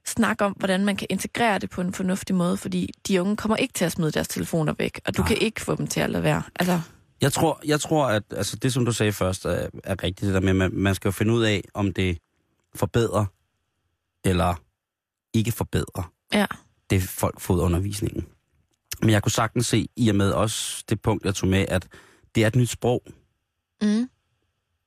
snakke 0.06 0.46
om, 0.46 0.52
hvordan 0.52 0.86
man 0.86 0.96
kan 0.96 1.08
integrere 1.10 1.60
det 1.60 1.70
på 1.70 1.82
en 1.82 1.94
fornuftig 1.94 2.36
måde, 2.36 2.58
fordi 2.58 2.90
de 3.08 3.22
unge 3.22 3.38
kommer 3.38 3.56
ikke 3.56 3.74
til 3.74 3.86
at 3.86 3.92
smide 3.92 4.12
deres 4.12 4.28
telefoner 4.28 4.74
væk, 4.78 5.02
og 5.06 5.18
du 5.18 5.22
Nej. 5.22 5.28
kan 5.28 5.38
ikke 5.38 5.62
få 5.62 5.76
dem 5.76 5.88
til 5.88 6.00
at 6.00 6.10
lade 6.10 6.24
være. 6.24 6.44
Altså, 6.56 6.82
Jeg 7.22 7.34
tror, 7.34 7.62
jeg 7.66 7.80
tror, 7.82 8.06
at 8.08 8.24
altså 8.32 8.56
det, 8.56 8.74
som 8.74 8.86
du 8.86 8.92
sagde 8.92 9.12
først, 9.12 9.46
er, 9.46 9.70
er 9.84 10.04
rigtigt. 10.04 10.22
Det 10.22 10.34
der 10.34 10.40
med, 10.40 10.54
man, 10.54 10.72
man 10.74 10.96
skal 10.96 11.08
jo 11.08 11.12
finde 11.12 11.34
ud 11.34 11.44
af, 11.44 11.64
om 11.74 11.94
det 11.94 12.18
forbedrer 12.76 13.26
eller 14.26 14.56
ikke 15.34 15.52
forbedrer 15.52 16.12
ja. 16.34 16.46
det, 16.90 17.04
folk 17.04 17.40
får 17.40 17.54
ud 17.54 17.60
af 17.60 17.64
undervisningen. 17.64 18.26
Men 19.02 19.10
jeg 19.10 19.24
kunne 19.24 19.32
sagtens 19.32 19.68
se, 19.68 19.88
i 19.96 20.10
og 20.10 20.16
med 20.16 20.32
også 20.32 20.84
det 20.90 21.02
punkt, 21.02 21.26
jeg 21.26 21.36
tog 21.36 21.50
med, 21.50 21.66
at 21.68 21.88
det 22.36 22.44
er 22.44 22.48
et 22.48 22.56
nyt 22.56 22.70
sprog. 22.70 23.04
Mm. 23.82 24.10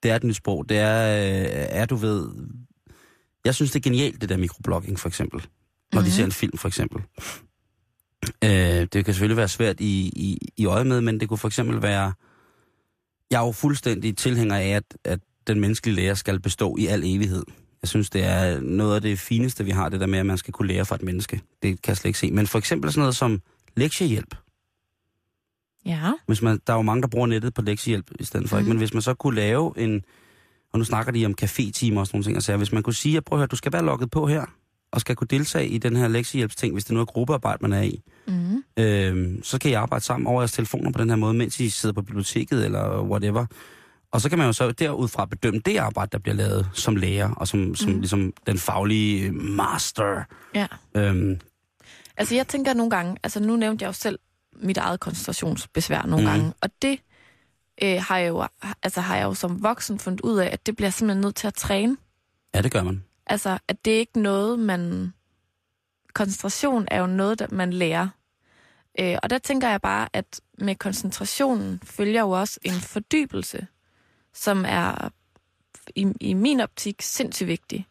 Det 0.02 0.10
er 0.10 0.16
et 0.16 0.24
nyt 0.24 0.36
sprog. 0.36 0.68
Det 0.68 0.78
er, 0.78 1.16
øh, 1.42 1.66
er 1.80 1.86
du 1.86 1.96
ved... 1.96 2.28
Jeg 3.44 3.54
synes, 3.54 3.70
det 3.70 3.78
er 3.78 3.82
genialt, 3.90 4.20
det 4.20 4.28
der 4.28 4.36
mikroblogging, 4.36 4.98
for 5.00 5.08
eksempel. 5.08 5.46
Når 5.92 6.00
de 6.00 6.06
Mhm. 6.06 6.12
ser 6.12 6.24
en 6.24 6.32
film, 6.32 6.58
for 6.58 6.68
eksempel. 6.68 7.02
Øh, 8.44 8.50
det 8.92 9.04
kan 9.04 9.04
selvfølgelig 9.14 9.36
være 9.36 9.48
svært 9.48 9.80
i, 9.80 10.12
i, 10.16 10.38
i 10.56 10.66
øje 10.66 10.84
med, 10.84 11.00
men 11.00 11.20
det 11.20 11.28
kunne 11.28 11.38
for 11.38 11.48
eksempel 11.48 11.82
være... 11.82 12.12
Jeg 13.30 13.42
er 13.42 13.46
jo 13.46 13.52
fuldstændig 13.52 14.16
tilhænger 14.16 14.56
af, 14.56 14.68
at, 14.68 14.84
at 15.04 15.20
den 15.46 15.60
menneskelige 15.60 15.96
lærer 15.96 16.14
skal 16.14 16.40
bestå 16.40 16.76
i 16.78 16.86
al 16.86 17.02
evighed. 17.04 17.44
Jeg 17.82 17.88
synes, 17.88 18.10
det 18.10 18.24
er 18.24 18.60
noget 18.60 18.94
af 18.94 19.02
det 19.02 19.18
fineste, 19.18 19.64
vi 19.64 19.70
har, 19.70 19.88
det 19.88 20.00
der 20.00 20.06
med, 20.06 20.18
at 20.18 20.26
man 20.26 20.38
skal 20.38 20.52
kunne 20.52 20.68
lære 20.68 20.84
fra 20.84 20.94
et 20.96 21.02
menneske. 21.02 21.40
Det 21.62 21.82
kan 21.82 21.90
jeg 21.90 21.96
slet 21.96 22.08
ikke 22.08 22.18
se. 22.18 22.30
Men 22.30 22.46
for 22.46 22.58
eksempel 22.58 22.90
sådan 22.92 23.00
noget 23.00 23.16
som 23.16 23.42
lektiehjælp. 23.76 24.34
Ja. 25.86 26.12
Hvis 26.26 26.42
man, 26.42 26.60
der 26.66 26.72
er 26.72 26.76
jo 26.76 26.82
mange, 26.82 27.02
der 27.02 27.08
bruger 27.08 27.26
nettet 27.26 27.54
på 27.54 27.62
lektiehjælp 27.62 28.10
i 28.20 28.24
stedet 28.24 28.48
for, 28.48 28.56
mm. 28.56 28.60
ikke? 28.60 28.66
Mhm. 28.68 28.74
men 28.74 28.78
hvis 28.78 28.92
man 28.94 29.02
så 29.02 29.14
kunne 29.14 29.34
lave 29.36 29.72
en, 29.78 30.02
og 30.72 30.78
nu 30.78 30.84
snakker 30.84 31.12
de 31.12 31.26
om 31.26 31.34
café-timer 31.42 32.00
og 32.00 32.06
sådan 32.06 32.16
nogle 32.16 32.24
ting, 32.24 32.36
og 32.36 32.42
så 32.42 32.56
hvis 32.56 32.72
man 32.72 32.82
kunne 32.82 32.94
sige, 32.94 33.16
at 33.16 33.24
prøv 33.24 33.36
at 33.36 33.40
høre, 33.40 33.46
du 33.46 33.56
skal 33.56 33.72
være 33.72 33.84
logget 33.84 34.10
på 34.10 34.26
her, 34.26 34.44
og 34.92 35.00
skal 35.00 35.16
kunne 35.16 35.28
deltage 35.30 35.68
i 35.68 35.78
den 35.78 35.96
her 35.96 36.08
lektiehjælpsting, 36.08 36.72
hvis 36.72 36.84
det 36.84 36.94
nu 36.94 37.00
er 37.00 37.04
gruppearbejde, 37.04 37.58
man 37.62 37.72
er 37.72 37.82
i, 37.82 38.00
Mm. 38.26 38.62
øhm, 38.76 39.42
så 39.44 39.58
kan 39.58 39.70
I 39.70 39.74
arbejde 39.74 40.04
sammen 40.04 40.26
over 40.26 40.40
jeres 40.40 40.52
telefoner 40.52 40.92
på 40.92 40.98
den 41.00 41.08
her 41.08 41.16
måde, 41.16 41.34
mens 41.34 41.60
I 41.60 41.68
sidder 41.68 41.92
på 41.92 42.02
biblioteket 42.02 42.64
eller 42.64 43.02
whatever. 43.02 43.46
Og 44.12 44.20
så 44.20 44.28
kan 44.28 44.38
man 44.38 44.46
jo 44.46 44.52
så 44.52 44.70
derudfra 44.72 45.24
bedømme 45.26 45.60
det 45.64 45.76
arbejde, 45.76 46.10
der 46.12 46.18
bliver 46.18 46.34
lavet 46.34 46.68
som 46.72 46.96
lærer, 46.96 47.30
og 47.34 47.48
som, 47.48 47.74
som 47.74 47.90
Mm. 47.92 47.98
ligesom 47.98 48.32
den 48.46 48.58
faglige 48.58 49.32
master. 49.32 50.22
Ja. 50.54 50.66
Øhm, 50.96 51.40
Altså 52.16 52.34
jeg 52.34 52.48
tænker 52.48 52.74
nogle 52.74 52.90
gange, 52.90 53.16
altså 53.22 53.40
nu 53.40 53.56
nævnte 53.56 53.82
jeg 53.82 53.88
jo 53.88 53.92
selv 53.92 54.18
mit 54.52 54.76
eget 54.76 55.00
koncentrationsbesvær 55.00 56.02
nogle 56.02 56.24
mm. 56.24 56.30
gange, 56.30 56.52
og 56.60 56.70
det 56.82 57.00
øh, 57.82 58.02
har, 58.02 58.18
jeg 58.18 58.28
jo, 58.28 58.46
altså, 58.82 59.00
har 59.00 59.16
jeg 59.16 59.24
jo 59.24 59.34
som 59.34 59.62
voksen 59.62 59.98
fundet 59.98 60.20
ud 60.20 60.38
af, 60.38 60.50
at 60.52 60.66
det 60.66 60.76
bliver 60.76 60.90
simpelthen 60.90 61.20
nødt 61.20 61.36
til 61.36 61.46
at 61.46 61.54
træne. 61.54 61.96
ja, 62.54 62.62
det 62.62 62.72
gør 62.72 62.82
man. 62.82 63.04
Altså, 63.26 63.58
at 63.68 63.84
det 63.84 63.94
er 63.94 63.98
ikke 63.98 64.20
noget, 64.20 64.58
man... 64.58 65.12
Koncentration 66.14 66.86
er 66.90 67.00
jo 67.00 67.06
noget, 67.06 67.38
der 67.38 67.46
man 67.50 67.72
lærer. 67.72 68.08
Øh, 69.00 69.18
og 69.22 69.30
der 69.30 69.38
tænker 69.38 69.68
jeg 69.68 69.80
bare, 69.80 70.08
at 70.12 70.40
med 70.58 70.74
koncentrationen 70.74 71.80
følger 71.84 72.20
jo 72.20 72.30
også 72.30 72.60
en 72.62 72.72
fordybelse, 72.72 73.66
som 74.34 74.64
er 74.68 75.08
i, 75.96 76.12
i 76.20 76.34
min 76.34 76.60
optik 76.60 77.02
sindssygt 77.02 77.46
vigtig. 77.46 77.86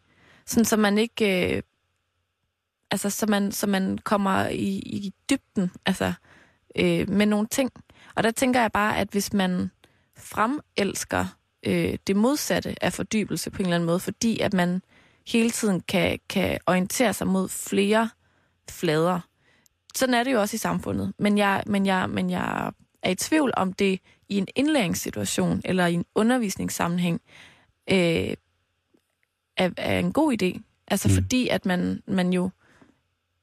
Sådan, 0.46 0.64
så 0.64 0.76
man 0.76 0.98
ikke... 0.98 1.56
Øh, 1.56 1.62
altså, 2.92 3.10
så 3.10 3.26
man, 3.26 3.52
så 3.52 3.66
man 3.66 3.98
kommer 3.98 4.46
i, 4.48 4.78
i 4.78 5.12
dybden 5.30 5.70
altså, 5.86 6.12
øh, 6.76 7.08
med 7.10 7.26
nogle 7.26 7.46
ting. 7.46 7.70
Og 8.14 8.22
der 8.22 8.30
tænker 8.30 8.60
jeg 8.60 8.72
bare, 8.72 8.98
at 8.98 9.08
hvis 9.10 9.32
man 9.32 9.70
fremelsker 10.18 11.26
øh, 11.66 11.98
det 12.06 12.16
modsatte 12.16 12.84
af 12.84 12.92
fordybelse 12.92 13.50
på 13.50 13.56
en 13.58 13.66
eller 13.66 13.74
anden 13.74 13.86
måde, 13.86 14.00
fordi 14.00 14.40
at 14.40 14.54
man 14.54 14.82
hele 15.26 15.50
tiden 15.50 15.80
kan, 15.80 16.18
kan 16.28 16.58
orientere 16.66 17.12
sig 17.14 17.26
mod 17.26 17.48
flere 17.48 18.10
flader. 18.70 19.20
Sådan 19.94 20.14
er 20.14 20.24
det 20.24 20.32
jo 20.32 20.40
også 20.40 20.54
i 20.54 20.58
samfundet. 20.58 21.12
Men 21.18 21.38
jeg, 21.38 21.62
men 21.66 21.86
jeg, 21.86 22.10
men 22.10 22.30
jeg 22.30 22.72
er 23.02 23.10
i 23.10 23.14
tvivl 23.14 23.52
om 23.56 23.72
det 23.72 24.00
i 24.28 24.38
en 24.38 24.48
indlæringssituation 24.56 25.62
eller 25.64 25.86
i 25.86 25.94
en 25.94 26.04
undervisningssammenhæng 26.14 27.20
øh, 27.90 28.34
er, 29.56 29.70
er 29.76 29.98
en 29.98 30.12
god 30.12 30.42
idé. 30.42 30.60
Altså 30.88 31.08
Mm. 31.08 31.14
fordi, 31.14 31.48
at 31.48 31.66
man, 31.66 32.02
man 32.06 32.32
jo... 32.32 32.50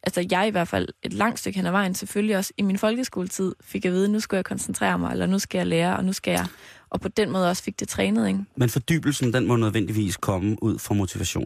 Altså 0.04 0.28
jeg 0.32 0.48
i 0.48 0.52
hvert 0.52 0.68
fald 0.68 0.88
et 1.04 1.14
langt 1.14 1.40
stykke 1.40 1.58
hen 1.60 1.66
ad 1.66 1.72
vejen, 1.72 1.96
selvfølgelig 1.96 2.38
også 2.38 2.54
i 2.58 2.62
min 2.62 2.78
folkeskoletid, 2.78 3.56
fik 3.62 3.86
jeg 3.86 3.92
at 3.92 3.96
vide, 3.96 4.10
nu 4.10 4.20
skal 4.20 4.36
jeg 4.38 4.46
koncentrere 4.46 5.00
mig, 5.00 5.12
eller 5.12 5.26
nu 5.26 5.40
skal 5.40 5.58
jeg 5.60 5.68
lære, 5.68 5.98
og 5.98 6.06
nu 6.06 6.14
skal 6.14 6.32
jeg... 6.32 6.46
Og 6.90 7.02
på 7.02 7.08
den 7.08 7.32
måde 7.32 7.50
også 7.50 7.64
fik 7.64 7.80
det 7.80 7.88
trænet, 7.88 8.28
ikke? 8.28 8.40
Men 8.56 8.70
fordybelsen, 8.70 9.34
den 9.34 9.48
må 9.48 9.56
nødvendigvis 9.56 10.18
komme 10.18 10.64
ud 10.64 10.80
fra 10.80 10.94
motivation. 10.94 11.46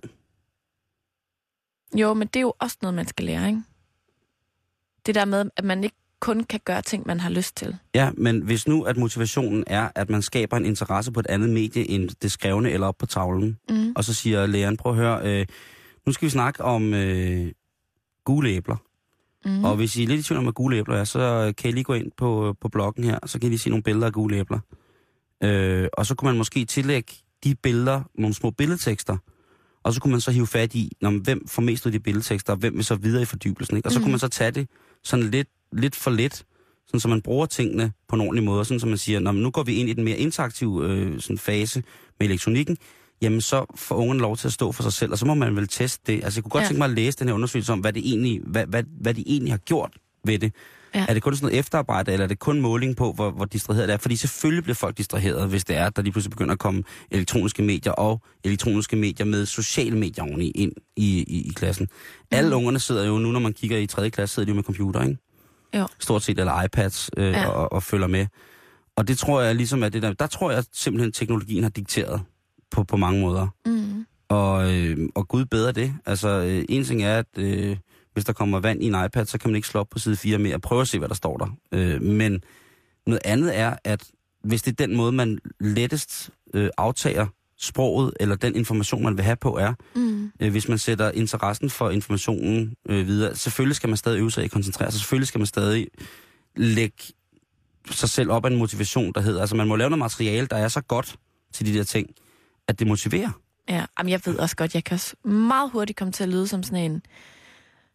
Jo, 1.96 2.14
men 2.14 2.28
det 2.28 2.36
er 2.36 2.42
jo 2.42 2.54
også 2.60 2.78
noget, 2.82 2.96
man 2.96 3.08
skal 3.08 3.26
lære, 3.26 3.48
ikke? 3.48 3.62
Det 5.06 5.16
der 5.16 5.26
med, 5.26 5.50
at 5.58 5.64
man 5.64 5.84
ikke 5.84 5.96
kun 6.20 6.44
kan 6.44 6.60
gøre 6.66 6.82
ting, 6.82 7.08
man 7.08 7.20
har 7.20 7.30
lyst 7.30 7.56
til. 7.56 7.78
Ja, 7.96 8.12
men 8.18 8.42
hvis 8.42 8.68
nu, 8.68 8.84
at 8.84 8.98
motivationen 8.98 9.64
er, 9.68 9.90
at 9.96 10.10
man 10.10 10.22
skaber 10.22 10.58
en 10.58 10.66
interesse 10.66 11.12
på 11.12 11.20
et 11.20 11.28
andet 11.28 11.50
medie 11.50 11.90
end 11.90 12.10
det 12.22 12.32
skrevne 12.32 12.72
eller 12.72 12.88
op 12.88 12.98
på 12.98 13.06
tavlen, 13.06 13.58
Mm. 13.70 13.94
og 13.96 14.04
så 14.04 14.14
siger 14.14 14.46
læreren, 14.46 14.78
prøv 14.78 14.92
at 14.92 14.98
høre, 14.98 15.40
øh, 15.42 15.46
nu 16.06 16.12
skal 16.12 16.26
vi 16.26 16.30
snakke 16.30 16.64
om 16.64 16.94
øh, 16.94 17.52
gule 18.26 18.50
æbler. 18.50 18.76
Mm. 19.46 19.52
Mm. 19.52 19.64
Og 19.66 19.76
hvis 19.76 19.96
I 19.96 20.04
er 20.04 20.08
lidt 20.08 20.20
i 20.20 20.24
tvivl 20.24 20.38
om, 20.38 20.44
hvad 20.44 20.54
gule 20.54 20.78
æbler 20.78 20.96
er, 20.96 21.04
så 21.04 21.54
kan 21.58 21.70
I 21.70 21.74
lige 21.74 21.84
gå 21.84 21.94
ind 21.94 22.12
på, 22.18 22.56
på 22.62 22.70
bloggen 22.70 23.04
her, 23.04 23.20
så 23.26 23.40
kan 23.40 23.48
I 23.48 23.50
lige 23.50 23.60
se 23.60 23.70
nogle 23.70 23.84
billeder 23.84 24.08
af 24.08 24.14
gule 24.14 24.38
æbler. 24.38 24.60
Øh, 25.44 25.88
og 25.94 26.06
så 26.06 26.16
kunne 26.16 26.30
man 26.30 26.38
måske 26.38 26.66
tillægge 26.66 27.14
de 27.44 27.56
billeder 27.56 28.02
nogle 28.16 28.34
små 28.36 28.50
billedtekster, 28.52 29.18
og 29.84 29.94
så 29.94 30.02
kunne 30.02 30.12
man 30.12 30.22
så 30.22 30.32
hive 30.32 30.48
fat 30.48 30.76
i, 30.76 30.92
når, 31.02 31.12
hvem 31.12 31.48
får 31.48 31.62
mest 31.62 31.86
ud 31.86 31.92
af 31.92 32.00
de 32.00 32.00
billedtekster, 32.00 32.54
og 32.54 32.60
hvem 32.60 32.76
vil 32.76 32.86
så 32.86 32.96
videre 32.96 33.22
i 33.22 33.26
fordybelsen. 33.26 33.78
Ikke? 33.78 33.88
Og 33.88 33.92
så 33.92 34.00
Mhm. 34.00 34.04
kunne 34.04 34.12
man 34.12 34.20
så 34.20 34.28
tage 34.28 34.52
det 34.52 34.68
sådan 35.04 35.26
lidt, 35.30 35.48
lidt 35.74 35.96
for 35.96 36.12
lidt, 36.12 36.46
sådan 36.88 37.00
så 37.00 37.08
man 37.08 37.22
bruger 37.22 37.46
tingene 37.46 37.92
på 38.08 38.16
en 38.16 38.22
ordentlig 38.22 38.44
måde, 38.44 38.66
sådan 38.66 38.80
så 38.80 38.88
man 38.88 38.98
siger, 38.98 39.20
"Nå, 39.20 39.32
nu 39.32 39.50
går 39.52 39.64
vi 39.64 39.74
ind 39.76 39.90
i 39.90 39.94
den 39.94 40.04
mere 40.04 40.18
interaktive 40.18 40.86
øh, 40.90 41.20
sådan 41.20 41.38
fase 41.38 41.84
med 42.20 42.28
elektronikken, 42.28 42.78
jamen 43.24 43.42
så 43.42 43.66
får 43.76 43.96
ungerne 43.96 44.20
lov 44.20 44.38
til 44.38 44.48
at 44.48 44.54
stå 44.54 44.72
for 44.72 44.84
sig 44.84 44.94
selv, 44.94 45.12
og 45.12 45.18
så 45.18 45.26
må 45.26 45.34
man 45.34 45.56
vel 45.56 45.68
teste 45.68 46.14
det. 46.14 46.24
Altså 46.24 46.38
jeg 46.38 46.44
kunne 46.44 46.50
godt 46.50 46.62
ja. 46.62 46.68
Tænke 46.68 46.78
mig 46.78 46.86
at 46.86 46.96
læse 46.96 47.20
den 47.20 47.28
her 47.28 47.36
undersøgelse 47.36 47.74
om, 47.74 47.80
hvad, 47.80 47.94
det 47.94 48.08
egentlig, 48.10 48.42
hvad, 48.46 48.66
hvad, 48.66 48.84
hvad 49.02 49.14
de 49.14 49.24
egentlig 49.28 49.54
har 49.54 49.58
gjort 49.58 49.92
ved 50.26 50.40
det. 50.40 50.54
Ja. 50.96 51.06
Er 51.10 51.14
det 51.14 51.24
kun 51.24 51.36
sådan 51.36 51.46
noget 51.46 51.60
efterarbejde, 51.60 52.12
eller 52.12 52.24
er 52.24 52.28
det 52.28 52.40
kun 52.40 52.62
måling 52.62 52.96
på, 52.96 53.12
hvor, 53.12 53.32
hvor 53.32 53.46
distraheret 53.46 53.88
det 53.88 53.94
er? 53.94 53.98
Fordi 53.98 54.16
selvfølgelig 54.16 54.64
bliver 54.64 54.76
folk 54.76 54.98
distraheret, 54.98 55.50
hvis 55.50 55.64
det 55.66 55.76
er, 55.76 55.90
der 55.90 56.02
lige 56.02 56.12
pludselig 56.12 56.32
begynder 56.32 56.54
at 56.54 56.60
komme 56.60 56.84
elektroniske 57.12 57.64
medier 57.64 57.94
og 57.94 58.22
elektroniske 58.44 58.96
medier 58.96 59.26
med 59.26 59.46
sociale 59.46 59.98
medier 59.98 60.24
oveni 60.24 60.52
ind 60.52 60.72
i, 60.96 61.26
i, 61.28 61.50
i 61.50 61.52
klassen. 61.56 61.88
Mm. 61.92 62.38
Alle 62.38 62.56
ungerne 62.56 62.80
sidder 62.80 63.06
jo 63.06 63.18
nu, 63.18 63.32
når 63.32 63.40
man 63.40 63.54
kigger 63.54 63.78
i 63.78 63.88
3. 63.88 64.10
klasse, 64.10 64.34
sidder 64.34 64.46
de 64.46 64.50
jo 64.50 64.56
med 64.56 64.64
computer, 64.64 65.02
ikke? 65.02 65.18
Jo. 65.74 65.88
Stort 66.00 66.24
set, 66.24 66.40
eller 66.40 66.64
iPads, 66.64 67.10
øh. 67.18 67.32
Ja. 67.32 67.48
og, 67.48 67.74
og 67.74 67.84
følger 67.84 68.08
med. 68.08 68.28
Og 68.96 69.08
det 69.08 69.18
tror 69.18 69.42
jeg 69.42 69.56
ligesom 69.56 69.84
er 69.84 69.90
det 69.90 70.02
der, 70.02 70.14
der 70.14 70.28
tror 70.28 70.52
jeg 70.52 70.64
simpelthen, 70.74 71.08
at 71.08 71.14
teknologien 71.14 71.64
har 71.64 71.70
dikteret 71.70 72.22
på, 72.74 72.84
på 72.84 72.98
mange 72.98 73.22
måder. 73.22 73.48
Mm. 73.66 74.06
Og, 74.30 74.74
øh, 74.74 74.98
og 75.16 75.28
Gud 75.28 75.46
bedre 75.46 75.72
det. 75.72 75.94
Altså, 76.06 76.30
øh, 76.30 76.66
en 76.70 76.84
ting 76.84 77.04
er, 77.04 77.18
at 77.18 77.26
øh, 77.38 77.78
hvis 78.14 78.26
der 78.26 78.34
kommer 78.34 78.60
vand 78.60 78.84
i 78.84 78.86
en 78.88 79.06
iPad, 79.06 79.26
så 79.26 79.38
kan 79.38 79.50
man 79.50 79.56
ikke 79.56 79.68
slå 79.68 79.80
op 79.80 79.90
på 79.90 80.00
side 80.00 80.16
4 80.16 80.38
mere 80.38 80.56
og 80.56 80.62
prøve 80.62 80.82
at 80.82 80.88
se, 80.88 81.00
hvad 81.00 81.08
der 81.10 81.16
står 81.16 81.38
der. 81.38 81.48
Øh, 81.72 82.02
men 82.02 82.42
noget 83.08 83.22
andet 83.26 83.58
er, 83.58 83.76
at 83.84 84.04
hvis 84.44 84.62
det 84.62 84.72
er 84.72 84.88
den 84.88 84.98
måde, 84.98 85.12
man 85.12 85.40
lettest 85.60 86.30
øh, 86.54 86.70
aftager 86.78 87.28
sproget, 87.60 88.14
eller 88.20 88.36
den 88.36 88.56
information, 88.56 89.04
man 89.04 89.18
vil 89.18 89.24
have 89.26 89.36
på, 89.36 89.58
er, 89.58 89.74
Mm. 89.96 90.32
øh, 90.40 90.52
hvis 90.52 90.68
man 90.70 90.78
sætter 90.78 91.12
interessen 91.12 91.70
for 91.70 91.90
informationen 91.90 92.74
øh, 92.90 93.08
videre. 93.08 93.36
Selvfølgelig 93.36 93.76
skal 93.76 93.90
man 93.90 93.98
stadig 93.98 94.20
øve 94.20 94.32
sig 94.32 94.42
i 94.42 94.46
at 94.46 94.52
koncentrere 94.52 94.92
sig. 94.92 95.00
Selvfølgelig 95.00 95.28
skal 95.28 95.40
man 95.40 95.46
stadig 95.46 95.88
lægge 96.56 97.04
sig 97.92 98.10
selv 98.10 98.32
op 98.32 98.46
af 98.46 98.50
en 98.50 98.58
motivation, 98.58 99.12
der 99.16 99.22
hedder, 99.22 99.42
altså 99.42 99.56
man 99.56 99.68
må 99.68 99.76
lave 99.76 99.90
noget 99.90 100.00
materiale, 100.00 100.48
der 100.48 100.56
er 100.58 100.68
så 100.68 100.82
godt 100.82 101.16
til 101.54 101.66
de 101.66 101.78
der 101.78 101.84
ting, 101.84 102.10
at 102.68 102.80
det 102.80 102.88
motiverer. 102.88 103.30
Ja, 103.70 103.86
jamen 103.98 104.12
jeg 104.12 104.22
ved 104.26 104.40
også 104.40 104.56
godt, 104.56 104.76
jeg 104.76 104.84
kan 104.84 105.00
meget 105.26 105.72
hurtigt 105.72 105.98
komme 105.98 106.12
til 106.12 106.24
at 106.24 106.30
lyde 106.30 106.48
som 106.48 106.64
sådan 106.64 106.92
en, 106.92 107.02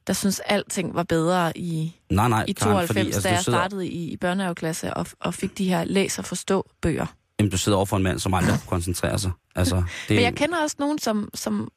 der 0.06 0.12
synes 0.12 0.40
alting 0.40 0.94
var 0.94 1.02
bedre 1.02 1.58
i, 1.58 1.96
Nej, 2.10 2.28
nej, 2.28 2.44
i 2.48 2.52
Karen, 2.52 2.72
92, 2.72 2.88
fordi, 2.88 3.00
altså, 3.00 3.28
da 3.28 3.34
jeg 3.34 3.44
sidder, 3.44 3.58
startede 3.58 3.88
i, 3.88 4.12
i 4.12 4.16
børnehaveklasse 4.16 4.94
og, 4.94 5.06
og 5.20 5.34
fik 5.34 5.58
de 5.58 5.68
her 5.68 5.84
læs- 5.84 6.18
og 6.18 6.24
forstå-bøger. 6.24 7.06
Jamen, 7.38 7.50
du 7.50 7.58
sidder 7.58 7.76
over 7.76 7.86
for 7.86 7.96
en 7.96 8.02
mand, 8.02 8.18
som 8.18 8.34
aldrig 8.34 8.52
kunne 8.60 8.68
koncentrere 8.68 9.18
sig. 9.18 9.30
Altså, 9.54 9.76
det, 10.08 10.16
Men 10.16 10.24
jeg 10.24 10.34
kender 10.34 10.62
også 10.62 10.76
nogen, 10.78 10.98
som, 10.98 11.30
som 11.34 11.68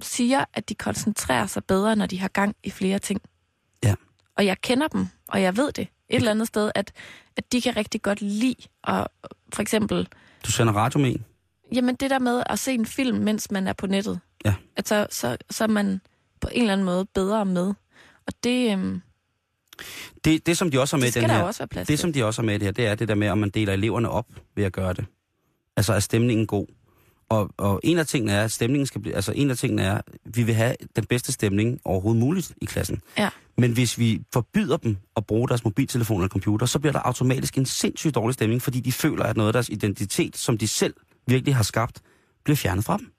siger, 0.00 0.44
at 0.54 0.68
de 0.68 0.74
koncentrerer 0.74 1.46
sig 1.46 1.64
bedre, 1.64 1.96
når 1.96 2.06
de 2.06 2.20
har 2.20 2.28
gang 2.28 2.56
i 2.64 2.70
flere 2.70 2.98
ting. 2.98 3.20
Ja. 3.84 3.94
Og 4.36 4.46
jeg 4.46 4.60
kender 4.60 4.88
dem, 4.88 5.06
og 5.28 5.42
jeg 5.42 5.56
ved 5.56 5.72
det 5.72 5.88
et 6.10 6.16
eller 6.16 6.30
andet 6.30 6.48
sted, 6.48 6.70
at, 6.74 6.92
at 7.36 7.52
de 7.52 7.60
kan 7.60 7.76
rigtig 7.76 8.02
godt 8.02 8.20
lide, 8.20 8.54
og 8.82 9.08
for 9.54 9.62
eksempel, 9.62 10.08
Du 10.46 10.50
sender 10.50 10.72
radio 10.72 10.98
med 11.00 11.10
en. 11.10 11.24
Jamen 11.74 11.94
det 11.94 12.10
der 12.10 12.18
med 12.18 12.42
at 12.46 12.58
se 12.58 12.72
en 12.72 12.86
film, 12.86 13.18
mens 13.18 13.50
man 13.50 13.66
er 13.66 13.72
på 13.72 13.86
nettet, 13.86 14.20
Ja. 14.44 14.54
at 14.76 14.88
så, 14.88 15.06
så, 15.10 15.36
så 15.50 15.64
er 15.64 15.68
man 15.68 16.00
på 16.40 16.48
en 16.52 16.60
eller 16.60 16.72
anden 16.72 16.84
måde 16.84 17.06
bedre 17.14 17.44
med. 17.44 17.66
Og 18.26 18.32
det, 18.44 18.72
øhm, 18.72 19.00
Det, 20.24 20.46
det 20.46 20.58
som 20.58 20.70
de 20.70 20.80
også 20.80 20.96
har 20.96 21.00
med 21.00 21.06
det 21.10 21.16
i 21.16 21.20
den 21.20 21.30
her, 21.30 21.42
også 21.42 21.66
det 21.66 21.86
til. 21.86 21.98
som 21.98 22.12
de 22.12 22.24
også 22.24 22.42
har 22.42 22.46
med 22.46 22.54
det 22.58 22.62
her, 22.66 22.72
det 22.72 22.86
er 22.86 22.94
det 22.94 23.08
der 23.08 23.14
med, 23.14 23.28
om 23.28 23.38
man 23.38 23.50
deler 23.50 23.72
eleverne 23.72 24.08
op 24.10 24.26
ved 24.56 24.64
at 24.64 24.72
gøre 24.72 24.92
det. 24.92 25.04
Altså 25.76 25.92
er 25.92 26.00
stemningen 26.00 26.46
god. 26.46 26.66
Og, 27.28 27.50
og 27.56 27.80
en 27.84 27.98
af 27.98 28.06
tingene 28.06 28.32
er, 28.32 28.44
at 28.44 28.52
stemningen 28.52 28.86
skal 28.86 29.00
blive, 29.00 29.14
altså 29.14 29.32
en 29.36 29.50
af 29.50 29.56
tingene 29.56 29.82
er, 29.82 29.94
at 29.94 30.02
vi 30.24 30.42
vil 30.42 30.54
have 30.54 30.74
den 30.96 31.04
bedste 31.06 31.32
stemning 31.32 31.80
overhovedet 31.84 32.20
muligt 32.20 32.52
i 32.62 32.64
klassen. 32.64 33.00
Ja. 33.18 33.28
Men 33.58 33.72
hvis 33.72 33.98
vi 33.98 34.22
forbyder 34.32 34.76
dem 34.76 34.96
at 35.16 35.26
bruge 35.26 35.48
deres 35.48 35.64
mobiltelefon 35.64 36.16
eller 36.20 36.28
computer, 36.28 36.66
så 36.66 36.78
bliver 36.78 36.92
der 36.92 37.00
automatisk 37.00 37.58
en 37.58 37.66
sindssygt 37.66 38.14
dårlig 38.14 38.34
stemning, 38.34 38.62
fordi 38.62 38.80
de 38.80 38.92
føler, 38.92 39.24
at 39.24 39.36
noget 39.36 39.48
af 39.48 39.52
deres 39.52 39.68
identitet, 39.68 40.36
som 40.36 40.58
de 40.58 40.68
selv 40.68 40.94
virkelig 41.26 41.56
har 41.56 41.62
skabt, 41.62 42.00
bliver 42.44 42.56
fjernet 42.56 42.84
fra 42.84 42.96
dem. 42.96 43.12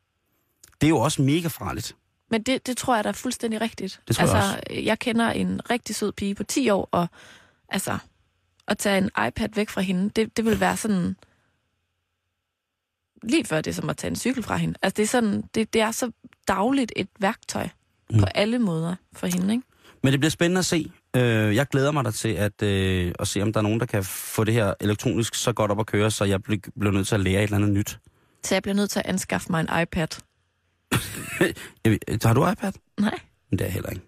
Det 0.81 0.87
er 0.87 0.89
jo 0.89 0.97
også 0.97 1.21
mega 1.21 1.47
farligt. 1.47 1.95
Men 2.31 2.43
det, 2.43 2.67
det 2.67 2.77
tror 2.77 2.95
jeg, 2.95 3.03
der 3.03 3.09
er 3.09 3.13
fuldstændig 3.13 3.61
rigtigt. 3.61 4.01
Det 4.07 4.15
tror 4.15 4.25
jeg 4.25 4.35
altså, 4.35 4.61
jeg 4.83 4.99
kender 4.99 5.29
en 5.29 5.69
rigtig 5.69 5.95
sød 5.95 6.11
pige 6.11 6.35
på 6.35 6.43
10 6.43 6.69
år, 6.69 6.89
og 6.91 7.07
altså, 7.69 7.97
at 8.67 8.77
tage 8.77 8.97
en 8.97 9.09
iPad 9.27 9.49
væk 9.55 9.69
fra 9.69 9.81
hende, 9.81 10.09
det, 10.09 10.37
det 10.37 10.45
vil 10.45 10.59
være 10.59 10.77
sådan... 10.77 11.15
Lige 13.23 13.45
før 13.45 13.61
det 13.61 13.71
er 13.71 13.75
som 13.75 13.89
at 13.89 13.97
tage 13.97 14.09
en 14.09 14.15
cykel 14.15 14.43
fra 14.43 14.57
hende. 14.57 14.75
Altså, 14.81 14.95
det 14.95 15.03
er, 15.03 15.07
sådan, 15.07 15.43
det, 15.55 15.73
det 15.73 15.81
er 15.81 15.91
så 15.91 16.11
dagligt 16.47 16.93
et 16.95 17.07
værktøj 17.19 17.67
mm. 18.09 18.19
på 18.19 18.25
alle 18.25 18.59
måder 18.59 18.95
for 19.13 19.27
hende, 19.27 19.53
ikke? 19.53 19.67
Men 20.03 20.11
det 20.11 20.19
bliver 20.19 20.29
spændende 20.29 20.59
at 20.59 20.65
se. 20.65 20.91
Øh, 21.15 21.55
jeg 21.55 21.67
glæder 21.67 21.91
mig 21.91 22.05
da 22.05 22.11
til 22.11 22.29
at, 22.29 22.61
øh, 22.61 23.13
at 23.19 23.27
se, 23.27 23.41
om 23.41 23.53
der 23.53 23.59
er 23.59 23.61
nogen, 23.63 23.79
der 23.79 23.85
kan 23.85 24.03
få 24.03 24.43
det 24.43 24.53
her 24.53 24.73
elektronisk 24.81 25.35
så 25.35 25.53
godt 25.53 25.71
op 25.71 25.79
at 25.79 25.85
køre, 25.85 26.11
så 26.11 26.25
jeg 26.25 26.39
bl- 26.49 26.69
bliver 26.79 26.91
nødt 26.91 27.07
til 27.07 27.15
at 27.15 27.21
lære 27.21 27.39
et 27.39 27.43
eller 27.43 27.57
andet 27.57 27.69
nyt. 27.71 27.99
Så 28.43 28.55
jeg 28.55 28.61
bliver 28.63 28.75
nødt 28.75 28.89
til 28.91 28.99
at 28.99 29.05
anskaffe 29.05 29.47
mig 29.51 29.59
en 29.61 29.81
iPad. 29.81 30.07
Ved- 31.83 32.25
Har 32.27 32.33
du 32.33 32.49
iPad? 32.49 32.71
Nej, 32.99 33.19
Men 33.49 33.59
det 33.59 33.61
er 33.61 33.65
jeg 33.65 33.73
heller 33.73 33.89
ikke. 33.89 34.01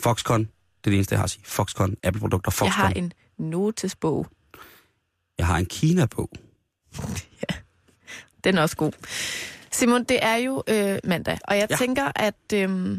Foxconn, 0.00 0.44
det 0.44 0.50
er 0.84 0.90
det 0.90 0.94
eneste, 0.94 1.12
jeg 1.12 1.18
har 1.18 1.24
at 1.24 1.30
sige. 1.30 1.44
Foxconn, 1.44 1.96
Apple-produkter, 2.02 2.50
Foxconn. 2.50 2.66
jeg 2.68 2.74
har 2.74 2.90
en 2.90 3.12
notesbog. 3.38 4.26
jeg 5.38 5.46
har 5.46 5.56
en 5.58 5.66
Kina-bog. 5.66 6.30
Den 8.44 8.58
er 8.58 8.62
også 8.62 8.76
god. 8.76 8.92
Simon, 9.72 10.04
det 10.04 10.18
er 10.24 10.36
jo 10.36 10.62
øh, 10.68 10.98
mandag, 11.04 11.38
og 11.44 11.56
jeg 11.56 11.66
Ja. 11.70 11.74
ja. 11.74 11.76
tænker, 11.78 12.12
at 12.16 12.52
øh, 12.54 12.98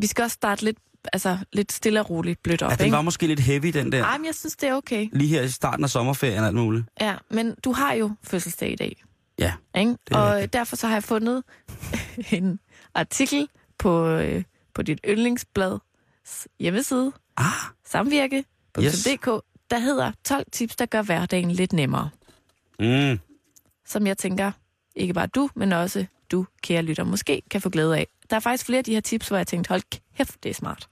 vi 0.00 0.06
skal 0.06 0.22
også 0.22 0.34
starte 0.34 0.64
lidt 0.64 0.78
altså, 1.12 1.38
lidt 1.52 1.72
stille 1.72 2.00
og 2.00 2.10
roligt 2.10 2.42
blødt 2.42 2.62
op, 2.62 2.70
Ja, 2.70 2.76
den 2.76 2.84
ikke? 2.84 2.96
var 2.96 3.02
måske 3.02 3.26
lidt 3.26 3.40
heavy, 3.40 3.66
den 3.66 3.92
der. 3.92 4.04
Ej, 4.04 4.18
men 4.18 4.26
jeg 4.26 4.34
synes, 4.34 4.56
det 4.56 4.68
er 4.68 4.74
okay. 4.74 5.08
Lige 5.12 5.28
her 5.28 5.42
i 5.42 5.48
starten 5.48 5.84
af 5.84 5.90
sommerferien 5.90 6.40
og 6.40 6.46
alt 6.46 6.56
muligt. 6.56 6.84
Ja, 7.00 7.14
men 7.30 7.54
du 7.64 7.72
har 7.72 7.92
jo 7.92 8.10
fødselsdag 8.22 8.72
i 8.72 8.76
dag, 8.76 9.04
Ja, 9.38 9.52
ikke? 9.76 9.96
Og 10.10 10.32
rigtigt. 10.32 10.52
derfor 10.52 10.76
så 10.76 10.86
har 10.86 10.94
jeg 10.94 11.04
fundet 11.04 11.42
en 12.32 12.58
artikel 12.94 13.48
på, 13.78 14.06
øh, 14.08 14.42
på 14.74 14.82
dit 14.82 15.00
yndlingsblad 15.08 15.78
hjemmeside, 16.60 17.12
ah, 17.36 17.44
samvirke.dk, 17.86 18.82
Yes. 18.84 19.04
der 19.70 19.78
hedder 19.78 20.12
12 20.24 20.44
tips, 20.52 20.76
der 20.76 20.86
gør 20.86 21.02
hverdagen 21.02 21.50
lidt 21.50 21.72
nemmere. 21.72 22.10
mm, 22.80 23.18
Som 23.86 24.06
jeg 24.06 24.18
tænker, 24.18 24.52
ikke 24.96 25.14
bare 25.14 25.26
du, 25.26 25.48
men 25.54 25.72
også 25.72 26.06
du, 26.30 26.46
kære 26.62 26.82
lytter, 26.82 27.04
måske 27.04 27.42
kan 27.50 27.60
få 27.60 27.70
glæde 27.70 27.96
af. 27.98 28.06
Der 28.30 28.36
er 28.36 28.40
faktisk 28.40 28.66
flere 28.66 28.78
af 28.78 28.84
de 28.84 28.92
her 28.94 29.00
tips, 29.00 29.28
hvor 29.28 29.36
jeg 29.36 29.46
tænkte, 29.46 29.68
hold 29.68 29.82
kæft, 30.16 30.42
det 30.42 30.50
er 30.50 30.54
smart. 30.54 30.88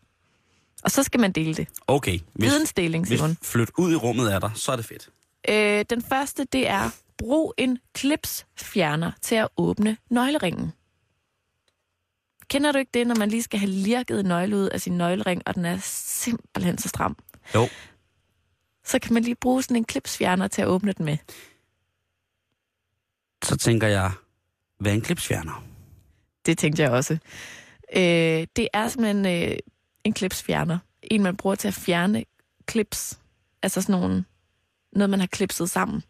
Og 0.82 0.90
så 0.90 1.02
skal 1.02 1.20
man 1.20 1.32
dele 1.32 1.54
det. 1.54 1.68
okay. 1.86 2.18
Hvis, 2.32 2.50
Vidensdeling, 2.50 3.06
hvis 3.06 3.18
Simon. 3.18 3.36
flyt 3.42 3.70
ud 3.78 3.92
i 3.92 3.96
rummet 3.96 4.32
er 4.32 4.38
der, 4.38 4.50
så 4.54 4.72
er 4.72 4.76
det 4.76 4.84
fedt. 4.84 5.10
Øh, 5.48 5.84
den 5.90 6.02
første, 6.02 6.44
det 6.44 6.68
er, 6.68 6.90
brug 7.18 7.54
en 7.56 7.78
klipsfjerner 7.94 9.12
til 9.22 9.34
at 9.34 9.48
åbne 9.56 9.96
nøgleringen. 10.10 10.72
Kender 12.48 12.72
du 12.72 12.78
ikke 12.78 12.90
det, 12.94 13.06
når 13.06 13.14
man 13.14 13.28
lige 13.28 13.42
skal 13.42 13.58
have 13.60 13.70
lirket 13.70 14.24
nøgle 14.24 14.56
ud 14.56 14.68
af 14.68 14.80
sin 14.80 14.98
nøglering, 14.98 15.42
og 15.46 15.54
den 15.54 15.64
er 15.64 15.78
simpelthen 15.82 16.78
så 16.78 16.88
stram? 16.88 17.16
Jo. 17.54 17.68
Så 18.84 18.98
kan 18.98 19.14
man 19.14 19.22
lige 19.22 19.34
bruge 19.34 19.62
sådan 19.62 19.76
en 19.76 19.84
klipsfjerner 19.84 20.48
til 20.48 20.62
at 20.62 20.68
åbne 20.68 20.92
den 20.92 21.04
med. 21.04 21.16
Så 23.44 23.56
tænker 23.56 23.86
jeg, 23.88 24.10
hvad 24.78 24.92
er 24.92 24.94
en 24.94 25.00
klipsfjerner? 25.00 25.64
Det 26.46 26.58
tænkte 26.58 26.82
jeg 26.82 26.90
også. 26.90 27.18
Øh, 27.96 28.46
det 28.56 28.68
er 28.72 28.88
simpelthen 28.88 29.50
øh, 29.52 29.58
en 30.04 30.12
klipsfjerner. 30.12 30.78
En, 31.02 31.22
man 31.22 31.36
bruger 31.36 31.56
til 31.56 31.68
at 31.68 31.74
fjerne 31.74 32.24
klips. 32.66 33.18
Altså 33.62 33.82
sådan 33.82 34.00
nogle, 34.00 34.24
noget, 34.92 35.10
man 35.10 35.20
har 35.20 35.26
klipset 35.26 35.70
sammen. 35.70 36.02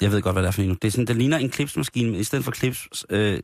Jeg 0.00 0.10
ved 0.12 0.22
godt, 0.22 0.34
hvad 0.34 0.42
det 0.42 0.48
er 0.48 0.52
for 0.52 0.62
en 0.62 0.68
nu. 0.68 0.74
Det, 0.74 0.88
er 0.88 0.92
sådan, 0.92 1.06
det 1.06 1.16
ligner 1.16 1.38
en 1.38 1.50
klipsmaskine, 1.50 2.10
men 2.10 2.20
i 2.20 2.24
stedet 2.24 2.44
for 2.44 2.52
klips, 2.52 3.06
øh, 3.10 3.40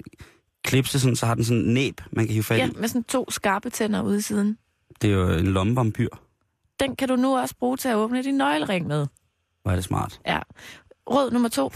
klipse, 0.65 1.01
sådan, 1.01 1.17
så 1.17 1.27
har 1.27 1.35
den 1.35 1.45
sådan 1.45 1.63
en 1.63 1.75
næb, 1.75 2.01
man 2.13 2.27
kan 2.27 2.33
hive 2.33 2.43
fat 2.45 2.59
Ja, 2.59 2.67
i. 2.69 2.73
med 2.79 2.89
sådan 2.89 3.05
to 3.05 3.31
skarpe 3.31 3.71
tænder 3.71 4.03
ude 4.03 4.19
i 4.19 4.21
siden. 4.21 4.59
Det 5.03 5.11
er 5.11 5.15
jo 5.15 5.29
en 5.29 5.47
lommevampyr. 5.47 6.09
Den 6.81 6.97
kan 6.97 7.09
du 7.09 7.17
nu 7.17 7.39
også 7.39 7.57
bruge 7.57 7.77
til 7.77 7.89
at 7.89 7.95
åbne 7.97 8.23
din 8.23 8.35
nøglering 8.37 8.87
med. 8.87 9.07
Hvor 9.63 9.71
er 9.73 9.75
det 9.77 9.85
smart. 9.85 10.21
Ja. 10.27 10.41
Råd 11.11 11.31
nummer 11.31 11.49
to. 11.49 11.73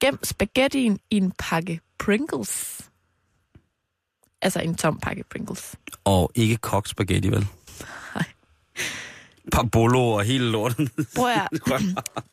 Gem 0.00 0.24
spaghettien 0.24 0.98
i 1.10 1.16
en 1.16 1.32
pakke 1.38 1.80
Pringles. 1.98 2.90
Altså 4.42 4.60
en 4.60 4.74
tom 4.74 4.98
pakke 4.98 5.24
Pringles. 5.30 5.74
Og 6.04 6.30
ikke 6.34 6.56
kogt 6.56 6.88
spaghetti, 6.88 7.28
vel? 7.28 7.46
Nej. 8.14 8.24
Parbolo 9.52 10.10
og 10.10 10.24
hele 10.24 10.50
lorten. 10.50 10.90
Prøv 11.16 11.30
at, 11.30 11.48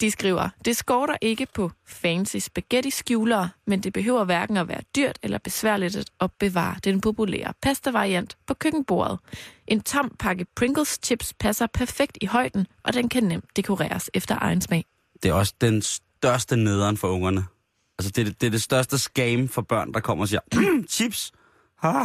de 0.02 0.12
skriver, 0.12 0.50
det 0.66 0.78
skorter 0.78 1.16
ikke 1.22 1.48
på 1.54 1.72
fancy 1.88 2.38
spaghetti-skjulere, 2.38 3.50
men 3.68 3.84
det 3.84 3.94
behøver 3.94 4.24
hverken 4.24 4.58
at 4.58 4.68
være 4.68 4.82
dyrt 4.96 5.20
eller 5.24 5.38
besværligt 5.38 5.96
at 5.96 6.10
opbevare 6.20 6.76
den 6.84 7.02
populære 7.02 7.54
pasta-variant 7.62 8.38
på 8.48 8.54
køkkenbordet. 8.54 9.20
En 9.68 9.82
tom 9.82 10.16
pakke 10.20 10.46
Pringles 10.56 11.00
chips 11.04 11.34
passer 11.40 11.68
perfekt 11.74 12.18
i 12.22 12.26
højden, 12.26 12.68
og 12.84 12.94
den 12.94 13.10
kan 13.10 13.24
nemt 13.24 13.46
dekoreres 13.56 14.10
efter 14.14 14.36
egen 14.42 14.62
smag. 14.62 14.86
Det 15.24 15.30
er 15.30 15.34
også 15.34 15.54
den 15.62 15.82
største 15.82 16.56
nederen 16.56 16.98
for 16.98 17.08
ungerne. 17.08 17.46
Altså, 18.00 18.12
det 18.12 18.22
er 18.22 18.26
det, 18.26 18.42
det, 18.42 18.48
er 18.48 18.52
det 18.52 18.62
største 18.64 18.98
scam 18.98 19.48
for 19.48 19.62
børn, 19.62 19.94
der 19.94 20.00
kommer 20.00 20.24
og 20.24 20.28
siger, 20.30 20.40
"Mm, 20.54 20.88
chips, 20.96 21.32
ha, 21.80 22.04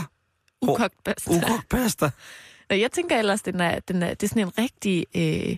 Ukogt 0.63 0.95
pasta. 1.05 1.31
ukogt 1.31 1.69
pasta. 1.71 2.11
Nå, 2.71 2.77
jeg 2.77 2.93
tænker 2.93 3.19
ellers, 3.19 3.43
den 3.43 3.61
er, 3.61 3.79
den 3.81 4.03
er, 4.03 4.15
det 4.15 4.23
er 4.23 4.29
sådan 4.29 4.43
en 4.43 4.53
rigtig... 4.59 5.07
Øh, 5.17 5.57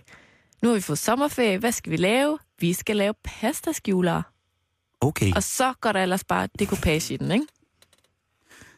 nu 0.61 0.69
har 0.69 0.75
vi 0.75 0.81
fået 0.81 0.99
sommerferie, 0.99 1.57
hvad 1.57 1.71
skal 1.71 1.91
vi 1.91 1.97
lave? 1.97 2.39
Vi 2.59 2.73
skal 2.73 2.95
lave 2.95 3.13
pastaskjulere. 3.23 4.23
Okay, 5.01 5.31
Og 5.35 5.43
så 5.43 5.73
går 5.81 5.91
der 5.91 5.99
ellers 6.03 6.23
bare 6.23 6.47
dekopage 6.59 7.13
i 7.13 7.17
den, 7.17 7.31
ikke? 7.31 7.45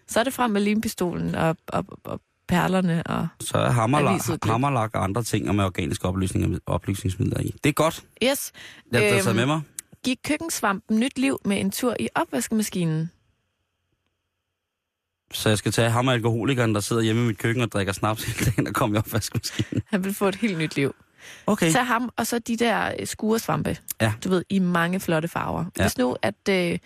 Så 0.07 0.19
er 0.19 0.23
det 0.23 0.33
frem 0.33 0.51
med 0.51 0.61
limpistolen 0.61 1.35
og, 1.35 1.57
og, 1.67 1.85
og 2.03 2.21
perlerne 2.47 3.03
og... 3.03 3.27
så 3.41 3.57
er 3.57 3.69
hammerlak, 3.69 4.21
hammerlak 4.45 4.95
og 4.95 5.03
andre 5.03 5.23
ting 5.23 5.49
og 5.49 5.55
med 5.55 5.65
organiske 5.65 6.05
opløsninger, 6.07 6.59
opløsningsmidler 6.65 7.39
i. 7.39 7.53
Det 7.63 7.69
er 7.69 7.73
godt. 7.73 8.05
Yes. 8.23 8.51
Jeg 8.91 9.23
har 9.23 9.29
Øhm. 9.29 9.35
med 9.35 9.45
mig. 9.45 9.61
Giv 10.03 10.15
køkkensvampen 10.25 10.99
nyt 10.99 11.19
liv 11.19 11.37
med 11.45 11.59
en 11.59 11.71
tur 11.71 11.95
i 11.99 12.09
opvaskemaskinen. 12.15 13.11
Så 15.33 15.49
jeg 15.49 15.57
skal 15.57 15.71
tage 15.71 15.89
ham 15.89 16.07
og 16.07 16.13
alkoholikeren, 16.13 16.75
der 16.75 16.81
sidder 16.81 17.01
hjemme 17.01 17.23
i 17.23 17.25
mit 17.27 17.37
køkken 17.37 17.63
og 17.63 17.71
drikker 17.71 17.93
snaps 17.93 18.23
hele 18.23 18.51
dagen, 18.51 18.67
og 18.67 18.73
kommer 18.73 18.97
i 18.97 18.99
opvaskemaskinen. 18.99 19.81
Han 19.85 20.03
vil 20.03 20.13
få 20.13 20.27
et 20.27 20.35
helt 20.35 20.57
nyt 20.57 20.75
liv. 20.75 20.95
Okay. 21.47 21.71
Tag 21.71 21.87
ham, 21.87 22.09
og 22.17 22.27
så 22.27 22.39
de 22.39 22.57
der 22.57 22.91
øh, 22.99 23.07
skuresvampe. 23.07 23.77
Ja. 24.01 24.13
Du 24.23 24.29
ved, 24.29 24.43
i 24.49 24.59
mange 24.59 24.99
flotte 24.99 25.27
farver. 25.27 25.65
Ja. 25.77 25.83
Hvis 25.83 25.97
nu, 25.97 26.15
at 26.21 26.49
øh, 26.49 26.79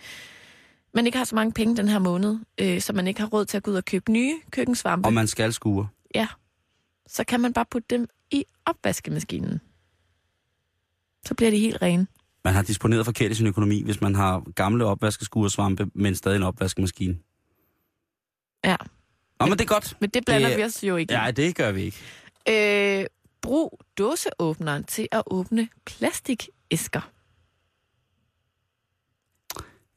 man 0.94 1.06
ikke 1.06 1.18
har 1.18 1.24
så 1.24 1.34
mange 1.34 1.52
penge 1.52 1.76
den 1.76 1.88
her 1.88 1.98
måned, 1.98 2.38
øh, 2.60 2.80
så 2.80 2.92
man 2.92 3.06
ikke 3.06 3.20
har 3.20 3.26
råd 3.26 3.44
til 3.44 3.56
at 3.56 3.62
gå 3.62 3.70
ud 3.70 3.76
og 3.76 3.84
købe 3.84 4.12
nye 4.12 4.34
køkkensvampe, 4.50 5.06
Og 5.06 5.12
man 5.12 5.26
skal 5.26 5.52
skure. 5.52 5.88
ja, 6.14 6.26
så 7.06 7.24
kan 7.24 7.40
man 7.40 7.52
bare 7.52 7.64
putte 7.70 7.86
dem 7.90 8.08
i 8.30 8.44
opvaskemaskinen. 8.66 9.60
Så 11.26 11.34
bliver 11.34 11.50
de 11.50 11.58
helt 11.58 11.82
rene. 11.82 12.06
Man 12.44 12.54
har 12.54 12.62
disponeret 12.62 13.04
forkert 13.04 13.30
i 13.30 13.34
sin 13.34 13.46
økonomi, 13.46 13.82
hvis 13.82 14.00
man 14.00 14.14
har 14.14 14.42
gamle 14.54 14.84
opvaskeskuresvampe, 14.84 15.86
men 15.94 16.14
stadig 16.14 16.36
en 16.36 16.42
opvaskemaskine. 16.42 17.16
Ja, 18.64 18.76
Nå, 19.40 19.46
men 19.46 19.52
det 19.52 19.60
er 19.60 19.64
godt. 19.74 19.96
men 20.00 20.10
det 20.10 20.24
blander 20.24 20.48
Det- 20.48 20.58
vi 20.58 20.64
os 20.64 20.84
jo 20.84 20.96
ikke 20.96 21.12
i. 21.12 21.16
Ja, 21.16 21.30
det 21.30 21.56
gør 21.56 21.72
vi 21.72 21.82
ikke. 21.82 23.00
Øh, 23.00 23.06
brug 23.42 23.80
dåseåbneren 23.98 24.84
til 24.84 25.08
at 25.12 25.22
åbne 25.26 25.68
plastikæsker. 25.84 27.10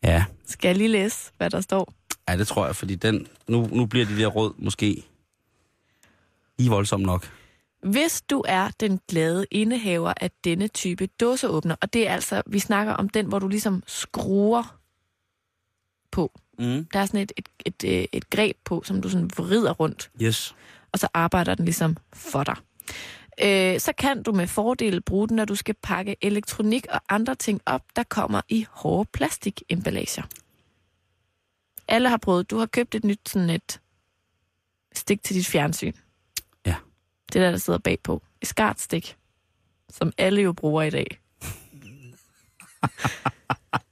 Ja, 0.03 0.26
Skal 0.45 0.70
jeg 0.70 0.78
lige 0.78 0.88
læse, 0.88 1.32
hvad 1.38 1.49
der 1.49 1.61
står? 1.61 1.93
ja 2.30 2.38
det 2.38 2.47
tror 2.47 2.65
jeg, 2.65 2.76
fordi 2.76 2.95
den, 2.95 3.28
nu, 3.47 3.68
nu 3.72 3.86
bliver 3.86 4.05
de 4.05 4.18
der 4.20 4.28
råd 4.28 4.53
måske 4.57 5.03
lige 6.57 6.70
voldsomt 6.70 7.03
nok. 7.05 7.32
Hvis 7.84 8.22
du 8.22 8.43
er 8.47 8.70
den 8.80 8.99
glade 9.07 9.45
indehaver 9.51 10.13
af 10.22 10.32
denne 10.43 10.68
type 10.68 11.05
dåseåbner, 11.07 11.76
og 11.82 11.93
det 11.93 12.07
er 12.07 12.13
altså, 12.13 12.41
vi 12.47 12.59
snakker 12.59 12.93
om 12.93 13.09
den, 13.09 13.26
hvor 13.26 13.39
du 13.39 13.47
ligesom 13.47 13.84
skruer 13.88 14.80
på. 16.11 16.32
Mm. 16.60 16.86
Der 16.93 16.99
er 16.99 17.05
sådan 17.05 17.20
et, 17.20 17.32
et, 17.38 17.49
et, 17.66 17.84
et, 17.84 18.08
et 18.12 18.30
greb 18.30 18.58
på, 18.64 18.84
som 18.86 19.01
du 19.01 19.10
sådan 19.10 19.30
vrider 19.38 19.72
rundt, 19.74 20.12
Yes. 20.22 20.55
og 20.91 20.99
så 20.99 21.08
arbejder 21.14 21.55
den 21.55 21.66
ligesom 21.66 21.97
for 22.14 22.43
dig. 22.43 22.55
Øh, 23.43 23.80
så 23.80 23.93
kan 23.97 24.24
du 24.24 24.32
med 24.32 24.47
fordel 24.47 25.01
bruge 25.01 25.28
den, 25.28 25.36
når 25.36 25.45
du 25.45 25.55
skal 25.55 25.76
pakke 25.84 26.16
elektronik 26.22 26.86
og 26.89 27.01
andre 27.10 27.36
ting 27.36 27.62
op, 27.66 27.82
der 27.95 28.03
kommer 28.03 28.41
i 28.49 28.66
hårde 28.70 29.10
plastikemballager. 29.14 30.24
Alle 31.88 32.10
har 32.10 32.18
prøvet. 32.18 32.49
Du 32.51 32.58
har 32.58 32.66
købt 32.66 32.95
et 32.95 33.03
nyt 33.03 33.30
sådan 33.30 33.49
et 33.49 33.80
stik 34.93 35.24
til 35.24 35.36
dit 35.36 35.47
fjernsyn. 35.47 35.93
Ja. 36.66 36.76
Det 37.34 37.41
der, 37.41 37.51
der 37.51 37.58
sidder 37.58 37.80
bagpå. 37.80 38.22
Et 38.41 38.47
skartstik, 38.47 39.18
som 39.89 40.12
alle 40.18 40.41
jo 40.41 40.53
bruger 40.53 40.82
i 40.84 40.89
dag. 40.89 41.20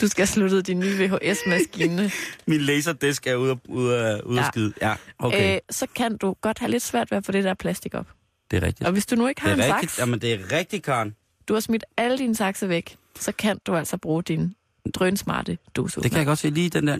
Du 0.00 0.08
skal 0.08 0.22
have 0.22 0.26
sluttet 0.26 0.66
din 0.66 0.78
nye 0.80 1.08
VHS-maskine. 1.08 2.10
Min 2.46 2.60
laserdisk 2.60 3.26
er 3.26 3.34
ude, 3.34 3.58
ude, 3.68 3.98
af, 4.06 4.20
ude 4.20 4.34
ja. 4.34 4.40
Ja. 4.40 4.46
af 4.46 4.52
skide. 4.52 4.72
Ja, 4.82 4.94
okay. 5.18 5.54
Øh, 5.54 5.60
så 5.70 5.86
kan 5.94 6.16
du 6.16 6.36
godt 6.40 6.58
have 6.58 6.70
lidt 6.70 6.82
svært 6.82 7.10
ved 7.10 7.18
at 7.18 7.26
få 7.26 7.32
det 7.32 7.44
der 7.44 7.54
plastik 7.54 7.94
op. 7.94 8.06
det 8.50 8.56
er 8.56 8.62
rigtigt. 8.66 8.86
Og 8.86 8.92
hvis 8.92 9.06
du 9.06 9.16
nu 9.16 9.26
ikke 9.26 9.40
har 9.40 9.48
Det 9.54 9.64
en 9.64 9.74
rigtigt. 9.74 9.92
saks, 9.92 9.98
Jamen, 10.00 10.20
det 10.20 10.32
er 10.32 10.52
rigtigt, 10.52 10.84
Karen. 10.84 11.14
du 11.48 11.52
har 11.54 11.60
smidt 11.60 11.84
alle 11.96 12.18
dine 12.18 12.36
sakser 12.36 12.66
væk, 12.66 12.96
så 13.18 13.32
kan 13.32 13.58
du 13.66 13.76
altså 13.76 13.96
bruge 13.96 14.22
din 14.22 14.54
drønsmarte 14.94 15.58
dåseåbner. 15.76 16.02
Det 16.02 16.10
kan 16.10 16.18
jeg 16.18 16.26
godt 16.26 16.38
se 16.38 16.50
lige 16.50 16.70
den 16.70 16.86
der. 16.86 16.98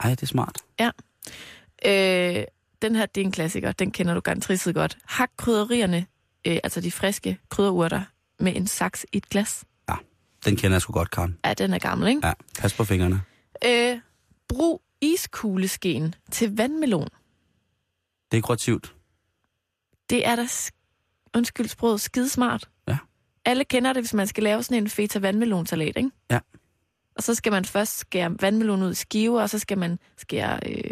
Ej, 0.00 0.10
det 0.10 0.22
er 0.22 0.26
smart. 0.26 0.56
Øh, 1.86 2.44
den 2.82 2.96
her, 2.96 3.06
det 3.06 3.20
er 3.20 3.24
en 3.24 3.32
klassiker. 3.32 3.72
Den 3.72 3.90
kender 3.90 4.14
du 4.14 4.20
garanteret 4.20 4.74
godt. 4.74 4.98
Hak 5.04 5.30
krydderierne, 5.36 6.06
øh, 6.46 6.58
altså 6.64 6.80
de 6.80 6.90
friske 6.92 7.38
krydderurter, 7.48 8.02
med 8.38 8.56
en 8.56 8.66
saks 8.66 9.06
i 9.12 9.16
et 9.16 9.28
glas. 9.28 9.64
Den 10.44 10.56
kender 10.56 10.74
jeg 10.74 10.82
sgu 10.82 10.92
godt, 10.92 11.10
Karen. 11.10 11.38
Ja, 11.44 11.54
den 11.54 11.74
er 11.74 11.78
gammel, 11.78 12.08
ikke? 12.08 12.26
Ja, 12.26 12.32
pas 12.60 12.74
på 12.74 12.84
fingrene. 12.84 13.22
Øh, 13.64 13.98
brug 14.48 14.82
iskugleskeen 15.00 16.14
til 16.30 16.56
vandmelon. 16.56 17.08
Dekorativt. 18.32 18.94
Det 20.10 20.26
er 20.26 20.36
da, 20.36 20.44
sk- 20.44 21.30
undskyld 21.36 21.68
sproget, 21.68 22.00
skidesmart. 22.00 22.68
Ja. 22.88 22.98
Alle 23.44 23.64
kender 23.64 23.92
det, 23.92 24.02
hvis 24.02 24.14
man 24.14 24.26
skal 24.26 24.42
lave 24.44 24.62
sådan 24.62 24.82
en 24.82 24.88
feta 24.90 25.18
vandmelonsalat, 25.18 25.96
ikke? 25.96 26.10
Ja. 26.30 26.38
Og 27.16 27.22
så 27.22 27.34
skal 27.34 27.52
man 27.52 27.64
først 27.64 27.98
skære 27.98 28.36
vandmelon 28.40 28.82
ud 28.82 28.90
i 28.92 28.94
skiver, 28.94 29.42
og 29.42 29.50
så 29.50 29.58
skal 29.58 29.78
man 29.78 29.98
skære 30.16 30.58
øh, 30.66 30.90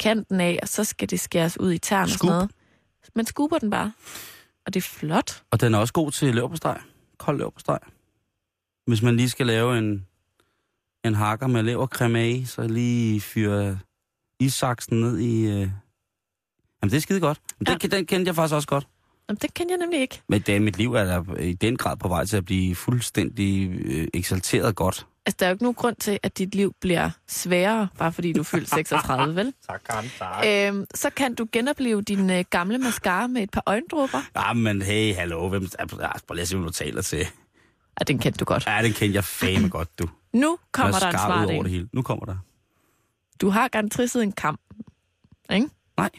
kanten 0.00 0.40
af, 0.40 0.58
og 0.62 0.68
så 0.68 0.84
skal 0.84 1.10
det 1.10 1.20
skæres 1.20 1.60
ud 1.60 1.72
i 1.72 1.78
tern 1.78 2.02
og 2.02 2.08
Skub. 2.08 2.18
sådan 2.18 2.32
noget. 2.34 2.50
Man 3.14 3.26
skuber 3.26 3.58
den 3.58 3.70
bare. 3.70 3.92
Og 4.66 4.74
det 4.74 4.80
er 4.80 4.88
flot. 4.88 5.42
Og 5.50 5.60
den 5.60 5.74
er 5.74 5.78
også 5.78 5.92
god 5.92 6.10
til 6.12 6.34
leverpostej. 6.34 6.80
Kold 7.18 7.38
leverpostej. 7.38 7.78
Hvis 8.86 9.02
man 9.02 9.16
lige 9.16 9.30
skal 9.30 9.46
lave 9.46 9.78
en, 9.78 10.06
en 11.04 11.14
hakker 11.14 11.46
med 11.46 11.62
levercreme 11.62 12.18
af, 12.18 12.42
så 12.46 12.62
lige 12.68 13.20
fyre 13.20 13.78
issaksen 14.40 15.00
ned 15.00 15.18
i, 15.18 15.46
øh, 15.46 15.68
Jamen, 16.82 16.90
det 16.90 16.96
er 16.96 17.00
skide 17.00 17.20
godt. 17.20 17.40
Men 17.58 17.66
den, 17.66 17.90
den 17.90 18.06
kendte 18.06 18.28
jeg 18.28 18.34
faktisk 18.34 18.54
også 18.54 18.68
godt. 18.68 18.86
Jamen, 19.28 19.38
det 19.42 19.54
kan 19.54 19.70
jeg 19.70 19.78
nemlig 19.78 20.00
ikke. 20.00 20.22
Men 20.28 20.40
det, 20.40 20.62
mit 20.62 20.78
liv 20.78 20.94
er 20.94 21.04
der 21.04 21.36
i 21.36 21.52
den 21.52 21.76
grad 21.76 21.96
på 21.96 22.08
vej 22.08 22.24
til 22.24 22.36
at 22.36 22.44
blive 22.44 22.74
fuldstændig 22.74 23.70
øh, 23.70 24.08
eksalteret 24.14 24.76
godt. 24.76 25.06
Altså, 25.26 25.36
der 25.40 25.46
er 25.46 25.50
jo 25.50 25.54
ikke 25.54 25.62
nogen 25.64 25.74
grund 25.74 25.96
til, 25.96 26.18
at 26.22 26.38
dit 26.38 26.54
liv 26.54 26.72
bliver 26.80 27.10
sværere, 27.28 27.88
bare 27.98 28.12
fordi 28.12 28.32
du 28.32 28.40
er 28.40 28.44
fyldt 28.44 28.70
36, 28.74 29.36
vel? 29.36 29.54
Tak, 29.68 29.82
Karen, 29.88 30.10
tak. 30.18 30.44
Øhm, 30.46 30.86
så 30.94 31.10
kan 31.10 31.34
du 31.34 31.46
genopleve 31.52 32.02
din 32.02 32.30
øh, 32.30 32.44
gamle 32.50 32.78
mascara 32.78 33.26
med 33.26 33.42
et 33.42 33.50
par 33.50 33.62
øjendråber. 33.66 34.22
Ja, 34.36 34.52
men 34.52 34.82
hey, 34.82 35.14
hallo, 35.14 35.48
hvem... 35.48 35.68
Ja, 35.78 35.86
prøv 36.26 36.34
lige 36.34 36.42
at 36.42 36.48
se, 36.48 36.56
hvad 36.56 36.66
du 36.66 36.72
taler 36.72 37.02
til. 37.02 37.26
Ja, 38.00 38.04
den 38.04 38.18
kendte 38.18 38.38
du 38.38 38.44
godt. 38.44 38.66
Ja, 38.66 38.82
den 38.82 38.92
kendte 38.92 39.14
jeg 39.14 39.24
fame 39.24 39.68
godt, 39.68 39.98
du. 39.98 40.08
Nu 40.32 40.58
kommer 40.72 40.98
der 40.98 41.06
en 41.06 41.12
smart 41.12 41.44
over 41.44 41.50
en. 41.58 41.64
det 41.64 41.70
hele. 41.70 41.88
Nu 41.92 42.02
kommer 42.02 42.26
der. 42.26 42.36
Du 43.40 43.48
har 43.48 43.68
garanteret 43.68 44.22
en 44.22 44.32
kamp, 44.32 44.60
ikke? 45.50 45.68
Nej. 45.96 46.10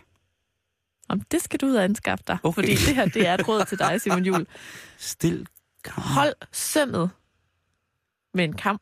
Om 1.09 1.21
det 1.21 1.41
skal 1.41 1.59
du 1.59 1.65
ud 1.65 1.75
og 1.75 1.83
anskaffe 1.83 2.23
dig. 2.27 2.37
Okay. 2.43 2.53
Fordi 2.55 2.71
det 2.75 2.95
her, 2.95 3.05
det 3.05 3.27
er 3.27 3.33
et 3.33 3.47
råd 3.47 3.65
til 3.65 3.79
dig, 3.79 4.01
Simon 4.01 4.23
Jul. 4.25 4.47
Stil. 4.97 5.47
Karen. 5.83 6.03
Hold 6.03 6.33
sømmet 6.51 7.09
med 8.33 8.43
en 8.43 8.53
kamp. 8.53 8.81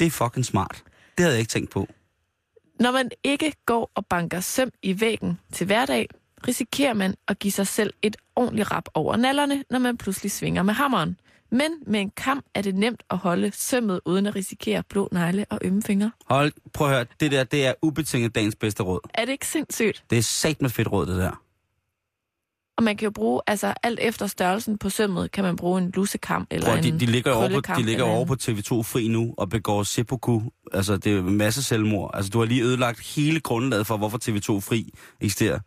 Det 0.00 0.06
er 0.06 0.10
fucking 0.10 0.44
smart. 0.44 0.84
Det 1.18 1.24
havde 1.24 1.32
jeg 1.34 1.40
ikke 1.40 1.50
tænkt 1.50 1.70
på. 1.70 1.88
Når 2.80 2.90
man 2.92 3.10
ikke 3.24 3.52
går 3.66 3.90
og 3.94 4.06
banker 4.06 4.40
søm 4.40 4.70
i 4.82 5.00
væggen 5.00 5.38
til 5.52 5.66
hverdag, 5.66 6.08
risikerer 6.48 6.94
man 6.94 7.14
at 7.28 7.38
give 7.38 7.52
sig 7.52 7.66
selv 7.66 7.92
et 8.02 8.16
ordentligt 8.36 8.70
rap 8.70 8.88
over 8.94 9.16
nallerne, 9.16 9.64
når 9.70 9.78
man 9.78 9.96
pludselig 9.96 10.32
svinger 10.32 10.62
med 10.62 10.74
hammeren. 10.74 11.16
Men 11.50 11.70
med 11.86 12.00
en 12.00 12.10
kam 12.16 12.42
er 12.54 12.62
det 12.62 12.74
nemt 12.74 13.02
at 13.10 13.18
holde 13.18 13.52
sømmet 13.54 14.00
uden 14.04 14.26
at 14.26 14.36
risikere 14.36 14.82
blå 14.88 15.08
negle 15.12 15.46
og 15.50 15.58
ømme 15.62 15.82
fingre. 15.82 16.10
Hold, 16.30 16.52
prøv 16.72 16.88
at 16.88 16.94
høre. 16.94 17.06
Det 17.20 17.32
der, 17.32 17.44
det 17.44 17.66
er 17.66 17.72
ubetinget 17.82 18.34
dagens 18.34 18.54
bedste 18.54 18.82
råd. 18.82 19.00
Er 19.14 19.24
det 19.24 19.32
ikke 19.32 19.46
sindssygt? 19.46 20.04
Det 20.10 20.18
er 20.18 20.22
sat 20.22 20.62
med 20.62 20.70
fedt 20.70 20.92
råd, 20.92 21.06
det 21.06 21.16
der. 21.16 21.42
Og 22.78 22.84
man 22.84 22.96
kan 22.96 23.06
jo 23.06 23.10
bruge, 23.10 23.40
altså 23.46 23.74
alt 23.82 23.98
efter 24.02 24.26
størrelsen 24.26 24.78
på 24.78 24.90
sømmet, 24.90 25.32
kan 25.32 25.44
man 25.44 25.56
bruge 25.56 25.82
en 25.82 25.90
lusekam 25.94 26.46
eller 26.50 26.66
Prøv, 26.66 26.82
de, 26.82 26.90
de 27.00 27.06
ligger 27.06 27.32
over 27.32 27.48
på, 27.48 27.72
de 27.76 27.82
ligger 27.82 28.04
over 28.04 28.24
på 28.24 28.36
TV2 28.42 28.82
Fri 28.82 29.08
nu 29.08 29.34
og 29.38 29.48
begår 29.48 29.82
seppuku. 29.82 30.40
Altså, 30.72 30.96
det 30.96 31.16
er 31.16 31.22
masse 31.22 31.62
selvmord. 31.62 32.10
Altså, 32.14 32.30
du 32.30 32.38
har 32.38 32.46
lige 32.46 32.62
ødelagt 32.62 33.00
hele 33.00 33.40
grundlaget 33.40 33.86
for, 33.86 33.96
hvorfor 33.96 34.18
TV2 34.18 34.60
Fri 34.60 34.92
eksisterer. 35.20 35.58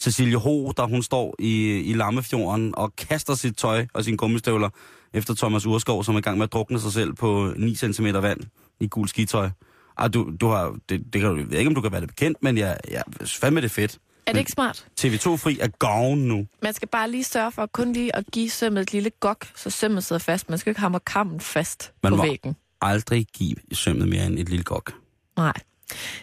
Cecilie 0.00 0.36
Ho, 0.36 0.72
der 0.76 0.86
hun 0.86 1.02
står 1.02 1.34
i, 1.38 1.80
i 1.80 1.92
Lammefjorden 1.92 2.74
og 2.76 2.96
kaster 2.96 3.34
sit 3.34 3.56
tøj 3.56 3.86
og 3.94 4.04
sine 4.04 4.16
gummistøvler 4.16 4.68
efter 5.14 5.34
Thomas 5.34 5.66
Urskov, 5.66 6.04
som 6.04 6.14
er 6.14 6.18
i 6.18 6.22
gang 6.22 6.38
med 6.38 6.44
at 6.44 6.52
drukne 6.52 6.80
sig 6.80 6.92
selv 6.92 7.12
på 7.14 7.52
9 7.56 7.74
cm 7.74 8.06
vand 8.06 8.40
i 8.80 8.86
gul 8.88 9.08
skitøj. 9.08 9.50
Ah, 9.96 10.14
du, 10.14 10.32
du 10.40 10.46
har, 10.48 10.76
det, 10.88 11.12
det 11.12 11.20
kan, 11.20 11.38
jeg 11.38 11.50
ved 11.50 11.58
ikke, 11.58 11.68
om 11.68 11.74
du 11.74 11.80
kan 11.80 11.92
være 11.92 12.00
det 12.00 12.08
bekendt, 12.08 12.38
men 12.42 12.58
jeg, 12.58 12.78
jeg 12.90 13.02
fandme 13.26 13.60
det 13.60 13.70
fedt. 13.70 13.98
Er 14.26 14.32
det 14.32 14.38
ikke 14.40 14.52
smart? 14.52 14.86
TV2 15.00 15.36
Fri 15.36 15.58
er 15.60 15.68
gone 15.68 16.28
nu. 16.28 16.46
Man 16.62 16.74
skal 16.74 16.88
bare 16.88 17.10
lige 17.10 17.24
sørge 17.24 17.52
for 17.52 17.66
kun 17.66 17.92
lige 17.92 18.16
at 18.16 18.24
give 18.32 18.50
sømmet 18.50 18.80
et 18.82 18.92
lille 18.92 19.10
gok, 19.20 19.46
så 19.56 19.70
sømmet 19.70 20.04
sidder 20.04 20.20
fast. 20.20 20.48
Man 20.48 20.58
skal 20.58 20.70
ikke 20.70 20.80
hamre 20.80 21.00
kammen 21.00 21.40
fast 21.40 21.92
Man 22.02 22.12
på 22.12 22.16
må- 22.16 22.22
væggen. 22.22 22.56
Aldrig 22.80 23.26
give 23.34 23.56
sømmet 23.72 24.08
mere 24.08 24.26
end 24.26 24.38
et 24.38 24.48
lille 24.48 24.64
gok. 24.64 24.92
Nej. 25.36 25.52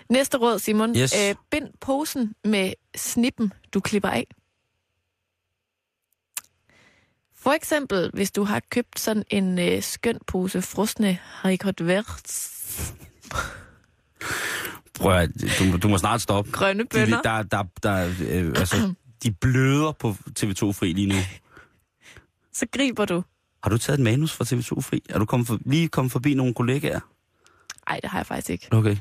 Næste 0.09 0.38
råd, 0.38 0.59
Simon. 0.59 0.97
Yes. 0.97 1.13
Øh, 1.30 1.36
bind 1.51 1.68
posen 1.82 2.34
med 2.43 2.74
snippen, 2.95 3.53
du 3.74 3.80
klipper 3.80 4.09
af. 4.09 4.28
For 7.36 7.51
eksempel, 7.51 8.11
hvis 8.13 8.32
du 8.32 8.43
har 8.43 8.61
købt 8.70 8.99
sådan 8.99 9.24
en 9.30 9.59
øh, 9.59 9.82
skøn 9.84 10.20
pose 10.28 10.61
frosne 10.61 11.18
haricot 11.24 11.82
verts, 11.88 12.51
Prøv 14.99 15.13
at, 15.18 15.30
du, 15.59 15.78
du 15.78 15.88
må 15.88 15.97
snart 15.97 16.22
stoppe. 16.22 16.51
grønne 16.51 16.84
De, 16.84 16.88
bønner, 16.88 17.22
der, 17.22 17.43
der, 17.43 17.63
der, 17.84 18.13
øh, 18.30 18.47
altså, 18.47 18.93
de 19.24 19.32
bløder 19.32 19.91
på 19.91 20.16
TV2 20.39 20.72
Fri 20.72 20.93
lige 20.93 21.07
nu. 21.07 21.16
så 22.53 22.66
griber 22.72 23.05
du. 23.05 23.24
Har 23.63 23.70
du 23.70 23.78
taget 23.78 23.99
et 23.99 24.03
manus 24.03 24.34
fra 24.34 24.43
TV2 24.45 24.82
Fri? 24.82 25.01
Er 25.09 25.20
du 25.20 25.26
kommet 25.26 25.47
for, 25.47 25.59
lige 25.66 25.88
kommet 25.88 26.11
forbi 26.11 26.34
nogle 26.34 26.53
kollegaer? 26.53 26.99
Nej, 27.89 27.99
det 27.99 28.09
har 28.09 28.20
jeg 28.20 28.26
faktisk 28.26 28.49
ikke. 28.49 28.68
Okay. 28.72 28.97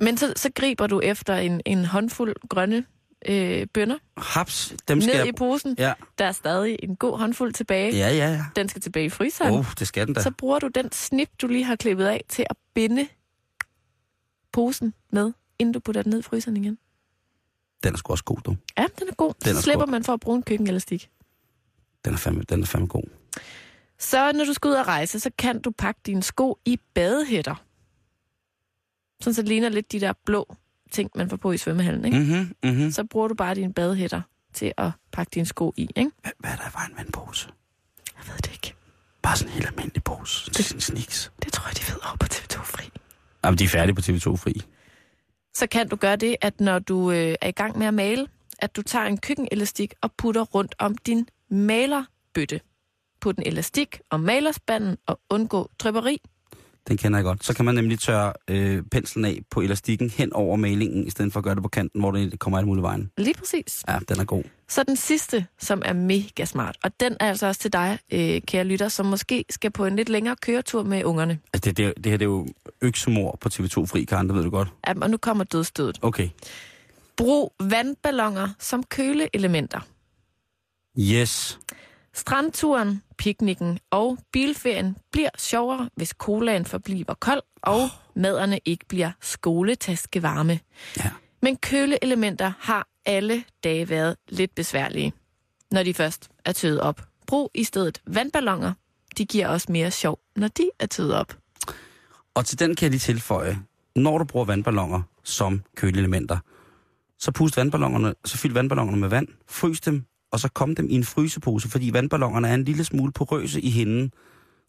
Men 0.00 0.16
så, 0.16 0.32
så 0.36 0.50
griber 0.54 0.86
du 0.86 1.00
efter 1.00 1.34
en, 1.36 1.60
en 1.66 1.84
håndfuld 1.84 2.36
grønne 2.48 2.84
øh, 3.28 3.66
bønner 3.74 3.98
Haps, 4.16 4.74
dem 4.88 5.00
skal 5.00 5.12
ned 5.12 5.18
jeg... 5.20 5.28
i 5.28 5.32
posen. 5.32 5.74
Ja, 5.78 5.92
Der 6.18 6.24
er 6.24 6.32
stadig 6.32 6.76
en 6.82 6.96
god 6.96 7.18
håndfuld 7.18 7.52
tilbage. 7.52 7.96
ja, 7.96 8.08
ja. 8.08 8.30
ja. 8.32 8.44
Den 8.56 8.68
skal 8.68 8.82
tilbage 8.82 9.06
i 9.06 9.10
fryseren. 9.10 9.54
Oh, 9.54 9.64
det 9.78 9.88
skal 9.88 10.06
den 10.06 10.14
da. 10.14 10.22
så 10.22 10.30
bruger 10.30 10.58
du 10.58 10.68
den 10.68 10.92
snip, 10.92 11.28
du 11.42 11.46
lige 11.46 11.64
har 11.64 11.76
klippet 11.76 12.06
af, 12.06 12.24
til 12.28 12.46
at 12.50 12.56
binde 12.74 13.08
posen 14.52 14.94
med, 15.10 15.32
inden 15.58 15.72
du 15.72 15.80
putter 15.80 16.02
den 16.02 16.10
ned 16.10 16.18
i 16.18 16.22
fryseren 16.22 16.56
igen. 16.56 16.78
Den 17.84 17.92
er 17.92 17.98
sgu 17.98 18.12
også 18.12 18.24
god, 18.24 18.38
du. 18.44 18.56
Ja, 18.78 18.86
den 18.98 19.08
er 19.08 19.14
god. 19.14 19.34
Den 19.44 19.50
er 19.50 19.54
så 19.54 19.62
slipper 19.62 19.86
sgu- 19.86 19.90
man 19.90 20.04
for 20.04 20.12
at 20.12 20.20
bruge 20.20 20.36
en 20.36 20.42
køkkenelastik. 20.42 21.10
Den 22.04 22.12
er 22.14 22.18
fandme, 22.18 22.42
den 22.42 22.62
er 22.62 22.66
fandme 22.66 22.88
god. 22.88 23.02
Så 23.98 24.32
når 24.32 24.44
du 24.44 24.52
skal 24.52 24.68
ud 24.68 24.74
og 24.74 24.86
rejse, 24.86 25.20
så 25.20 25.30
kan 25.38 25.60
du 25.60 25.70
pakke 25.70 26.00
dine 26.06 26.22
sko 26.22 26.58
i 26.64 26.80
badehætter. 26.94 27.54
Sådan 29.24 29.34
så 29.34 29.42
det 29.42 29.48
ligner 29.48 29.68
lidt 29.68 29.92
de 29.92 30.00
der 30.00 30.12
blå 30.26 30.56
ting, 30.92 31.10
man 31.14 31.30
får 31.30 31.36
på 31.36 31.52
i 31.52 31.56
svømmehallen. 31.56 32.04
Ikke? 32.04 32.18
Mm. 32.18 32.24
Mhm, 32.70 32.78
mhm. 32.80 32.90
Så 32.90 33.04
bruger 33.04 33.28
du 33.28 33.34
bare 33.34 33.54
dine 33.54 33.72
badehætter 33.72 34.20
til 34.52 34.72
at 34.76 34.90
pakke 35.12 35.30
dine 35.34 35.46
sko 35.46 35.72
i. 35.76 35.88
Ikke? 35.96 36.10
Hvad, 36.22 36.32
hvad 36.38 36.50
er 36.50 36.56
der 36.56 36.62
i 36.64 36.72
vejen 36.74 36.92
med 36.96 37.04
en 37.04 37.12
pose? 37.12 37.48
Jeg 38.16 38.26
ved 38.32 38.36
det 38.36 38.52
ikke. 38.52 38.74
Bare 39.22 39.36
sådan 39.36 39.48
en 39.50 39.54
helt 39.54 39.66
almindelig 39.66 40.04
pose. 40.04 40.50
Det 40.50 40.70
er 40.70 40.74
en 40.74 40.80
sniks. 40.80 41.32
Det 41.42 41.52
tror 41.52 41.68
jeg, 41.68 41.76
de 41.76 41.92
ved 41.92 42.00
over 42.06 42.16
på 42.16 42.26
TV2 42.32 42.62
Fri. 42.64 42.90
Jamen, 43.44 43.58
de 43.58 43.64
er 43.64 43.68
færdige 43.68 43.94
på 43.94 44.00
TV2 44.00 44.36
Fri. 44.36 44.62
så 45.54 45.66
kan 45.66 45.88
du 45.88 45.96
gøre 45.96 46.16
det, 46.16 46.36
at 46.40 46.60
når 46.60 46.78
du 46.78 47.10
øh, 47.10 47.34
er 47.40 47.48
i 47.48 47.52
gang 47.52 47.78
med 47.78 47.86
at 47.86 47.94
male, 47.94 48.26
at 48.58 48.76
du 48.76 48.82
tager 48.82 49.04
en 49.04 49.18
køkkenelastik 49.18 49.94
og 50.00 50.12
putter 50.12 50.42
rundt 50.42 50.74
om 50.78 50.96
din 50.96 51.28
malerbøtte. 51.50 52.60
Put 53.20 53.36
en 53.36 53.42
elastik 53.46 54.00
om 54.10 54.20
malerspanden 54.20 54.96
og 55.06 55.20
undgå 55.30 55.70
drypperi. 55.78 56.20
Den 56.88 56.96
kender 56.96 57.18
jeg 57.18 57.24
godt. 57.24 57.44
Så 57.44 57.54
kan 57.54 57.64
man 57.64 57.74
nemlig 57.74 57.98
tørre 57.98 58.32
øh, 58.48 58.82
penslen 58.82 59.24
af 59.24 59.40
på 59.50 59.60
elastikken 59.60 60.10
hen 60.10 60.32
over 60.32 60.56
malingen, 60.56 61.06
i 61.06 61.10
stedet 61.10 61.32
for 61.32 61.40
at 61.40 61.44
gøre 61.44 61.54
det 61.54 61.62
på 61.62 61.68
kanten, 61.68 62.00
hvor 62.00 62.10
det 62.10 62.38
kommer 62.38 62.58
alt 62.58 62.66
muligt 62.66 62.82
vejen. 62.82 63.10
Lige 63.18 63.34
præcis. 63.34 63.84
Ja, 63.88 63.98
den 64.08 64.20
er 64.20 64.24
god. 64.24 64.42
Så 64.68 64.82
den 64.82 64.96
sidste, 64.96 65.46
som 65.58 65.82
er 65.84 65.92
mega 65.92 66.44
smart, 66.44 66.76
og 66.82 67.00
den 67.00 67.16
er 67.20 67.28
altså 67.28 67.46
også 67.46 67.60
til 67.60 67.72
dig, 67.72 67.98
øh, 68.12 68.40
kære 68.40 68.64
lytter, 68.64 68.88
som 68.88 69.06
måske 69.06 69.44
skal 69.50 69.70
på 69.70 69.86
en 69.86 69.96
lidt 69.96 70.08
længere 70.08 70.36
køretur 70.42 70.82
med 70.82 71.04
ungerne. 71.04 71.38
Altså, 71.52 71.70
det, 71.70 71.76
det, 71.76 72.04
det 72.04 72.06
her 72.06 72.16
det 72.16 72.24
er 72.24 72.28
jo 72.30 72.46
øksemor 72.82 73.38
på 73.40 73.48
TV2 73.48 73.86
Fri, 73.86 74.04
Karen, 74.04 74.26
det 74.26 74.36
ved 74.36 74.42
du 74.42 74.50
godt. 74.50 74.68
Ja, 74.86 74.92
og 75.00 75.10
nu 75.10 75.16
kommer 75.16 75.44
dødstødet. 75.44 75.98
Okay. 76.02 76.28
Brug 77.16 77.54
vandballoner 77.60 78.48
som 78.58 78.82
køleelementer. 78.82 79.80
Yes. 80.98 81.58
Strandturen, 82.14 83.02
piknikken 83.18 83.78
og 83.90 84.18
bilferien 84.32 84.96
bliver 85.12 85.30
sjovere, 85.38 85.90
hvis 85.96 86.08
colaen 86.08 86.64
forbliver 86.64 87.14
kold, 87.14 87.42
og 87.62 87.88
maderne 88.16 88.58
ikke 88.64 88.86
bliver 88.88 89.10
skoletaskevarme. 89.20 90.60
Ja. 90.96 91.10
Men 91.42 91.56
køleelementer 91.56 92.52
har 92.58 92.88
alle 93.06 93.44
dage 93.64 93.88
været 93.88 94.16
lidt 94.28 94.54
besværlige, 94.54 95.12
når 95.70 95.82
de 95.82 95.94
først 95.94 96.28
er 96.44 96.52
tøet 96.52 96.80
op. 96.80 97.02
Brug 97.26 97.50
i 97.54 97.64
stedet 97.64 98.02
vandballoner. 98.06 98.72
De 99.18 99.24
giver 99.24 99.48
også 99.48 99.72
mere 99.72 99.90
sjov, 99.90 100.20
når 100.36 100.48
de 100.48 100.70
er 100.78 100.86
tøet 100.86 101.14
op. 101.14 101.36
Og 102.34 102.46
til 102.46 102.58
den 102.58 102.76
kan 102.76 102.84
jeg 102.84 102.90
lige 102.90 103.00
tilføje, 103.00 103.58
når 103.96 104.18
du 104.18 104.24
bruger 104.24 104.46
vandballoner 104.46 105.02
som 105.24 105.62
køleelementer, 105.76 106.38
så 107.18 107.32
pust 107.32 107.56
vandballonerne, 107.56 108.14
så 108.24 108.38
fyld 108.38 108.52
vandballonerne 108.52 108.98
med 109.00 109.08
vand, 109.08 109.28
frys 109.48 109.80
dem, 109.80 110.04
og 110.34 110.40
så 110.40 110.48
kom 110.48 110.74
dem 110.74 110.88
i 110.90 110.94
en 110.94 111.04
frysepose, 111.04 111.68
fordi 111.68 111.92
vandballonerne 111.92 112.48
er 112.48 112.54
en 112.54 112.64
lille 112.64 112.84
smule 112.84 113.12
porøse 113.12 113.60
i 113.60 113.70
hinden. 113.70 114.12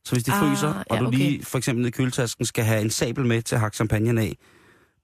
Så 0.04 0.16
hvis 0.16 0.24
de 0.24 0.32
Ah, 0.32 0.40
fryser, 0.40 0.68
og 0.68 0.96
ja, 0.96 1.00
du 1.00 1.08
okay. 1.08 1.18
lige 1.18 1.46
for 1.46 1.58
eksempel 1.58 1.86
i 1.86 1.90
køletasken 1.90 2.46
skal 2.46 2.64
have 2.64 2.82
en 2.82 2.90
sabel 2.90 3.26
med 3.26 3.42
til 3.42 3.56
at 3.56 3.62
hakke 3.62 3.76
champagne 3.76 4.22
af, 4.22 4.38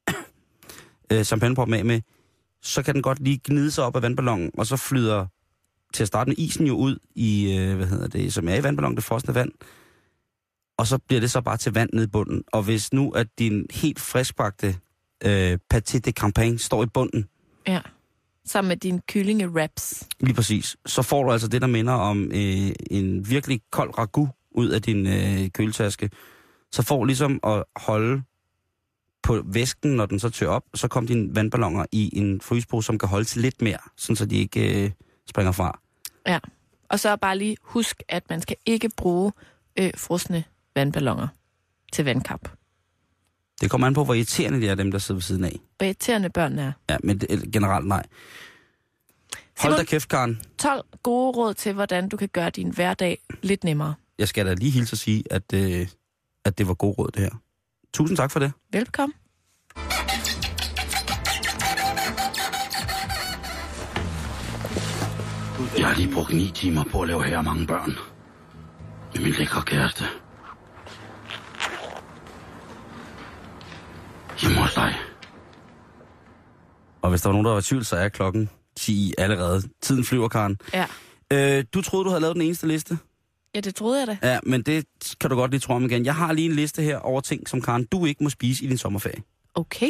øh, 1.11 1.23
champagneproppen 1.23 1.75
af 1.75 1.85
med, 1.85 2.01
så 2.61 2.83
kan 2.83 2.93
den 2.93 3.01
godt 3.01 3.19
lige 3.19 3.39
gnide 3.43 3.71
sig 3.71 3.83
op 3.83 3.95
af 3.95 4.01
vandballonen, 4.01 4.51
og 4.57 4.67
så 4.67 4.77
flyder 4.77 5.25
til 5.93 6.03
at 6.03 6.07
starte 6.07 6.29
med 6.29 6.37
isen 6.37 6.67
jo 6.67 6.75
ud 6.75 6.97
i, 7.15 7.57
øh, 7.57 7.75
hvad 7.75 7.87
hedder 7.87 8.07
det, 8.07 8.33
som 8.33 8.47
er 8.47 8.55
i 8.55 8.63
vandballonen, 8.63 8.95
det 8.95 9.03
frosne 9.03 9.35
vand, 9.35 9.51
og 10.77 10.87
så 10.87 10.97
bliver 10.97 11.19
det 11.19 11.31
så 11.31 11.41
bare 11.41 11.57
til 11.57 11.73
vand 11.73 11.89
nede 11.93 12.03
i 12.03 12.07
bunden. 12.07 12.43
Og 12.47 12.63
hvis 12.63 12.93
nu 12.93 13.11
at 13.11 13.27
din 13.39 13.65
helt 13.71 13.99
friskbagte 13.99 14.75
øh, 15.25 15.57
pâté 15.73 15.99
de 15.99 16.11
campagne 16.11 16.59
står 16.59 16.83
i 16.83 16.87
bunden, 16.87 17.25
Ja. 17.67 17.79
Sammen 18.51 18.67
med 18.67 18.77
dine 18.77 19.01
kyllinge-wraps. 19.11 20.07
lige 20.19 20.33
præcis, 20.33 20.77
så 20.85 21.01
får 21.01 21.23
du 21.23 21.31
altså 21.31 21.47
det, 21.47 21.61
der 21.61 21.67
minder 21.67 21.93
om 21.93 22.31
øh, 22.31 22.71
en 22.91 23.29
virkelig 23.29 23.61
kold 23.71 23.97
ragu 23.97 24.29
ud 24.51 24.69
af 24.69 24.81
din 24.81 25.07
øh, 25.07 25.49
køletaske. 25.49 26.09
Så 26.71 26.81
får 26.81 27.05
ligesom 27.05 27.39
at 27.43 27.63
holde 27.75 28.23
på 29.23 29.41
væsken, 29.45 29.91
når 29.91 30.05
den 30.05 30.19
så 30.19 30.29
tør 30.29 30.47
op, 30.47 30.63
så 30.73 30.87
kommer 30.87 31.07
dine 31.07 31.35
vandballoner 31.35 31.85
i 31.91 32.17
en 32.17 32.41
frysepose, 32.41 32.85
som 32.85 32.97
kan 32.97 33.09
holde 33.09 33.25
til 33.25 33.41
lidt 33.41 33.61
mere, 33.61 33.77
sådan 33.97 34.15
så 34.15 34.25
de 34.25 34.35
ikke 34.35 34.83
øh, 34.83 34.91
springer 35.29 35.51
fra. 35.51 35.79
Ja. 36.27 36.39
Og 36.89 36.99
så 36.99 37.15
bare 37.15 37.37
lige 37.37 37.57
husk, 37.61 38.03
at 38.09 38.29
man 38.29 38.41
skal 38.41 38.55
ikke 38.65 38.89
bruge 38.97 39.31
øh, 39.79 39.91
frosne 39.97 40.43
vandballoner 40.75 41.27
til 41.93 42.05
vandkap. 42.05 42.49
Det 43.61 43.69
kommer 43.69 43.87
an 43.87 43.93
på, 43.93 44.03
hvor 44.03 44.13
irriterende 44.13 44.61
de 44.61 44.67
er, 44.67 44.75
dem 44.75 44.91
der 44.91 44.99
sidder 44.99 45.17
ved 45.17 45.21
siden 45.21 45.43
af. 45.43 45.59
Hvor 45.77 45.85
irriterende 45.85 46.29
børnene 46.29 46.61
er. 46.61 46.71
Ja, 46.89 46.97
men 47.03 47.17
det, 47.17 47.51
generelt 47.51 47.87
nej. 47.87 48.03
Hold 49.59 49.77
da 49.77 49.83
kæft, 49.83 50.09
Karen. 50.09 50.41
12 50.57 50.85
gode 51.03 51.37
råd 51.37 51.53
til, 51.53 51.73
hvordan 51.73 52.09
du 52.09 52.17
kan 52.17 52.29
gøre 52.29 52.49
din 52.49 52.69
hverdag 52.69 53.17
lidt 53.41 53.63
nemmere. 53.63 53.93
Jeg 54.19 54.27
skal 54.27 54.45
da 54.45 54.53
lige 54.53 54.71
hilse 54.71 54.93
at 54.93 54.97
sige, 54.97 55.23
at, 55.31 55.53
øh, 55.53 55.87
at 56.45 56.57
det 56.57 56.67
var 56.67 56.73
god 56.73 56.97
råd, 56.97 57.09
det 57.13 57.21
her. 57.21 57.41
Tusind 57.93 58.17
tak 58.17 58.31
for 58.31 58.39
det. 58.39 58.51
Velkommen. 58.73 59.13
Jeg 65.77 65.87
har 65.87 65.95
lige 65.95 66.13
brugt 66.13 66.33
ni 66.33 66.51
timer 66.55 66.83
på 66.83 67.01
at 67.01 67.07
lave 67.07 67.23
her 67.23 67.41
mange 67.41 67.67
børn. 67.67 67.95
Med 69.15 69.23
min 69.23 69.33
lækre 69.33 69.61
kæreste. 69.61 70.03
Dig. 74.75 74.95
Og 77.01 77.09
hvis 77.09 77.21
der 77.21 77.29
var 77.29 77.33
nogen, 77.33 77.45
der 77.45 77.51
var 77.51 77.59
i 77.59 77.63
tvivl, 77.63 77.85
så 77.85 77.95
er 77.95 78.09
klokken 78.09 78.49
10 78.77 79.13
allerede. 79.17 79.61
Tiden 79.81 80.03
flyver, 80.05 80.27
Karen. 80.27 80.57
Ja. 80.73 80.85
Øh, 81.33 81.65
du 81.73 81.81
troede, 81.81 82.05
du 82.05 82.09
havde 82.09 82.21
lavet 82.21 82.35
den 82.35 82.41
eneste 82.41 82.67
liste? 82.67 82.97
ja, 83.55 83.59
det 83.59 83.75
troede 83.75 83.99
jeg 83.99 84.07
da. 84.07 84.31
Ja, 84.31 84.39
men 84.43 84.61
det 84.61 84.85
kan 85.21 85.29
du 85.29 85.35
godt 85.35 85.51
lige 85.51 85.59
tro 85.61 85.73
om 85.73 85.85
igen. 85.85 86.05
Jeg 86.05 86.15
har 86.15 86.33
lige 86.33 86.49
en 86.49 86.55
liste 86.55 86.81
her 86.81 86.97
over 86.97 87.21
ting, 87.21 87.49
som 87.49 87.61
Karen, 87.61 87.83
du 87.83 88.05
ikke 88.05 88.23
må 88.23 88.29
spise 88.29 88.63
i 88.65 88.67
din 88.67 88.77
sommerferie. 88.77 89.21
Okay. 89.55 89.89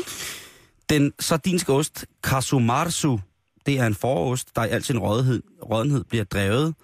Den 0.89 1.13
sardinske 1.19 1.73
ost, 1.73 2.05
Kasumarsu, 2.23 3.17
det 3.65 3.79
er 3.79 3.85
en 3.87 3.95
forost, 3.95 4.55
der 4.55 4.63
i 4.63 4.69
al 4.69 4.83
sin 4.83 4.99
rådenhed, 4.99 5.43
rådenhed 5.69 6.03
bliver 6.03 6.23
drevet, 6.23 6.75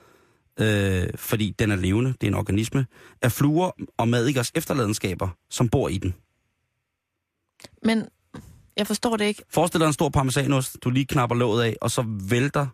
øh, 0.59 1.07
fordi 1.15 1.55
den 1.59 1.71
er 1.71 1.75
levende, 1.75 2.13
det 2.21 2.23
er 2.23 2.27
en 2.27 2.33
organisme, 2.33 2.85
af 3.21 3.31
fluer 3.31 3.71
og 3.97 4.07
madikers 4.07 4.51
efterladenskaber, 4.55 5.29
som 5.49 5.69
bor 5.69 5.89
i 5.89 5.97
den. 5.97 6.13
Men 7.83 8.05
jeg 8.77 8.87
forstår 8.87 9.17
det 9.17 9.25
ikke. 9.25 9.43
Forestil 9.49 9.79
dig 9.79 9.87
en 9.87 9.93
stor 9.93 10.09
parmesanost, 10.09 10.77
du 10.83 10.89
lige 10.89 11.05
knapper 11.05 11.35
låget 11.35 11.63
af, 11.63 11.75
og 11.81 11.91
så 11.91 12.05
vælter 12.29 12.67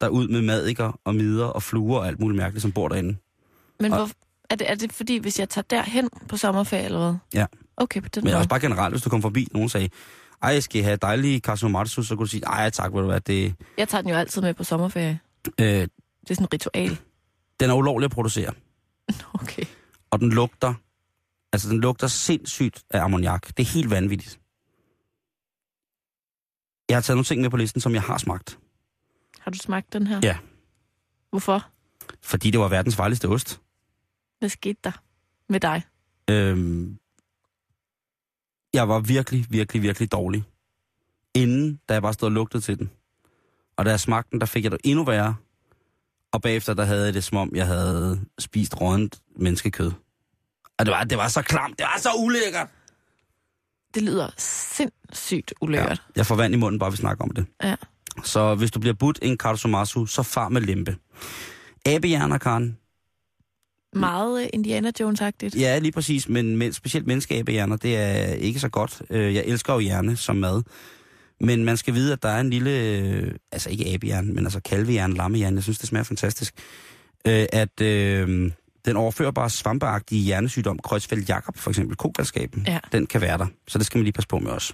der 0.00 0.08
ud 0.08 0.28
med 0.28 0.42
madikker 0.42 1.00
og 1.04 1.14
midder 1.14 1.44
og 1.46 1.62
fluer 1.62 1.98
og 1.98 2.06
alt 2.06 2.20
muligt 2.20 2.36
mærkeligt, 2.36 2.62
som 2.62 2.72
bor 2.72 2.88
derinde. 2.88 3.16
Men 3.80 3.92
Og- 3.92 3.98
hvor, 3.98 4.08
er, 4.50 4.56
det, 4.56 4.70
er 4.70 4.74
det 4.74 4.92
fordi, 4.92 5.16
hvis 5.18 5.38
jeg 5.38 5.48
tager 5.48 5.64
derhen 5.70 6.08
på 6.28 6.36
sommerferie 6.36 6.84
eller 6.84 6.98
hvad? 7.10 7.14
Ja. 7.40 7.46
Okay, 7.76 8.02
på 8.02 8.08
den 8.08 8.24
Men 8.24 8.30
måde. 8.30 8.36
også 8.38 8.48
bare 8.48 8.60
generelt, 8.60 8.92
hvis 8.94 9.02
du 9.02 9.10
kom 9.10 9.22
forbi, 9.22 9.48
nogen 9.52 9.68
sagde, 9.68 9.88
ej, 10.42 10.50
jeg 10.50 10.62
skal 10.62 10.82
have 10.82 10.96
dejlige 10.96 11.40
kasumarsu, 11.40 12.02
så 12.02 12.16
kunne 12.16 12.24
du 12.26 12.30
sige, 12.30 12.44
ej 12.46 12.70
tak, 12.70 12.92
ved 12.94 13.00
du 13.00 13.06
hvad, 13.06 13.20
det, 13.20 13.54
Jeg 13.78 13.88
tager 13.88 14.02
den 14.02 14.10
jo 14.10 14.16
altid 14.16 14.42
med 14.42 14.54
på 14.54 14.64
sommerferie. 14.64 15.20
øh, 15.60 15.66
Det 15.66 15.82
er 16.30 16.34
sådan 16.34 16.44
et 16.44 16.52
ritual. 16.52 16.98
den 17.60 17.70
er 17.70 17.74
ulovlig 17.74 18.04
at 18.04 18.10
producere. 18.10 18.52
Okay. 19.42 19.64
og 20.10 20.20
den 20.20 20.30
lugter, 20.32 20.74
altså 21.54 21.68
den 21.68 21.80
lugter 21.80 22.06
sindssygt 22.06 22.84
af 22.90 23.04
ammoniak. 23.04 23.46
Det 23.56 23.60
er 23.60 23.72
helt 23.72 23.90
vanvittigt. 23.90 24.40
Jeg 26.88 26.96
har 26.96 27.02
taget 27.02 27.16
nogle 27.16 27.24
ting 27.24 27.40
med 27.40 27.50
på 27.50 27.56
listen, 27.56 27.80
som 27.80 27.94
jeg 27.94 28.02
har 28.02 28.18
smagt. 28.18 28.58
Har 29.38 29.50
du 29.50 29.58
smagt 29.58 29.92
den 29.92 30.06
her? 30.06 30.20
Ja. 30.22 30.38
Hvorfor? 31.30 31.66
Fordi 32.22 32.50
det 32.50 32.60
var 32.60 32.68
verdens 32.68 32.96
farligste 32.96 33.28
ost. 33.28 33.60
Hvad 34.38 34.48
skete 34.48 34.78
der 34.84 35.02
med 35.48 35.60
dig? 35.60 35.82
Øhm, 36.30 36.98
jeg 38.74 38.88
var 38.88 39.00
virkelig, 39.00 39.46
virkelig, 39.50 39.82
virkelig 39.82 40.12
dårlig. 40.12 40.44
Inden, 41.34 41.80
da 41.88 41.92
jeg 41.94 42.02
bare 42.02 42.12
stod 42.12 42.28
og 42.28 42.32
lugtede 42.32 42.62
til 42.62 42.78
den. 42.78 42.90
Og 43.76 43.84
da 43.84 43.90
jeg 43.90 44.00
smagte 44.00 44.30
den, 44.30 44.40
der 44.40 44.46
fik 44.46 44.64
jeg 44.64 44.72
det 44.72 44.80
endnu 44.84 45.04
værre. 45.04 45.36
Og 46.32 46.42
bagefter, 46.42 46.74
der 46.74 46.84
havde 46.84 47.04
jeg 47.04 47.14
det, 47.14 47.24
som 47.24 47.38
om 47.38 47.56
jeg 47.56 47.66
havde 47.66 48.20
spist 48.38 48.80
rådent 48.80 49.22
menneskekød. 49.36 49.92
Og 50.78 50.86
det 50.86 50.92
var, 50.92 51.04
det 51.04 51.18
var 51.18 51.28
så 51.28 51.42
klamt, 51.42 51.78
det 51.78 51.84
var 51.94 52.00
så 52.00 52.08
ulækkert. 52.18 52.68
Det 53.94 54.02
lyder 54.02 54.30
sindssygt 54.38 55.54
ulækkert. 55.60 56.02
Jeg 56.16 56.26
får 56.26 56.34
vand 56.34 56.54
i 56.54 56.56
munden, 56.56 56.78
bare 56.78 56.90
vi 56.90 56.96
snakker 56.96 57.24
om 57.24 57.30
det. 57.30 57.46
Ja. 57.62 57.76
Så 58.24 58.54
hvis 58.54 58.70
du 58.70 58.80
bliver 58.80 58.94
budt 58.94 59.18
en 59.22 59.38
kartosumasu, 59.38 60.06
så 60.06 60.22
far 60.22 60.48
med 60.48 60.60
lempe. 60.60 60.96
Abehjerner, 61.86 62.38
Karen. 62.38 62.78
Meget 63.96 64.42
uh, 64.42 64.48
Indiana 64.52 64.92
Jones-agtigt. 65.00 65.60
Ja, 65.60 65.78
lige 65.78 65.92
præcis, 65.92 66.28
men, 66.28 66.56
men 66.56 66.72
specielt 66.72 67.06
menneskeabehjerner, 67.06 67.76
det 67.76 67.96
er 67.96 68.24
ikke 68.24 68.60
så 68.60 68.68
godt. 68.68 69.02
Øh, 69.10 69.34
Jeg 69.34 69.44
elsker 69.46 69.72
jo 69.72 69.78
hjerne 69.78 70.16
som 70.16 70.36
mad. 70.36 70.62
Men 71.40 71.64
man 71.64 71.76
skal 71.76 71.94
vide, 71.94 72.12
at 72.12 72.22
der 72.22 72.28
er 72.28 72.40
en 72.40 72.50
lille, 72.50 72.70
øh, 72.70 73.34
altså 73.52 73.70
ikke 73.70 73.86
abehjerne, 73.86 74.32
men 74.32 74.44
altså 74.46 74.60
kalvehjerne, 74.60 75.14
lammehjerne, 75.14 75.56
jeg 75.56 75.62
synes, 75.62 75.78
det 75.78 75.88
smager 75.88 76.04
fantastisk, 76.04 76.54
øh, 77.26 77.46
at 77.52 77.80
øh, 77.80 78.50
den 78.84 78.96
overførbare 78.96 79.50
svampeagtige 79.50 80.20
hjernesygdom, 80.22 80.78
Kreuzfeldt 80.78 81.28
Jakob 81.28 81.56
for 81.58 81.70
eksempel, 81.70 81.96
kogalskaben, 81.96 82.64
Ja. 82.66 82.78
den 82.92 83.06
kan 83.06 83.20
være 83.20 83.38
der. 83.38 83.46
Så 83.68 83.78
det 83.78 83.86
skal 83.86 83.98
man 83.98 84.04
lige 84.04 84.12
passe 84.12 84.28
på 84.28 84.38
med 84.38 84.50
også. 84.50 84.72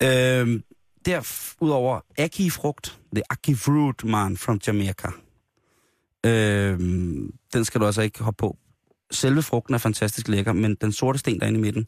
Ja. 0.00 0.40
Øh, 0.40 0.60
Derudover 1.06 2.00
aki-frugt, 2.18 2.98
the 3.14 3.22
aki 3.30 3.54
fruit 3.54 4.04
man 4.04 4.36
from 4.36 4.60
Jamaica. 4.66 5.08
Øh, 6.26 6.78
den 7.52 7.64
skal 7.64 7.80
du 7.80 7.86
altså 7.86 8.02
ikke 8.02 8.22
hoppe 8.22 8.38
på. 8.40 8.56
Selve 9.10 9.42
frugten 9.42 9.74
er 9.74 9.78
fantastisk 9.78 10.28
lækker, 10.28 10.52
men 10.52 10.74
den 10.74 10.92
sorte 10.92 11.18
sten 11.18 11.40
derinde 11.40 11.58
i 11.58 11.62
midten, 11.62 11.86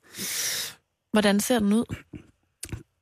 Hvordan 1.12 1.40
ser 1.40 1.58
den 1.58 1.72
ud? 1.72 1.94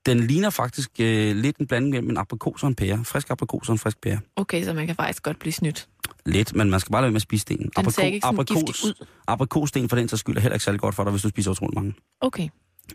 Den 0.07 0.21
ligner 0.21 0.51
faktisk 0.51 0.91
øh, 1.01 1.37
lidt 1.37 1.57
en 1.57 1.67
blanding 1.67 1.91
mellem 1.91 2.11
en 2.11 2.17
aprikos 2.17 2.63
og 2.63 2.69
en 2.69 2.75
pære. 2.75 3.05
Frisk 3.05 3.31
aprikos 3.31 3.69
og 3.69 3.73
en 3.73 3.79
frisk 3.79 4.01
pære. 4.01 4.21
Okay, 4.37 4.65
så 4.65 4.73
man 4.73 4.87
kan 4.87 4.97
faktisk 4.97 5.23
godt 5.23 5.39
blive 5.39 5.53
snydt. 5.53 5.89
Lidt, 6.27 6.55
men 6.55 6.71
man 6.71 6.81
skal 6.81 6.93
bare 6.93 7.01
lade 7.01 7.07
være 7.07 7.13
med 7.13 7.17
at 7.17 7.23
spise 7.23 7.43
stenen. 7.43 7.71
Den 7.77 7.91
ser 7.91 8.03
ikke 8.03 8.29
giftig 8.37 8.57
ud. 8.57 9.07
aprikossten 9.27 9.89
for 9.89 9.97
den 9.97 10.09
sags 10.09 10.21
skyld 10.21 10.37
er 10.37 10.41
heller 10.41 10.55
ikke 10.55 10.65
særlig 10.65 10.81
godt 10.81 10.95
for 10.95 11.05
dig, 11.05 11.11
hvis 11.11 11.23
du 11.23 11.29
spiser 11.29 11.51
utrolig 11.51 11.75
mange. 11.75 11.95
Okay. 12.21 12.49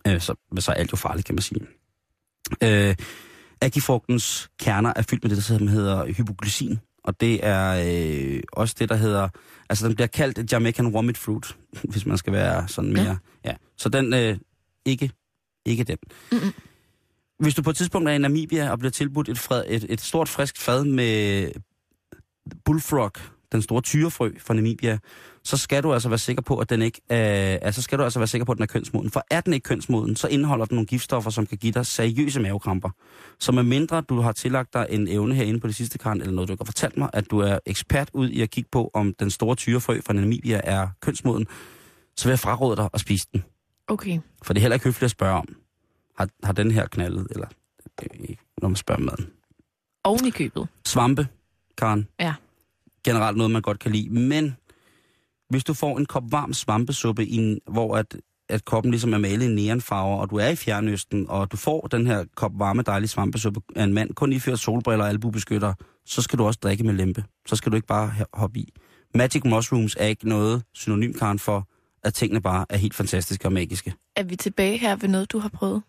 Øh, 0.08 0.22
så, 0.22 0.36
så 0.60 0.72
er 0.72 0.76
alt 0.76 0.92
jo 0.92 0.98
farligt, 0.98 1.26
kan 1.26 1.36
man 1.36 1.42
sige. 1.42 1.62
Øh, 2.64 2.96
Akifrugtens 3.62 4.50
kerner 4.60 4.94
er 4.96 5.02
fyldt 5.02 5.24
med 5.24 5.36
det, 5.36 5.48
der 5.48 5.70
hedder 5.70 6.14
hypoglycin. 6.14 6.80
Og 7.04 7.22
det 7.22 7.46
er 7.46 7.84
øh, 7.86 8.40
også 8.54 8.76
det, 8.80 8.90
der 8.90 8.96
hedder... 8.96 9.30
Altså, 9.70 9.88
den 9.88 9.96
bliver 9.96 10.08
kaldt 10.08 10.52
Jamaican 10.52 10.94
Vomit 10.94 11.18
Fruit, 11.18 11.56
hvis 11.92 12.06
man 12.06 12.18
skal 12.18 12.34
være 12.34 12.68
sådan 12.68 12.94
mere... 12.94 13.18
Ja. 13.44 13.50
ja. 13.50 13.56
Så 13.78 13.90
den... 13.90 14.14
Øh, 14.14 14.38
ikke, 14.86 15.12
ikke 15.66 15.84
den. 15.84 15.98
Mm-mm. 16.32 16.54
Hvis 17.40 17.56
du 17.56 17.62
på 17.62 17.70
et 17.70 17.76
tidspunkt 17.76 18.10
er 18.10 18.14
i 18.14 18.18
Namibia 18.18 18.72
og 18.72 18.80
bliver 18.80 18.92
tilbudt 18.92 19.30
et, 19.30 19.40
fred, 19.40 19.64
et, 19.68 19.86
et 19.90 20.02
stort 20.02 20.30
frisk 20.30 20.58
fad 20.58 20.84
med 20.84 21.52
bullfrog, 22.66 23.12
den 23.52 23.62
store 23.62 23.82
tyrefrø 23.82 24.32
fra 24.40 24.54
Namibia, 24.54 24.98
så 25.44 25.58
skal 25.58 25.84
du 25.84 25.94
altså 25.94 26.10
være 26.10 26.18
sikker 26.18 26.42
på, 26.42 26.58
at 26.58 26.70
den 26.70 26.82
ikke 26.82 27.02
er, 27.10 27.60
altså 27.62 27.82
skal 27.82 27.98
du 27.98 28.04
altså 28.04 28.20
være 28.20 28.28
sikker 28.28 28.46
på, 28.46 28.52
at 28.52 28.58
den 28.58 28.64
er 28.64 28.68
kønsmoden. 28.68 29.12
For 29.12 29.24
er 29.32 29.42
den 29.42 29.54
ikke 29.54 29.64
kønsmoden, 29.64 30.16
så 30.16 30.28
indeholder 30.28 30.66
den 30.66 30.76
nogle 30.76 30.86
giftstoffer, 30.86 31.32
som 31.32 31.46
kan 31.46 31.58
give 31.58 31.72
dig 31.72 31.86
seriøse 31.86 32.40
mavekramper. 32.40 32.90
Så 33.40 33.52
med 33.52 33.64
mindre 33.64 34.02
du 34.02 34.22
har 34.22 34.32
tillagt 34.32 34.74
dig 34.74 34.88
en 34.90 35.08
evne 35.08 35.36
herinde 35.36 35.60
på 35.60 35.68
det 35.68 35.76
sidste 35.76 35.98
kran, 35.98 36.22
eller 36.22 36.34
noget, 36.34 36.48
du 36.48 36.54
ikke 36.54 36.62
har 36.62 36.66
fortalt 36.66 36.98
mig, 36.98 37.10
at 37.14 37.32
du 37.32 37.40
er 37.40 37.60
ekspert 37.66 38.10
ud 38.14 38.30
i 38.30 38.42
at 38.42 38.50
kigge 38.50 38.70
på, 38.72 38.92
om 38.94 39.14
den 39.20 39.30
store 39.30 39.56
tyrefrø 39.56 40.02
fra 40.06 40.14
Namibia 40.14 40.62
er 40.64 40.88
kønsmoden, 41.02 41.48
så 42.18 42.26
vil 42.26 42.32
jeg 42.32 42.40
fraråde 42.40 42.76
dig 42.76 42.90
at 42.94 43.00
spise 43.00 43.28
den. 43.34 43.44
Okay. 43.88 44.20
For 44.44 44.54
det 44.54 44.60
er 44.60 44.62
heller 44.62 44.76
ikke 44.76 44.84
høfligt 44.84 45.04
at 45.04 45.12
spørge 45.12 45.34
om, 45.34 45.48
har, 46.18 46.30
har 46.44 46.54
den 46.54 46.72
her 46.72 46.88
knaldet, 46.88 47.28
eller 47.32 47.48
øh, 48.04 48.36
når 48.62 48.68
man 48.68 48.76
spørger 48.76 49.00
om 49.00 49.06
maden. 49.06 49.30
Oven 50.04 50.26
i 50.26 50.30
købet. 50.30 50.68
Svampe, 50.86 51.28
Karen. 51.78 52.08
Ja. 52.20 52.34
Generelt 53.04 53.38
noget, 53.38 53.52
man 53.52 53.62
godt 53.62 53.80
kan 53.80 53.92
lide. 53.92 54.10
Men 54.10 54.56
hvis 55.50 55.64
du 55.64 55.74
får 55.74 55.98
en 55.98 56.06
kop 56.06 56.24
varm 56.32 56.54
svampesuppe, 56.54 57.26
i 57.26 57.36
en, 57.36 57.60
hvor 57.68 57.98
at, 57.98 58.18
at 58.50 58.66
koppen 58.66 58.92
ligesom 58.92 59.14
er 59.14 59.18
malet 59.18 59.46
i 59.46 59.54
neonfarver, 59.54 60.18
og 60.18 60.30
du 60.30 60.36
er 60.36 60.48
i 60.48 60.56
Fjernøsten, 60.56 61.26
og 61.30 61.52
du 61.52 61.58
får 61.58 61.88
den 61.88 62.08
her 62.08 62.26
kop 62.36 62.52
varme, 62.56 62.82
dejlige 62.82 63.08
svampesuppe 63.10 63.62
af 63.76 63.84
en 63.84 63.94
mand, 63.94 64.14
kun 64.14 64.34
iført 64.34 64.60
solbriller 64.60 65.04
og 65.04 65.10
albubeskytter, 65.10 65.74
så 66.06 66.22
skal 66.22 66.40
du 66.40 66.46
også 66.46 66.60
drikke 66.64 66.84
med 66.84 66.94
lempe. 66.94 67.24
Så 67.48 67.56
skal 67.56 67.72
du 67.72 67.76
ikke 67.76 67.88
bare 67.88 68.12
hoppe 68.34 68.60
i. 68.60 68.74
Magic 69.16 69.44
mushrooms 69.46 69.96
er 70.00 70.06
ikke 70.06 70.30
noget 70.30 70.64
synonym, 70.74 71.14
Karen, 71.14 71.40
for 71.40 71.68
at 72.04 72.14
tingene 72.14 72.42
bare 72.42 72.66
er 72.70 72.78
helt 72.78 72.96
fantastiske 72.96 73.48
og 73.48 73.54
magiske. 73.54 73.94
Er 74.16 74.24
vi 74.24 74.36
tilbage 74.36 74.78
her 74.78 74.96
ved 74.96 75.10
noget, 75.10 75.32
du 75.32 75.40
har 75.40 75.50
prøvet? 75.50 75.84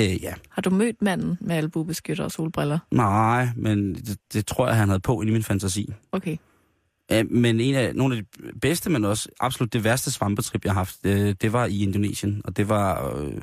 Øh, 0.00 0.22
ja. 0.22 0.34
Har 0.50 0.62
du 0.62 0.70
mødt 0.70 1.02
manden 1.02 1.38
med 1.40 1.56
albubeskytter 1.56 2.24
og 2.24 2.32
solbriller? 2.32 2.78
Nej, 2.90 3.48
men 3.56 3.94
det, 3.94 4.18
det 4.32 4.46
tror 4.46 4.66
jeg, 4.66 4.76
han 4.76 4.88
havde 4.88 5.00
på 5.00 5.20
inde 5.20 5.30
i 5.30 5.32
min 5.32 5.42
fantasi. 5.42 5.92
Okay. 6.12 6.36
Ja, 7.10 7.22
men 7.22 7.60
en 7.60 7.74
af, 7.74 7.94
nogle 7.94 8.16
af 8.16 8.22
de 8.22 8.58
bedste, 8.60 8.90
men 8.90 9.04
også 9.04 9.28
absolut 9.40 9.72
det 9.72 9.84
værste 9.84 10.10
svampetrip, 10.10 10.64
jeg 10.64 10.72
har 10.72 10.80
haft, 10.80 10.98
øh, 11.04 11.34
det 11.40 11.52
var 11.52 11.66
i 11.66 11.82
Indonesien. 11.82 12.42
Og 12.44 12.56
det 12.56 12.68
var, 12.68 13.16
øh, 13.16 13.42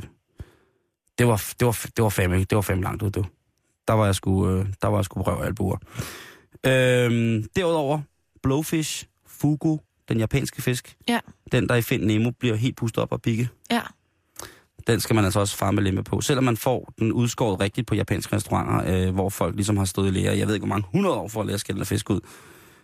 det 1.17 1.27
var, 1.27 1.53
det 1.59 1.65
var, 1.65 1.85
det 1.95 2.03
var 2.03 2.09
fandme, 2.09 2.39
det 2.39 2.55
var 2.55 2.61
fandme 2.61 2.83
langt 2.83 3.03
ud, 3.03 3.11
du. 3.11 3.25
Der 3.87 3.93
var 3.93 4.05
jeg 4.05 4.15
sgu, 4.15 4.49
øh, 4.49 4.65
der 4.81 4.87
var 4.87 4.97
jeg 4.97 5.05
sgu 5.05 5.21
røv 5.21 5.43
albuer. 5.43 5.77
Øh, 6.65 7.43
derudover, 7.55 8.01
blowfish, 8.43 9.05
fugu, 9.27 9.79
den 10.09 10.19
japanske 10.19 10.61
fisk. 10.61 10.95
Ja. 11.07 11.19
Den, 11.51 11.69
der 11.69 11.75
i 11.75 11.81
Find 11.81 12.03
Nemo 12.03 12.31
bliver 12.31 12.55
helt 12.55 12.77
pustet 12.77 13.03
op 13.03 13.11
og 13.11 13.21
pikke. 13.21 13.49
Ja. 13.71 13.81
Den 14.87 14.99
skal 14.99 15.15
man 15.15 15.25
altså 15.25 15.39
også 15.39 15.57
fare 15.57 15.73
med 15.73 15.83
lempe 15.83 16.03
på. 16.03 16.21
Selvom 16.21 16.43
man 16.43 16.57
får 16.57 16.93
den 16.99 17.11
udskåret 17.11 17.59
rigtigt 17.59 17.87
på 17.87 17.95
japanske 17.95 18.35
restauranter, 18.35 19.07
øh, 19.07 19.13
hvor 19.13 19.29
folk 19.29 19.55
ligesom 19.55 19.77
har 19.77 19.85
stået 19.85 20.07
i 20.07 20.11
lære, 20.11 20.37
jeg 20.37 20.47
ved 20.47 20.53
ikke 20.53 20.65
hvor 20.65 20.75
mange 20.75 20.87
hundrede 20.91 21.15
år 21.15 21.27
for 21.27 21.41
at 21.41 21.47
lære 21.47 21.53
at 21.53 21.59
skælde 21.59 21.85
fisk 21.85 22.09
ud, 22.09 22.19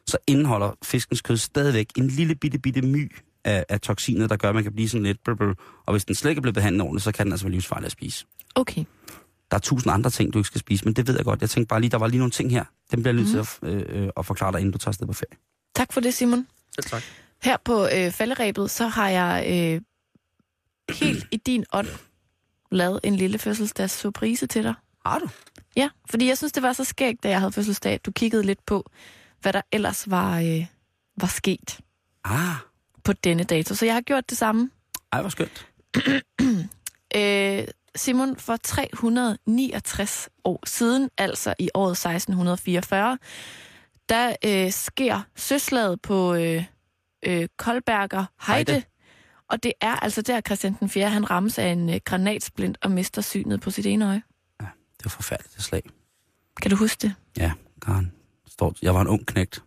så 0.07 0.17
indeholder 0.27 0.71
fiskens 0.83 1.21
kød 1.21 1.37
stadigvæk 1.37 1.87
en 1.97 2.07
lille 2.07 2.35
bitte 2.35 2.59
bitte 2.59 2.81
my 2.81 3.15
af, 3.45 3.65
af 3.69 3.81
toksinet, 3.81 4.29
der 4.29 4.35
gør, 4.35 4.49
at 4.49 4.55
man 4.55 4.63
kan 4.63 4.73
blive 4.73 4.89
sådan 4.89 5.03
lidt... 5.03 5.23
Brr, 5.23 5.33
brr. 5.33 5.53
Og 5.85 5.93
hvis 5.93 6.05
den 6.05 6.15
slet 6.15 6.31
ikke 6.31 6.39
er 6.39 6.41
blevet 6.41 6.55
behandlet 6.55 6.81
ordentligt, 6.81 7.03
så 7.03 7.11
kan 7.11 7.25
den 7.25 7.33
altså 7.33 7.45
være 7.45 7.51
livsfarlig 7.51 7.85
at 7.85 7.91
spise. 7.91 8.25
Okay. 8.55 8.83
Der 9.51 9.57
er 9.57 9.61
tusind 9.61 9.93
andre 9.93 10.09
ting, 10.09 10.33
du 10.33 10.39
ikke 10.39 10.47
skal 10.47 10.59
spise, 10.59 10.85
men 10.85 10.93
det 10.93 11.07
ved 11.07 11.15
jeg 11.15 11.25
godt. 11.25 11.41
Jeg 11.41 11.49
tænkte 11.49 11.67
bare 11.67 11.81
lige, 11.81 11.91
der 11.91 11.97
var 11.97 12.07
lige 12.07 12.17
nogle 12.17 12.31
ting 12.31 12.51
her. 12.51 12.63
Dem 12.91 13.01
bliver 13.01 13.15
jeg 13.15 13.23
nødt 13.23 13.29
til 13.61 13.65
at, 13.65 13.73
øh, 13.73 14.03
øh, 14.03 14.09
at 14.17 14.25
forklare 14.25 14.51
dig, 14.51 14.59
inden 14.59 14.71
du 14.71 14.77
tager 14.77 14.89
afsted 14.89 15.07
på 15.07 15.13
ferie. 15.13 15.37
Tak 15.75 15.93
for 15.93 16.01
det, 16.01 16.13
Simon. 16.13 16.47
Selv 16.75 16.85
tak. 16.85 17.03
Her 17.43 17.57
på 17.65 17.87
øh, 17.95 18.11
falderæbet, 18.11 18.71
så 18.71 18.87
har 18.87 19.09
jeg 19.09 19.45
øh, 19.49 19.81
helt 20.91 21.25
i 21.31 21.37
din 21.37 21.65
ånd 21.73 21.87
lavet 22.71 22.99
en 23.03 23.15
lille 23.15 23.37
fødselsdags 23.37 23.93
surprise 23.93 24.47
til 24.47 24.63
dig. 24.63 24.73
Har 25.05 25.19
du? 25.19 25.29
Ja, 25.75 25.89
fordi 26.09 26.27
jeg 26.27 26.37
synes, 26.37 26.51
det 26.53 26.63
var 26.63 26.73
så 26.73 26.83
skægt, 26.83 27.23
da 27.23 27.29
jeg 27.29 27.39
havde 27.39 27.51
fødselsdag, 27.51 27.93
at 27.93 28.05
du 28.05 28.11
kiggede 28.11 28.43
lidt 28.43 28.65
på, 28.65 28.89
hvad 29.41 29.53
der 29.53 29.61
ellers 29.71 30.09
var, 30.09 30.39
øh, 30.39 30.65
var 31.21 31.27
sket 31.27 31.79
Ah, 32.23 32.55
på 33.03 33.13
denne 33.13 33.43
dato. 33.43 33.75
Så 33.75 33.85
jeg 33.85 33.93
har 33.93 34.01
gjort 34.01 34.29
det 34.29 34.37
samme. 34.37 34.69
ej, 35.11 35.21
hvor 35.21 35.29
skønt. 35.29 35.67
Øh, 37.15 37.63
Simon, 37.95 38.35
for 38.37 38.55
369 38.57 40.29
år 40.43 40.59
siden, 40.65 41.09
altså 41.17 41.53
i 41.59 41.69
året 41.73 41.91
1644, 41.91 43.17
der 44.09 44.35
øh, 44.45 44.71
sker 44.71 45.21
søslaget 45.35 46.01
på 46.01 46.33
øh, 46.33 46.63
øh, 47.25 47.47
Koldberger 47.57 48.25
Heide. 48.47 48.71
Heide. 48.71 48.85
Og 49.49 49.63
det 49.63 49.73
er 49.81 49.95
altså 49.95 50.21
der, 50.21 50.41
Christian 50.41 50.75
den 50.79 50.89
4. 50.89 51.09
han 51.09 51.29
rammes 51.29 51.59
af 51.59 51.67
en 51.67 51.89
øh, 51.89 51.99
granatsplint 52.05 52.77
og 52.81 52.91
mister 52.91 53.21
synet 53.21 53.61
på 53.61 53.71
sit 53.71 53.85
ene 53.85 54.05
øje. 54.07 54.21
Det 54.97 55.05
var 55.05 55.09
forfærdeligt, 55.09 55.55
det 55.55 55.63
slag. 55.63 55.83
Kan 56.61 56.71
du 56.71 56.77
huske 56.77 57.01
det? 57.01 57.15
Ja, 57.37 57.51
Karen. 57.81 58.11
Står, 58.47 58.75
jeg 58.81 58.93
var 58.93 59.01
en 59.01 59.07
ung 59.07 59.25
knægt. 59.25 59.63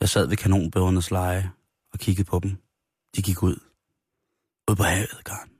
Jeg 0.00 0.08
sad 0.08 0.26
ved 0.26 0.36
kanonbøgernes 0.36 1.10
leje 1.10 1.50
og 1.92 1.98
kiggede 1.98 2.24
på 2.24 2.38
dem. 2.38 2.56
De 3.16 3.22
gik 3.22 3.42
ud. 3.42 3.56
Ud 4.70 4.76
på 4.76 4.82
havet, 4.82 5.24
Karen. 5.26 5.50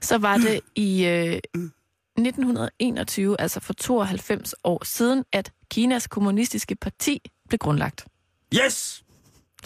Så 0.00 0.18
var 0.18 0.36
det 0.36 0.60
i 0.74 1.06
øh, 1.06 1.40
1921, 2.18 3.40
altså 3.40 3.60
for 3.60 3.72
92 3.72 4.54
år 4.64 4.84
siden, 4.84 5.24
at 5.32 5.52
Kinas 5.70 6.06
kommunistiske 6.06 6.76
parti 6.76 7.30
blev 7.48 7.58
grundlagt. 7.58 8.06
Yes! 8.54 9.04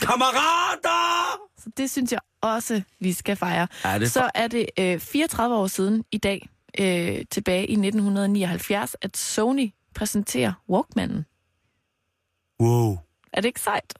Kammerater! 0.00 1.38
Så 1.58 1.70
det 1.76 1.90
synes 1.90 2.12
jeg 2.12 2.20
også, 2.40 2.82
vi 3.00 3.12
skal 3.12 3.36
fejre. 3.36 3.66
Ja, 3.84 3.98
det 3.98 4.12
Så 4.12 4.30
er 4.34 4.48
det 4.48 4.66
øh, 4.78 5.00
34 5.00 5.56
år 5.56 5.66
siden 5.66 6.04
i 6.12 6.18
dag, 6.18 6.48
øh, 6.80 7.24
tilbage 7.30 7.66
i 7.66 7.72
1979, 7.72 8.96
at 9.02 9.16
Sony 9.16 9.70
præsenterer 9.94 10.52
Walkmanen. 10.68 11.24
Wow. 12.60 12.98
Er 13.32 13.40
det 13.40 13.44
ikke 13.44 13.60
sejt? 13.60 13.94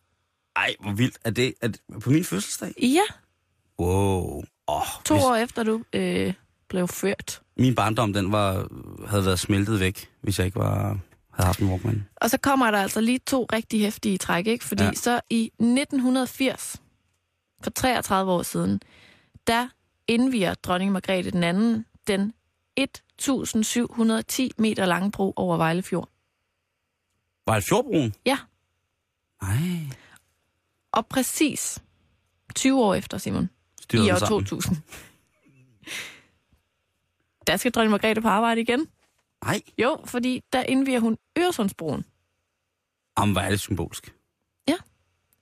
Ej, 0.57 0.75
hvor 0.81 0.93
vildt. 0.93 1.19
Er 1.25 1.31
det, 1.31 1.55
er 1.63 1.69
det 1.69 1.81
på 2.03 2.11
min 2.11 2.25
fødselsdag? 2.25 2.73
Ja, 2.83 3.03
Wow. 3.81 4.43
Oh, 4.67 4.83
to 5.05 5.15
år 5.15 5.35
efter 5.35 5.63
du 5.63 5.83
øh, 5.93 6.35
blev 6.69 6.89
ført. 6.89 7.43
Min 7.57 7.75
barndom, 7.75 8.13
den 8.13 8.33
var, 8.33 8.69
havde 9.09 9.25
været 9.25 9.39
smeltet 9.41 9.81
væk, 9.81 10.11
hvis 10.23 10.39
jeg 10.39 10.47
ikke 10.47 10.59
var, 10.59 10.99
havde 11.37 11.47
haft 11.47 11.59
en 11.61 11.69
Walkman. 11.69 12.07
Og 12.17 12.31
så 12.31 12.39
kommer 12.39 12.71
der 12.71 12.79
altså 12.79 13.01
lige 13.01 13.19
to 13.19 13.47
rigtig 13.53 13.81
hæftige 13.81 14.19
træk, 14.19 14.47
ikke? 14.47 14.65
Fordi 14.65 14.85
Ja. 14.85 14.93
så 14.93 15.21
i 15.31 15.45
1980, 15.59 16.83
for 17.63 17.71
33 17.71 18.33
år 18.33 18.43
siden, 18.43 18.81
der 19.47 19.69
indviger 20.09 20.55
dronning 20.55 20.93
Margrethe 20.93 21.31
den 21.31 21.45
anden 21.45 21.87
den 22.07 22.33
1710 22.77 24.51
meter 24.59 24.87
lange 24.87 25.11
bro 25.11 25.33
over 25.37 25.57
Vejlefjord. 25.57 26.09
Var 27.47 27.55
det 27.55 27.65
Fjordbroen? 27.69 28.15
Ja. 28.27 28.39
Nej. 29.43 29.59
Og 30.93 31.07
præcis 31.07 31.83
20 32.55 32.83
år 32.85 32.95
efter, 32.95 33.19
Simon, 33.19 33.51
Styrede 33.81 34.07
i 34.07 34.11
år 34.11 34.17
sammen. 34.17 34.45
2000, 34.45 34.77
der 37.47 37.57
skal 37.57 37.73
dronning 37.73 37.91
Margrethe 37.91 38.23
på 38.23 38.29
arbejde 38.29 38.61
igen. 38.61 38.87
Nej. 39.45 39.61
Jo, 39.79 39.99
fordi 40.05 40.43
der 40.53 40.63
indviger 40.63 41.01
hun 41.01 41.17
Øresundsbroen. 41.39 42.05
Jamen, 43.19 43.33
hvor 43.33 43.41
er 43.41 43.51
det 43.51 43.61
symbolsk. 43.61 44.15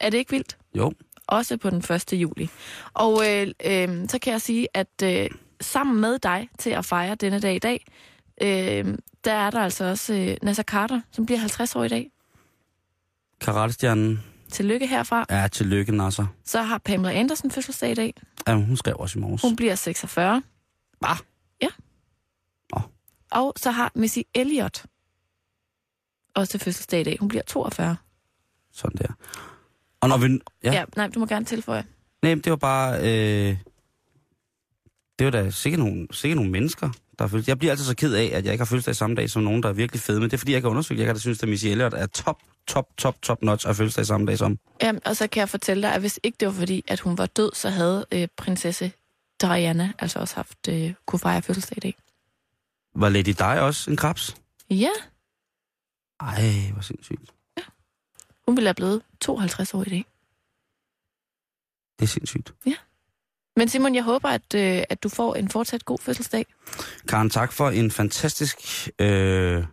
Er 0.03 0.11
det 0.11 0.19
ikke 0.19 0.31
vildt? 0.31 0.59
Jo. 0.75 0.93
også 1.27 1.57
på 1.57 1.71
den 1.71 1.79
1. 1.79 2.13
juli. 2.13 2.51
Og 2.95 3.31
øh, 3.31 3.47
øh, 3.65 4.09
så 4.09 4.19
kan 4.23 4.33
jeg 4.33 4.41
sige, 4.41 4.69
at 4.75 5.03
øh, 5.05 5.31
sammen 5.61 6.01
med 6.01 6.19
dig 6.19 6.49
til 6.59 6.71
at 6.71 6.85
fejre 6.85 7.15
denne 7.15 7.41
dag 7.41 7.55
i 7.55 7.59
dag, 7.59 7.85
øh, 8.43 8.99
der 9.25 9.33
er 9.33 9.51
der 9.51 9.61
altså 9.61 9.85
også 9.85 10.15
øh, 10.15 10.37
Nasser 10.43 10.63
Carter, 10.63 11.01
som 11.13 11.27
bliver 11.27 11.39
50 11.39 11.77
år 11.77 11.85
i 11.85 11.89
dag. 11.89 12.11
Karatestjernen. 13.41 14.23
Tillykke 14.49 14.87
herfra. 14.87 15.27
Ja, 15.31 15.49
tillykke, 15.49 15.97
Nasser. 15.97 16.27
Så 16.45 16.63
har 16.63 16.79
Pamela 16.79 17.13
Andersen 17.13 17.51
fødselsdag 17.51 17.91
i 17.91 17.95
dag. 17.95 18.15
Ja, 18.49 18.55
hun 18.55 18.77
skrev 18.77 18.97
også 18.99 19.19
i 19.19 19.23
morges. 19.23 19.43
Hun 19.43 19.57
bliver 19.57 19.75
46. 19.75 20.43
Hvad? 21.01 21.17
Ja. 23.35 23.41
Og 23.41 23.55
så 23.57 23.71
har 23.71 23.93
Missy 23.95 24.19
Elliott 24.35 24.85
også 26.35 26.59
fødselsdag 26.59 27.01
i 27.01 27.05
dag. 27.05 27.17
Hun 27.21 27.29
bliver 27.29 27.43
42. 27.43 27.97
Sådan 28.73 28.99
der. 28.99 29.13
Og 30.01 30.09
når 30.09 30.17
vi... 30.17 30.27
Ja. 30.33 30.39
Ja. 30.65 30.73
ja 30.73 30.85
nej, 30.97 31.09
du 31.09 31.21
må 31.21 31.27
gerne 31.27 31.45
tilføje. 31.45 31.85
Nej, 32.23 32.35
det 32.35 32.51
var 32.51 32.57
bare... 32.57 32.99
Øh, 32.99 33.57
det 35.19 35.25
var 35.25 35.31
da 35.31 35.51
sikkert 35.51 35.79
nogle, 35.79 36.07
sikkert 36.13 36.37
nogle 36.37 36.51
mennesker, 36.51 36.91
der 37.19 37.27
har. 37.27 37.45
Jeg 37.47 37.59
bliver 37.59 37.73
altid 37.73 37.87
så 37.87 37.97
ked 37.97 38.15
af, 38.15 38.31
at 38.35 38.45
jeg 38.45 38.53
ikke 38.53 38.63
har 38.63 38.67
fødselsdag 38.67 38.97
samme 38.97 39.17
dag 39.17 39.31
som 39.31 39.43
nogen, 39.43 39.63
der 39.63 39.69
er 39.69 39.73
virkelig 39.73 40.01
fede. 40.01 40.21
Men 40.21 40.31
det 40.31 40.35
er 40.35 40.39
fordi, 40.39 40.53
jeg 40.53 40.57
ikke 40.57 40.67
har 40.67 40.71
undersøgt. 40.71 40.99
Jeg 40.99 41.07
kan 41.07 41.15
da 41.15 41.21
synes, 41.21 41.43
at 41.43 41.49
Missy 41.49 41.67
Elliott 41.67 41.95
er 41.95 42.07
top, 42.07 42.39
top, 42.67 42.97
top, 42.97 43.23
top 43.23 43.43
notch 43.43 43.69
af 43.69 43.77
fødselsdag 43.77 44.07
samme 44.07 44.27
dag 44.27 44.39
som. 44.39 44.59
Jamen, 44.83 45.01
og 45.05 45.17
så 45.17 45.27
kan 45.27 45.41
jeg 45.41 45.49
fortælle 45.49 45.83
dig, 45.83 45.95
at 45.95 46.01
hvis 46.01 46.21
ikke 46.23 46.37
det 46.41 46.49
var 46.49 46.55
fordi, 46.55 46.85
at 46.89 47.01
hun 47.01 47.19
var 47.19 47.27
død, 47.27 47.51
så 47.55 47.71
havde 47.71 48.07
øh, 48.13 48.29
prinsesse 48.37 48.93
Diana 49.41 49.93
altså 49.99 50.19
også 50.19 50.35
haft 50.35 50.69
øh, 50.69 50.95
kunne 51.07 51.21
fejre 51.21 51.43
fødselsdag 51.43 51.77
i 51.77 51.81
dag. 51.81 51.97
Var 52.95 53.09
Lady 53.09 53.31
Di 53.31 53.61
også 53.61 53.91
en 53.91 53.97
krabs? 53.97 54.37
Ja, 54.71 54.91
Ej, 56.21 56.71
hvor 56.73 56.83
sindssygt. 56.83 57.33
hun 58.47 58.57
ville 58.57 58.69
have 58.69 58.75
blevet 58.75 59.03
52 59.21 59.75
år 59.75 59.83
i 59.83 59.89
dag. 59.91 60.05
Det 61.99 62.05
er 62.05 62.09
sindssygt. 62.09 62.55
Men 63.57 63.69
Simon, 63.69 63.95
jeg 63.95 64.03
håber, 64.05 64.29
at, 64.29 64.55
øh, 64.55 64.83
at 64.89 65.03
du 65.03 65.09
får 65.09 65.35
en 65.35 65.49
fortsat 65.49 65.85
god 65.85 65.99
fødselsdag. 65.99 66.47
Karen, 67.09 67.31
tak 67.31 67.53
for 67.53 67.71
en 67.71 67.91
fantastisk, 67.91 68.59
øh, 68.99 69.65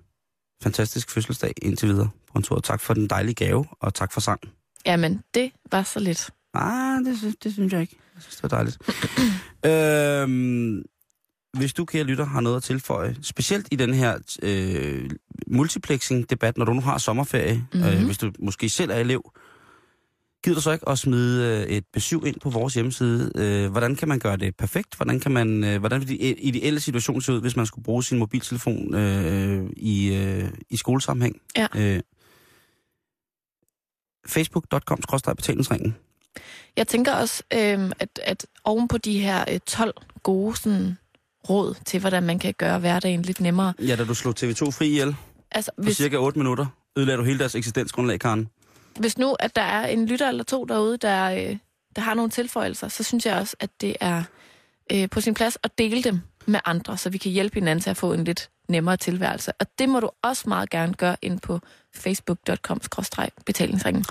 fantastisk 0.64 1.10
fødselsdag 1.12 1.54
indtil 1.62 1.90
videre 1.90 2.10
på 2.32 2.38
en 2.38 2.44
tur. 2.44 2.60
Tak 2.60 2.82
for 2.82 2.94
den 2.94 3.08
dejlige 3.08 3.36
gave, 3.36 3.66
og 3.80 3.94
tak 3.94 4.12
for 4.14 4.22
sang. 4.22 4.40
Jamen, 4.86 5.24
det 5.34 5.52
var 5.72 5.84
så 5.84 6.00
lidt. 6.00 6.30
Ah, 6.54 7.00
det, 7.06 7.44
det 7.44 7.54
synes 7.54 7.74
jeg 7.74 7.82
ikke. 7.82 7.98
Jeg 8.16 8.24
synes, 8.24 8.36
det 8.36 8.44
var 8.44 8.50
dejligt. 8.50 8.78
øhm, 9.66 10.84
hvis 11.58 11.74
du, 11.74 11.86
kære 11.86 12.04
lytter, 12.04 12.26
har 12.26 12.42
noget 12.42 12.58
at 12.58 12.64
tilføje, 12.64 13.16
specielt 13.22 13.68
i 13.72 13.76
den 13.76 13.94
her 13.94 14.18
øh, 14.44 15.10
multiplexing-debat, 15.48 16.58
når 16.58 16.66
du 16.66 16.74
nu 16.74 16.82
har 16.82 16.98
sommerferie, 16.98 17.54
mm-hmm. 17.74 17.88
øh, 17.90 17.96
Mhm. 17.96 18.06
hvis 18.06 18.18
du 18.18 18.32
måske 18.40 18.70
selv 18.70 18.92
er 18.92 18.96
elev, 18.96 19.32
gider 20.44 20.56
du 20.56 20.62
så 20.62 20.72
ikke 20.72 20.90
at 20.90 21.00
smide 21.00 21.64
øh, 21.68 21.76
et 21.78 21.84
besøg 21.94 22.26
ind 22.26 22.40
på 22.40 22.50
vores 22.50 22.74
hjemmeside? 22.74 23.32
Øh, 23.36 23.72
hvordan 23.72 23.96
kan 23.96 24.08
man 24.08 24.20
gøre 24.20 24.38
det 24.38 24.56
perfekt? 24.56 24.96
Hvordan 24.96 25.20
kan 25.20 25.32
man, 25.32 25.64
øh, 25.64 25.80
hvordan 25.80 26.00
vil 26.02 26.08
de 26.08 26.18
ideelle 26.18 26.80
situation 26.80 27.22
se 27.22 27.34
ud, 27.34 27.42
hvis 27.42 27.56
man 27.56 27.66
skulle 27.66 27.84
bruge 27.84 28.04
sin 28.04 28.20
mobiltelefon 28.20 28.96
øh, 28.96 29.70
i, 29.78 30.14
øh, 30.16 30.50
i 30.70 30.78
skolesammenhæng? 30.78 31.42
Ja. 31.58 31.68
Øh, 31.78 32.00
Facebook.com-betalingsringen. 34.28 35.96
Jeg 36.78 36.88
tænker 36.88 37.14
også, 37.14 37.44
øh, 37.54 37.92
at, 38.00 38.20
at 38.24 38.46
oven 38.64 38.88
på 38.88 38.98
de 38.98 39.20
her 39.20 39.46
øh, 39.54 39.60
12 39.60 39.94
gode 40.24 40.56
sådan, 40.58 40.98
råd 41.50 41.76
til, 41.86 42.00
hvordan 42.00 42.24
man 42.24 42.40
kan 42.40 42.54
gøre 42.58 42.80
hverdagen 42.80 43.22
lidt 43.22 43.42
nemmere. 43.42 43.74
Ja, 43.80 43.96
da 43.96 44.04
du 44.04 44.14
slog 44.14 44.34
TV2 44.40 44.72
fri 44.72 44.88
ihjel 44.88 45.16
Altså, 45.52 45.72
på 45.78 45.84
hvis, 45.84 45.98
cirka 45.98 46.18
8 46.18 46.40
minutter, 46.40 46.66
ødelagde 46.98 47.18
du 47.18 47.24
hele 47.24 47.40
deres 47.40 47.56
eksistensgrundlag, 47.56 48.20
Karen. 48.20 48.50
hvis 49.00 49.18
nu, 49.18 49.36
at 49.40 49.56
der 49.56 49.62
er 49.62 49.88
en 49.88 50.06
lytter 50.06 50.30
eller 50.30 50.44
to 50.44 50.66
derude, 50.66 50.98
der, 50.98 51.32
øh, 51.32 51.58
der 51.96 52.02
har 52.02 52.14
nogle 52.14 52.32
tilføjelser, 52.32 52.88
så 52.88 53.04
synes 53.04 53.26
jeg 53.26 53.36
også, 53.36 53.56
at 53.60 53.70
det 53.82 53.96
er 54.00 54.24
øh, 54.92 55.10
på 55.10 55.22
sin 55.22 55.34
plads 55.34 55.58
at 55.64 55.78
dele 55.78 56.04
dem 56.04 56.20
med 56.46 56.60
andre, 56.66 56.98
så 56.98 57.10
vi 57.10 57.18
kan 57.18 57.32
hjælpe 57.32 57.54
hinanden 57.54 57.84
til 57.84 57.90
at 57.90 57.98
få 57.98 58.14
en 58.14 58.24
lidt 58.24 58.50
nemmere 58.70 58.98
tilværelse. 58.98 59.52
Og 59.60 59.68
det 59.80 59.90
må 59.90 60.00
du 60.00 60.10
også 60.24 60.50
meget 60.50 60.70
gerne 60.70 60.94
gøre 60.94 61.16
ind 61.22 61.40
på 61.40 61.60
facebook.com-betalingsringen. 61.96 64.06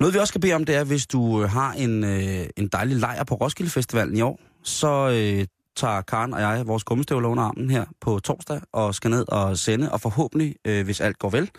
Noget 0.00 0.14
vi 0.14 0.18
også 0.18 0.30
skal 0.30 0.40
bede 0.40 0.52
om, 0.52 0.64
det 0.64 0.74
er, 0.74 0.84
hvis 0.84 1.06
du 1.06 1.42
øh, 1.42 1.50
har 1.50 1.72
en, 1.72 2.04
øh, 2.04 2.46
en 2.56 2.68
dejlig 2.68 2.96
lejr 2.96 3.24
på 3.24 3.34
Roskilde 3.34 3.70
Festivalen 3.70 4.16
i 4.16 4.20
år, 4.20 4.40
så 4.62 5.08
øh, 5.08 5.46
tager 5.78 6.00
Karen 6.00 6.34
og 6.34 6.40
jeg 6.40 6.66
vores 6.66 6.84
gummistøvler 6.84 7.28
under 7.28 7.42
armen 7.42 7.70
her 7.70 7.84
på 8.00 8.18
torsdag 8.18 8.60
og 8.72 8.94
skal 8.94 9.10
ned 9.10 9.24
og 9.28 9.58
sende, 9.58 9.92
og 9.92 10.00
forhåbentlig, 10.00 10.54
øh, 10.64 10.84
hvis 10.84 11.00
alt 11.00 11.18
går 11.18 11.30
vel, 11.30 11.50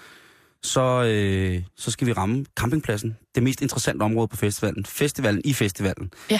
så, 0.63 1.03
øh, 1.03 1.63
så 1.77 1.91
skal 1.91 2.07
vi 2.07 2.13
ramme 2.13 2.45
campingpladsen. 2.59 3.17
Det 3.35 3.43
mest 3.43 3.61
interessante 3.61 4.03
område 4.03 4.27
på 4.27 4.37
festivalen. 4.37 4.85
Festivalen 4.85 5.41
i 5.45 5.53
festivalen. 5.53 6.11
Ja. 6.31 6.39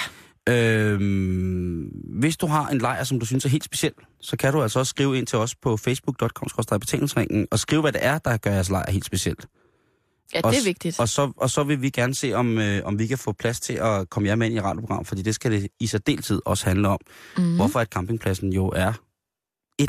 Øhm, 0.50 1.82
hvis 2.20 2.38
du 2.38 2.48
har 2.48 2.68
en 2.68 2.78
lejr, 2.78 3.04
som 3.04 3.20
du 3.20 3.26
synes 3.26 3.46
er 3.46 3.50
helt 3.50 3.64
speciel, 3.64 3.94
så 4.22 4.38
kan 4.38 4.54
du 4.54 4.62
altså 4.62 4.80
også 4.80 4.90
skrive 4.90 5.18
ind 5.18 5.28
til 5.28 5.38
os 5.38 5.56
på 5.56 5.78
facebook.com 5.78 6.80
betalingsringen 6.80 7.48
og 7.52 7.60
skrive, 7.60 7.82
hvad 7.82 7.92
det 7.92 8.06
er, 8.06 8.18
der 8.18 8.38
gør 8.38 8.52
jeres 8.52 8.70
lejr 8.70 8.92
helt 8.92 9.06
specielt. 9.06 9.46
Ja, 10.34 10.38
det 10.38 10.46
Og 10.46 10.56
er 10.56 10.60
s- 10.60 10.66
vigtigt. 10.66 11.00
Og 11.00 11.10
så, 11.10 11.32
og 11.38 11.50
så 11.50 11.64
vil 11.64 11.82
vi 11.82 11.90
gerne 11.90 12.16
se, 12.16 12.34
om, 12.34 12.58
øh, 12.58 12.82
om 12.86 13.00
vi 13.00 13.08
kan 13.08 13.18
få 13.18 13.32
plads 13.32 13.60
til 13.60 13.74
at 13.74 14.10
komme 14.10 14.30
jer 14.30 14.36
med 14.36 14.48
ind 14.48 14.56
i 14.56 14.60
radioprogram, 14.62 15.06
fordi 15.06 15.22
det 15.22 15.36
skal 15.36 15.52
det 15.52 15.68
i 15.80 15.88
særdeleshed 15.88 16.42
også 16.46 16.66
handle 16.66 16.88
om. 16.88 17.00
Mhm. 17.38 17.46
Mm. 17.48 17.56
Hvorfor 17.56 17.80
at 17.80 17.88
campingpladsen 17.88 18.54
jo 18.54 18.68
er 18.68 18.90
et 18.90 18.96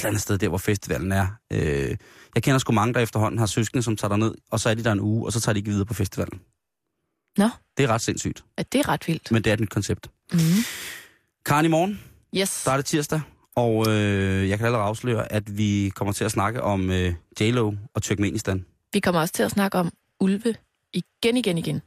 eller 0.01 0.07
andet 0.07 0.22
sted, 0.22 0.38
der 0.38 0.49
hvor 0.49 0.59
festivalen 0.59 1.12
er. 1.12 1.26
Øh, 1.53 1.97
jeg 2.34 2.43
kender 2.43 2.59
sgu 2.59 2.72
mange, 2.72 2.95
der 2.95 3.01
efterhånden 3.01 3.38
har 3.38 3.47
søskende, 3.47 3.82
som 3.82 3.97
tager 3.97 4.09
derned, 4.09 4.34
og 4.51 4.61
så 4.61 4.68
er 4.70 4.74
de 4.74 4.84
der 4.84 4.93
en 4.93 5.01
uge, 5.01 5.26
og 5.26 5.32
så 5.32 5.41
tager 5.41 5.53
de 5.53 5.59
ikke 5.59 5.70
videre 5.70 5.86
på 5.86 5.95
festivalen. 5.95 6.41
Nå. 7.38 7.49
Det 7.76 7.84
er 7.84 7.88
ret 7.88 8.01
sindssygt, 8.01 8.45
Ja, 8.59 8.62
det 8.72 8.78
er 8.78 8.88
ret 8.88 9.07
vildt. 9.09 9.30
men 9.32 9.45
det 9.45 9.51
er 9.51 9.55
et 9.55 9.61
nyt 9.61 9.70
koncept. 9.70 10.11
Mm. 10.32 10.38
Karen, 11.47 11.64
i 11.64 11.68
morgen, 11.68 12.01
Yes. 12.36 12.62
der 12.64 12.70
er 12.72 12.76
det 12.76 12.84
tirsdag, 12.86 13.20
og 13.57 13.86
øh, 13.88 14.49
jeg 14.49 14.59
kan 14.59 14.66
allerede 14.66 14.86
afsløre, 14.86 15.32
at 15.32 15.59
vi 15.59 15.93
kommer 15.95 16.12
til 16.12 16.24
at 16.24 16.30
snakke 16.30 16.62
om 16.62 16.91
øh, 16.91 17.14
J-Lo 17.41 17.72
og 17.95 18.03
Turkmenistan. 18.03 18.64
Vi 18.93 19.01
kommer 19.01 19.20
også 19.20 19.34
til 19.34 19.43
at 19.43 19.51
snakke 19.51 19.78
om 19.78 19.93
ulve 20.21 20.55
igen, 20.93 21.37
igen, 21.37 21.59
igen. 21.59 21.83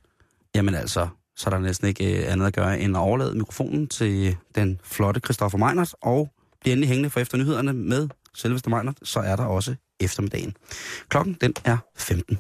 Jamen 0.56 0.76
altså, 0.76 1.08
så 1.36 1.50
er 1.50 1.54
der 1.54 1.60
næsten 1.60 1.88
ikke 1.88 2.24
øh, 2.24 2.32
andet 2.32 2.48
at 2.48 2.54
gøre 2.54 2.80
end 2.80 2.98
at 2.98 3.00
overlade 3.00 3.36
mikrofonen 3.36 3.88
til 3.88 4.38
den 4.56 4.80
flotte 4.84 5.20
Christoffer 5.20 5.58
Meinert, 5.58 5.96
og 6.02 6.30
blive 6.62 6.72
endelig 6.72 6.88
hængende 6.90 7.10
for 7.10 7.20
efter 7.20 7.38
nyhederne 7.38 7.74
med 7.74 8.10
selveste 8.34 8.70
Meinert, 8.70 8.98
så 9.04 9.20
er 9.20 9.36
der 9.36 9.44
også 9.46 9.76
eftermiddagen. 10.00 10.58
Klokken 11.10 11.38
den 11.42 11.54
er 11.66 11.78
15. 11.96 12.40